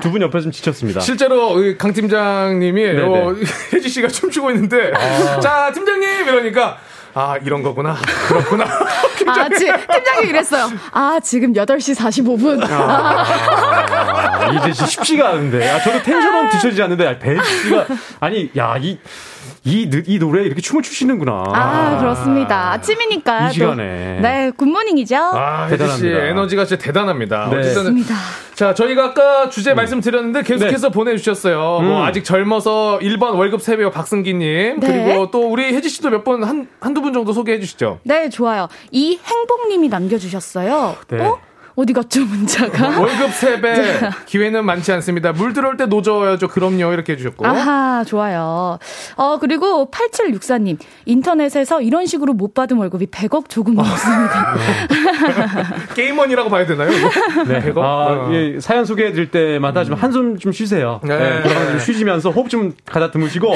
[0.00, 1.00] 두분 옆에 좀 지쳤습니다.
[1.00, 3.02] 실제로 강 팀장님이 네네.
[3.02, 3.34] 어,
[3.74, 5.40] 혜지 씨가 춤추고 있는데 아.
[5.40, 6.78] 자 팀장님 이러니까
[7.14, 7.96] 아 이런 거구나
[8.28, 8.64] 그렇구나
[9.26, 10.70] 아, 지, 팀장이 이랬어요.
[10.92, 12.66] 아, 지금 8시 45분.
[12.68, 15.68] 아, 이제 씨 쉽지가 않은데.
[15.68, 17.86] 아, 저도 텐션은 뒤처지지 않는데, 아, 배 씨가,
[18.18, 18.98] 아니, 야, 이,
[19.64, 21.44] 이, 느- 이 노래에 이렇게 춤을 추시는구나.
[21.52, 22.72] 아, 그렇습니다.
[22.72, 23.44] 아침이니까.
[23.44, 23.52] 이 또.
[23.52, 24.18] 시간에.
[24.20, 25.16] 네, 굿모닝이죠.
[25.16, 26.24] 아 혜지 씨 대단합니다.
[26.28, 27.50] 에너지가 진짜 대단합니다.
[27.50, 27.58] 네.
[27.58, 28.02] 어쨌든.
[28.54, 30.92] 자 저희가 아까 주제 말씀드렸는데 계속해서 네.
[30.94, 31.58] 보내주셨어요.
[31.82, 32.02] 뭐 음.
[32.02, 35.04] 아직 젊어서 1번 월급 세배우 박승기님 네.
[35.04, 38.00] 그리고 또 우리 혜지 씨도 몇 번 한 한두 분 정도 소개해 주시죠.
[38.04, 38.68] 네, 좋아요.
[38.92, 40.96] 이 행복님이 남겨주셨어요.
[41.08, 41.20] 네.
[41.20, 41.38] 어?
[41.80, 43.00] 어디 갔죠, 문자가?
[43.00, 45.32] 월급 세배 기회는 많지 않습니다.
[45.32, 46.48] 물 들어올 때 노져야죠.
[46.48, 47.46] 그럼요 이렇게 해주셨고.
[47.46, 48.78] 아하, 좋아요.
[49.16, 50.76] 어, 그리고 8764님.
[51.06, 54.56] 인터넷에서 이런 식으로 못 받은 월급이 100억 조금 넘습니다.
[55.96, 56.90] 게임원이라고 봐야 되나요?
[56.90, 57.08] 이거?
[57.48, 57.60] 네.
[57.60, 57.82] 백억?
[57.82, 58.30] 아, 어.
[58.34, 61.00] 예, 사연 소개해 드릴 때마다 좀 한숨 좀 쉬세요.
[61.02, 61.16] 네.
[61.16, 61.42] 네.
[61.70, 63.54] 좀 쉬시면서 호흡 좀 가다듬으시고.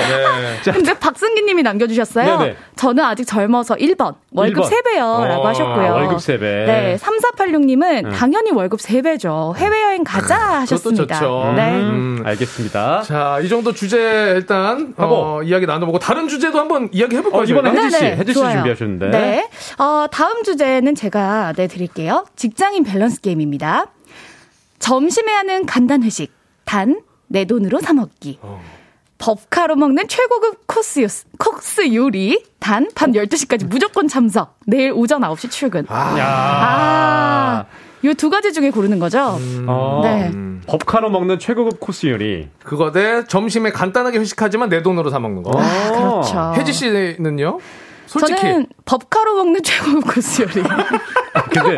[0.63, 2.39] 자, 근데 박승기님이 남겨주셨어요.
[2.39, 2.57] 네네.
[2.77, 4.15] 저는 아직 젊어서 1번.
[4.33, 4.71] 월급 1번.
[4.71, 5.27] 3배요.
[5.27, 5.93] 라고 어, 하셨고요.
[5.93, 8.14] 월급 세배 네, 3486님은 음.
[8.15, 9.57] 당연히 월급 3배죠.
[9.57, 11.19] 해외여행 가자 하셨습니다.
[11.19, 11.53] 좋죠.
[11.57, 11.75] 네.
[11.75, 13.03] 음, 알겠습니다.
[13.03, 15.15] 자, 이 정도 주제 일단 하고.
[15.15, 17.43] 어, 이야기 나눠보고 다른 주제도 한번 이야기 해볼까요?
[17.43, 17.71] 어, 이번에?
[17.71, 18.41] 혜지 씨, 네네, 혜지 씨.
[18.41, 19.09] 준비하셨는데.
[19.11, 19.49] 네.
[19.79, 22.25] 어, 다음 주제는 제가 내드릴게요.
[22.37, 23.87] 직장인 밸런스 게임입니다.
[24.79, 26.33] 점심에 하는 간단 회식.
[26.65, 28.39] 단, 내 돈으로 사 먹기.
[28.43, 28.61] 어.
[29.19, 31.07] 법카로 먹는 최고급 코스, 요-
[31.39, 32.43] 코스 요리.
[32.59, 34.59] 단, 밤 12시까지 무조건 참석.
[34.67, 35.87] 내일 오전 9시 출근.
[35.89, 36.19] 아.
[36.19, 37.67] 야.
[38.05, 39.39] 요 두 가지 중에 고르는 거죠?
[39.67, 40.31] 어, 네.
[40.67, 42.49] 법카로 먹는 최고급 코스 요리.
[42.63, 45.53] 그거 대 점심에 간단하게 회식하지만 내 돈으로 사 먹는 거.
[45.59, 46.53] 아, 그렇죠.
[46.57, 47.59] 혜지 씨는요?
[48.07, 50.53] 솔직히 저는 법카로 먹는 최고급 코스 요리.
[51.51, 51.77] 근데,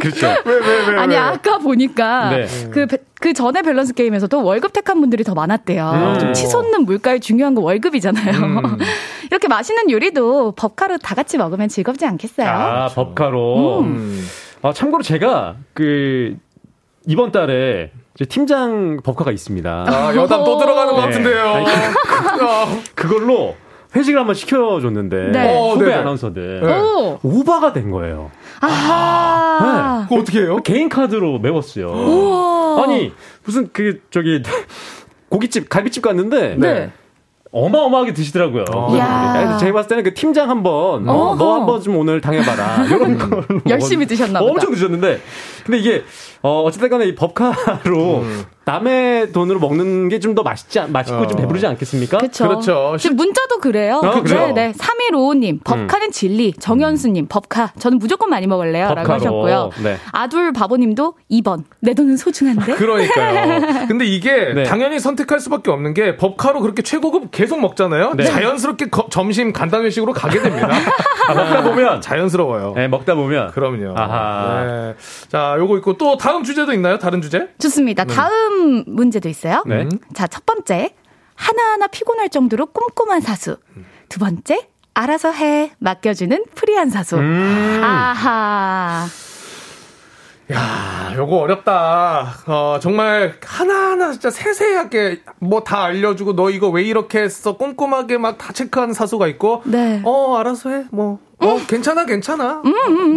[0.00, 0.26] 그렇죠.
[0.46, 0.98] 왜 왜 왜?
[0.98, 2.46] 아니 아까 보니까 네.
[2.70, 5.90] 그, 배- 그 전에 밸런스 게임에서도 월급 택한 분들이 더 많았대요.
[6.14, 6.18] 음.
[6.18, 8.32] 좀 치솟는 물가에 중요한 거 월급이잖아요.
[8.38, 8.78] 음.
[9.30, 12.48] 이렇게 맛있는 요리도 법카로 다 같이 먹으면 즐겁지 않겠어요?
[12.48, 13.80] 아, 법카로.
[13.80, 14.24] 음.
[14.64, 16.38] 아, 참고로 제가 그
[17.06, 17.90] 이번 달에
[18.30, 19.84] 팀장 법카가 있습니다.
[19.86, 21.06] 아, 여담 또 들어가는 것 네.
[21.06, 21.48] 같은데요.
[21.52, 23.56] 아니, 아, 그걸로
[23.94, 25.54] 회식을 한번 시켜줬는데 네.
[25.54, 25.96] 어, 후배 네네.
[25.98, 26.80] 아나운서들 네.
[26.80, 27.18] 오!
[27.22, 28.30] 오바가 된 거예요.
[28.62, 30.06] 아하.
[30.08, 30.56] 그거 어떻게 해요?
[30.64, 31.88] 개인 카드로 메웠어요.
[31.88, 32.84] 우와.
[32.84, 33.12] 아니
[33.44, 34.42] 무슨 그 저기
[35.28, 36.90] 고깃집 갈비집 갔는데 네.
[37.54, 38.64] 어마어마하게 드시더라고요.
[38.94, 39.32] 이야.
[39.36, 41.36] 그래서 제가 봤을 때는 그 팀장 한번 어.
[41.38, 44.50] 너 한번 좀 오늘 당해봐라 이런 걸로 열심히 드셨나 보다.
[44.50, 45.20] 엄청 드셨는데
[45.64, 46.04] 근데 이게
[46.42, 48.44] 어 어쨌든 간에 이 법카로 음.
[48.66, 52.16] 남의 돈으로 먹는 게 좀 더 맛있지 않- 맛있고 좀 배부르지 않겠습니까?
[52.18, 52.48] 그렇죠.
[52.48, 52.96] 그렇죠.
[52.98, 54.00] 지금 문자도 그래요.
[54.02, 54.46] 아, 그래요?
[54.48, 54.72] 네, 네.
[54.72, 56.52] 3155님, 법카는 진리.
[56.54, 57.72] 정현수님, 법카.
[57.78, 58.86] 저는 무조건 많이 먹을래요.
[58.86, 59.14] 라고 법카로.
[59.20, 59.70] 하셨고요.
[59.84, 59.98] 네.
[60.12, 61.64] 아둘 바보님도 2번.
[61.80, 62.74] 내 돈은 소중한데?
[62.76, 63.84] 그러니까요.
[63.86, 64.62] 근데 이게 네.
[64.64, 68.14] 당연히 선택할 수밖에 없는 게 법카로 그렇게 최고급 계속 먹잖아요.
[68.16, 68.24] 네.
[68.24, 70.68] 자연스럽게 거- 점심 간단 회식으로 가게 됩니다.
[71.28, 72.72] 아, 먹다 보면 자연스러워요.
[72.76, 73.94] 네, 먹다 보면 그럼요.
[73.96, 74.64] 아하.
[74.64, 74.94] 네.
[75.28, 76.98] 자, 요거 있고 또 다음 주제도 있나요?
[76.98, 77.48] 다른 주제?
[77.58, 78.04] 좋습니다.
[78.04, 79.62] 다음 문제도 있어요.
[79.66, 79.88] 네.
[80.14, 80.94] 자, 첫 번째.
[81.34, 83.56] 하나하나 피곤할 정도로 꼼꼼한 사수.
[84.08, 84.68] 두 번째.
[84.94, 85.72] 알아서 해.
[85.78, 87.16] 맡겨주는 프리한 사수.
[87.16, 87.80] 음.
[87.82, 89.06] 아하.
[90.52, 92.34] 야, 요거 어렵다.
[92.46, 97.56] 어, 정말 하나하나 진짜 세세하게 뭐 다 알려주고 너 이거 왜 이렇게 했어?
[97.56, 99.62] 꼼꼼하게 막 다 체크하는 사수가 있고.
[99.64, 100.02] 네.
[100.04, 100.84] 어, 알아서 해.
[100.90, 101.18] 뭐.
[101.46, 102.62] 어, 괜찮아, 괜찮아.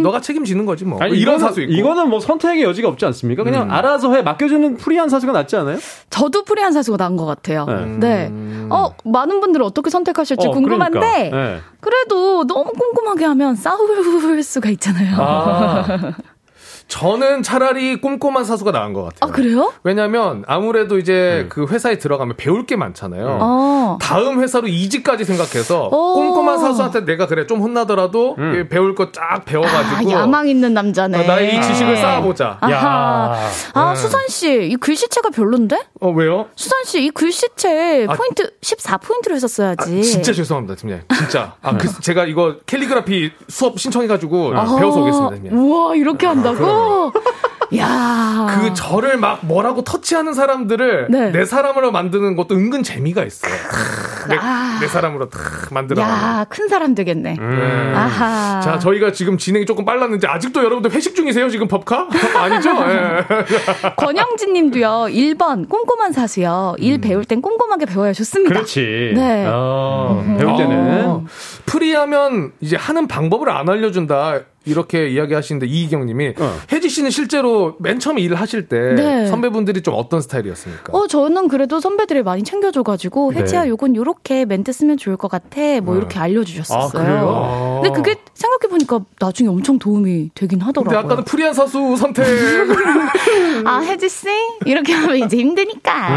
[0.02, 1.00] 너가 책임지는 거지 뭐.
[1.00, 1.72] 아니, 뭐 이런 사수 있고.
[1.72, 3.44] 이거는 뭐 선택의 여지가 없지 않습니까?
[3.44, 5.78] 그냥 알아서 해 맡겨주는 프리한 사수가 낫지 않아요?
[6.10, 7.66] 저도 프리한 사수가 나은 것 같아요.
[7.66, 8.28] 네.
[8.30, 8.32] 네.
[8.70, 11.36] 어, 많은 분들은 어떻게 선택하실지 어, 궁금한데, 그러니까.
[11.36, 11.60] 네.
[11.80, 13.88] 그래도 너무 꼼꼼하게 하면 싸울
[14.42, 15.16] 수가 있잖아요.
[15.18, 16.12] 아.
[16.88, 19.18] 저는 차라리 꼼꼼한 사수가 나은 것 같아요.
[19.20, 19.72] 아, 그래요?
[19.84, 23.38] 왜냐면 아무래도 이제 그 회사에 들어가면 배울 게 많잖아요.
[23.40, 23.98] 어.
[24.00, 26.14] 다음 회사로 이직까지 생각해서 오.
[26.14, 31.18] 꼼꼼한 사수한테 내가 그래 좀 혼나더라도 이 배울 거쫙 아, 배워가지고 야망 있는 남자네.
[31.18, 32.56] 어, 나의 이 지식을 쌓아보자.
[32.60, 33.36] 아하.
[33.74, 33.96] 아, 네.
[33.96, 35.78] 수산 씨, 이 글씨체가 별론데?
[36.00, 36.46] 어 왜요?
[36.56, 38.14] 수산 씨, 이 글씨체 아.
[38.14, 39.98] 포인트 14 포인트로 했었어야지.
[39.98, 41.04] 아, 진짜 죄송합니다, 팀장님.
[41.18, 41.54] 진짜.
[41.60, 44.50] 아, 그, 제가 이거 캘리그라피 수업 신청해가지고.
[44.50, 45.58] 배워서 오겠습니다, 팀장님.
[45.58, 46.77] 우와, 이렇게 한다고?
[47.76, 48.46] 야.
[48.60, 51.30] 그 저를 막 뭐라고 터치하는 사람들을 네.
[51.32, 53.52] 내 사람으로 만드는 것도 은근 재미가 있어요.
[54.28, 54.36] 내,
[54.80, 55.40] 내 사람으로 탁
[55.70, 56.02] 만들어.
[56.02, 57.36] 야, 큰 사람 되겠네.
[57.38, 57.92] 네.
[57.94, 58.60] 아하.
[58.60, 61.50] 자, 저희가 지금 진행이 조금 빨랐는데 아직도 여러분들 회식 중이세요?
[61.50, 62.08] 지금 법카?
[62.36, 62.70] 아니죠?
[62.70, 63.24] 예.
[63.96, 66.74] 권영진 님도요, 1번, 꼼꼼한 사수요.
[66.78, 68.54] 일 배울 땐 꼼꼼하게 배워야 좋습니다.
[68.54, 69.12] 그렇지.
[69.14, 69.46] 네.
[69.46, 71.04] 어, 배울 때는.
[71.06, 71.24] 어,
[71.66, 74.40] 프리하면 이제 하는 방법을 안 알려 준다.
[74.68, 76.34] 이렇게 이야기하시는데 이희경 님이
[76.70, 79.26] 혜지 씨는 실제로 맨 처음에 일을 하실 때 네.
[79.26, 80.96] 선배분들이 좀 어떤 스타일이었습니까?
[80.96, 83.40] 어, 저는 그래도 선배들이 많이 챙겨줘가지고, 네.
[83.40, 85.80] 혜지야, 요건 요렇게 멘트 쓰면 좋을 것 같아.
[85.82, 87.02] 뭐, 이렇게 알려주셨었어요.
[87.02, 87.80] 아, 그래요?
[87.82, 90.98] 근데 그게 생각해 보니까 나중에 엄청 도움이 되긴 근데 하더라고요.
[90.98, 92.24] 아까는 프리한 사수 선택.
[93.64, 94.26] 아, 혜지 씨?
[94.66, 96.08] 이렇게 하면 이제 힘드니까.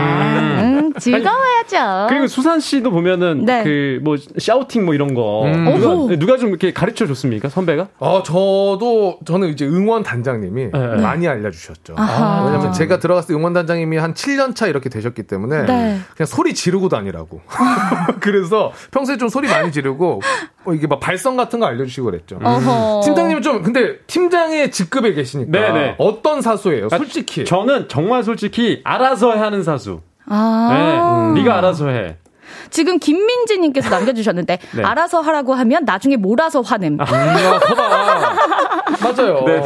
[0.61, 2.07] 음, 즐거워야죠.
[2.09, 3.63] 그리고 수산 씨도 보면은 네.
[3.63, 5.65] 그뭐 샤우팅 뭐 이런 거 음.
[5.65, 6.15] 누가.
[6.17, 7.87] 누가 좀 이렇게 가르쳐 줬습니까 선배가?
[7.99, 8.33] 어, 저
[8.79, 10.87] 도, 저는 이제 응원 단장님이 네.
[11.01, 11.95] 많이 알려주셨죠.
[11.97, 12.45] 아하.
[12.45, 15.99] 왜냐면 제가 들어갔을 때 응원 단장님이 한 7년 차 이렇게 되셨기 때문에 네.
[16.15, 17.41] 그냥 소리 지르고 다니라고.
[18.19, 20.21] 그래서 평소에 좀 소리 많이 지르고
[20.63, 22.39] 뭐 이게 막 발성 같은 거 알려주시고 그랬죠.
[22.43, 23.01] 어허.
[23.05, 25.51] 팀장님은 좀, 근데 팀장의 직급에 계시니까.
[25.51, 25.95] 네네.
[25.97, 26.87] 어떤 사수예요?
[26.91, 27.45] 아, 솔직히.
[27.45, 30.01] 저는 정말 솔직히 알아서 하는 사수.
[30.27, 31.33] 아.
[31.35, 32.17] 네, 네가 알아서 해.
[32.69, 34.83] 지금 김민지님께서 남겨주셨는데, 네.
[34.83, 36.97] 알아서 하라고 하면 나중에 몰아서 화냄.
[36.99, 38.35] 아, 거봐.
[39.01, 39.43] 맞아요.
[39.45, 39.61] 네.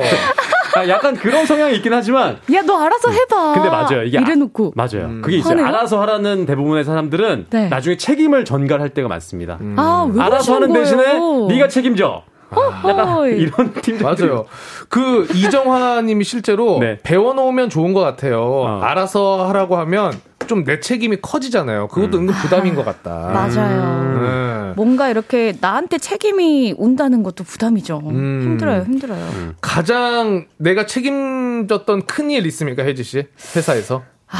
[0.76, 3.53] 아, 약간 그런 성향이 있긴 하지만 야, 너 알아서 해봐.
[3.53, 4.03] 근데 맞아요.
[4.03, 4.74] 이게 이래놓고.
[4.76, 5.22] 아, 맞아요.
[5.22, 5.52] 그게 있어요.
[5.52, 5.68] 화내요?
[5.68, 7.70] 알아서 하라는 대부분의 사람들은 네.
[7.70, 9.57] 나중에 책임을 전가할 때가 많습니다.
[9.78, 11.48] 아, 왜 알아서 하는 그러시는 대신에 거예요?
[11.48, 12.24] 네가 책임져.
[12.52, 13.38] 어허이.
[13.42, 14.46] 이런 팀들 맞아요.
[14.90, 17.00] 그 이정화님이 실제로 네.
[17.04, 18.80] 배워놓으면 좋은 것 같아요.
[18.82, 20.14] 알아서 하라고 하면
[20.48, 21.88] 좀 내 책임이 커지잖아요.
[21.88, 23.12] 그것도 은근 부담인 것 같다.
[23.34, 24.22] 맞아요.
[24.22, 24.74] 네.
[24.76, 28.02] 뭔가 이렇게 나한테 책임이 온다는 것도 부담이죠.
[28.06, 28.42] 음.
[28.44, 29.28] 힘들어요, 힘들어요.
[29.60, 33.26] 가장 내가 책임졌던 큰 일 있습니까, 혜지 씨?
[33.56, 34.04] 회사에서?
[34.30, 34.38] 아,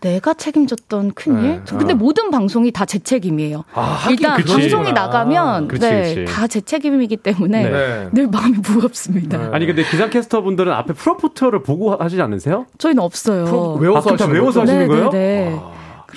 [0.00, 1.42] 내가 책임졌던 큰일?
[1.42, 1.60] 네.
[1.64, 1.96] 저 근데 어.
[1.96, 3.64] 모든 방송이 다 제 책임이에요.
[3.74, 4.52] 아, 하긴 일단 그치.
[4.52, 6.24] 방송이 나가면 그치, 네.
[6.24, 8.08] 다 제 책임이기 때문에 네.
[8.12, 9.50] 늘 마음이 무겁습니다.
[9.52, 12.66] 아니 근데 기상캐스터 분들은 앞에 프로포터를 보고 하시지 않으세요?
[12.78, 13.44] 저희는 없어요.
[13.44, 15.10] 아, 그럼 다 외워서 하시는 네, 거예요?
[15.10, 15.18] 네,
[15.50, 15.54] 네.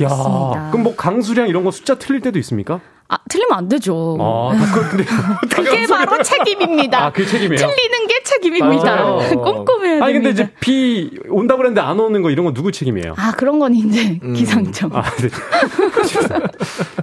[0.04, 0.70] 야, 그렇습니다.
[0.72, 2.80] 그럼 뭐 강수량 이런 거 숫자 틀릴 때도 있습니까?
[3.14, 4.18] 아, 틀리면 안 되죠.
[4.19, 5.06] 아, 그- 근데
[5.56, 6.98] 그게 바로 책임입니다.
[7.06, 7.57] 아, 그게 책임이에요?
[7.68, 9.03] 틀리는 게 책임입니다.
[9.35, 10.44] 꼼꼼해야 아니 근데 됩니다.
[10.44, 13.14] 이제 비 온다 그랬는데 안 오는 거 이런 거 누구 책임이에요?
[13.18, 14.90] 아, 그런 건 이제 기상청.
[14.95, 15.30] 아, 네.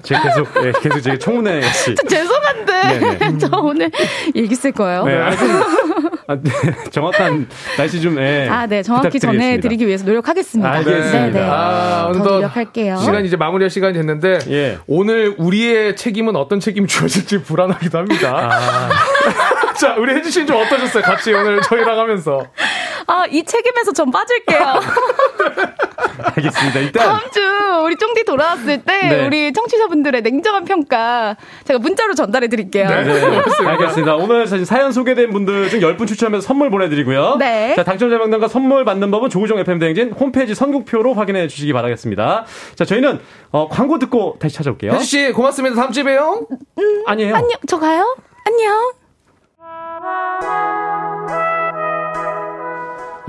[0.03, 1.95] 제가 계속 예, 계속 제가 청문회 씨.
[1.95, 3.39] 저 죄송한데 네 네.
[3.39, 3.91] 저 오늘
[4.35, 5.05] 일기 쓸 거예요.
[5.05, 5.17] 네,
[6.31, 6.51] 아, 네,
[6.93, 9.19] 정확한 날씨 좀 예, 아, 네, 정확히.
[9.19, 10.71] 전해드리기 위해서 노력하겠습니다.
[10.71, 11.27] 알겠습니다.
[11.27, 11.41] 네, 네.
[11.41, 12.97] 아, 더 오늘도 노력할게요.
[12.99, 14.79] 시간이 이제 마무리할 시간이 됐는데 예.
[14.87, 18.49] 오늘 우리의 책임은 어떤 책임이 주어질지 불안하기도 합니다.
[19.81, 21.03] 자, 우리 혜지 씨는 좀 어떠셨어요?
[21.03, 22.47] 같이 오늘 저희랑 하면서.
[23.11, 24.61] 아, 이 책임에서 전 빠질게요.
[26.37, 26.79] 알겠습니다.
[26.81, 27.41] 일단 다음 주
[27.85, 29.27] 우리 쫑디 돌아왔을 때 네.
[29.27, 32.89] 우리 청취자분들의 냉정한 평가 제가 문자로 전달해 드릴게요.
[32.89, 32.95] 네,
[33.67, 34.15] 알겠습니다.
[34.15, 37.37] 오늘 사실 사연 소개된 분들 중 10분 추첨해서 선물 보내드리고요.
[37.41, 37.75] 네.
[37.75, 42.45] 자, 당첨자 명단과 선물 받는 법은 조우종 FM 대행진 홈페이지 선곡표로 확인해 주시기 바라겠습니다.
[42.77, 43.19] 자, 저희는
[43.51, 44.93] 어, 광고 듣고 다시 찾아올게요.
[44.93, 45.75] 혜지 씨, 고맙습니다.
[45.75, 46.47] 다음 주에 봬요.
[47.07, 47.35] 아니에요.
[47.35, 48.17] 안녕, 저 가요?
[48.47, 49.00] 안녕.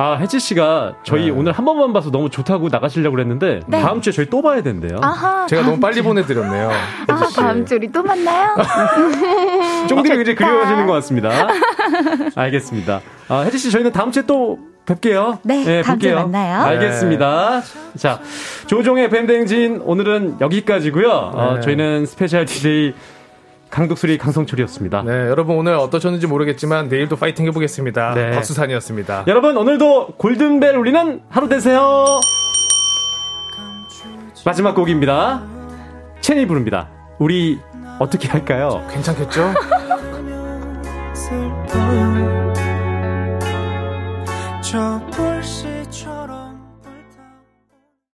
[0.02, 3.82] 아, 혜지 씨가 저희 오늘 한 번만 봐서 너무 좋다고 나가시려고 그랬는데 네.
[3.82, 4.98] 다음 주에 저희 또 봐야 된대요.
[5.00, 5.46] 아하.
[5.46, 6.04] 제가 너무 빨리 주.
[6.04, 6.72] 보내드렸네요.
[7.08, 8.56] 아, 다음 주 우리 또 만나요?
[9.88, 10.48] 쫑디를 굉장히 좋다.
[10.48, 11.48] 그리워하시는 것 같습니다.
[12.34, 13.02] 알겠습니다.
[13.28, 14.58] 아, 혜지 씨 저희는 다음 주에 또
[14.88, 15.38] 뵐게요.
[15.44, 16.16] 네, 다음 주에 볼게요.
[16.16, 16.64] 만나요.
[16.64, 17.62] 알겠습니다.
[17.96, 18.20] 자,
[18.66, 21.10] 조종의 밴댕진 오늘은 여기까지고요.
[21.12, 21.62] 어, 네.
[21.62, 22.96] 저희는 스페셜 DJ
[23.72, 25.04] 강독수리 강성철이었습니다.
[25.04, 28.14] 네, 여러분 오늘 어떠셨는지 모르겠지만 내일도 파이팅 해보겠습니다.
[28.14, 28.32] 네.
[28.32, 29.24] 박수산이었습니다.
[29.28, 32.20] 여러분 오늘도 골든벨 울리는 하루 되세요.
[34.46, 35.44] 마지막 곡입니다.
[36.20, 36.90] 체니 부릅니다.
[37.18, 37.60] 우리
[38.00, 38.86] 어떻게 할까요?
[38.92, 39.54] 괜찮겠죠?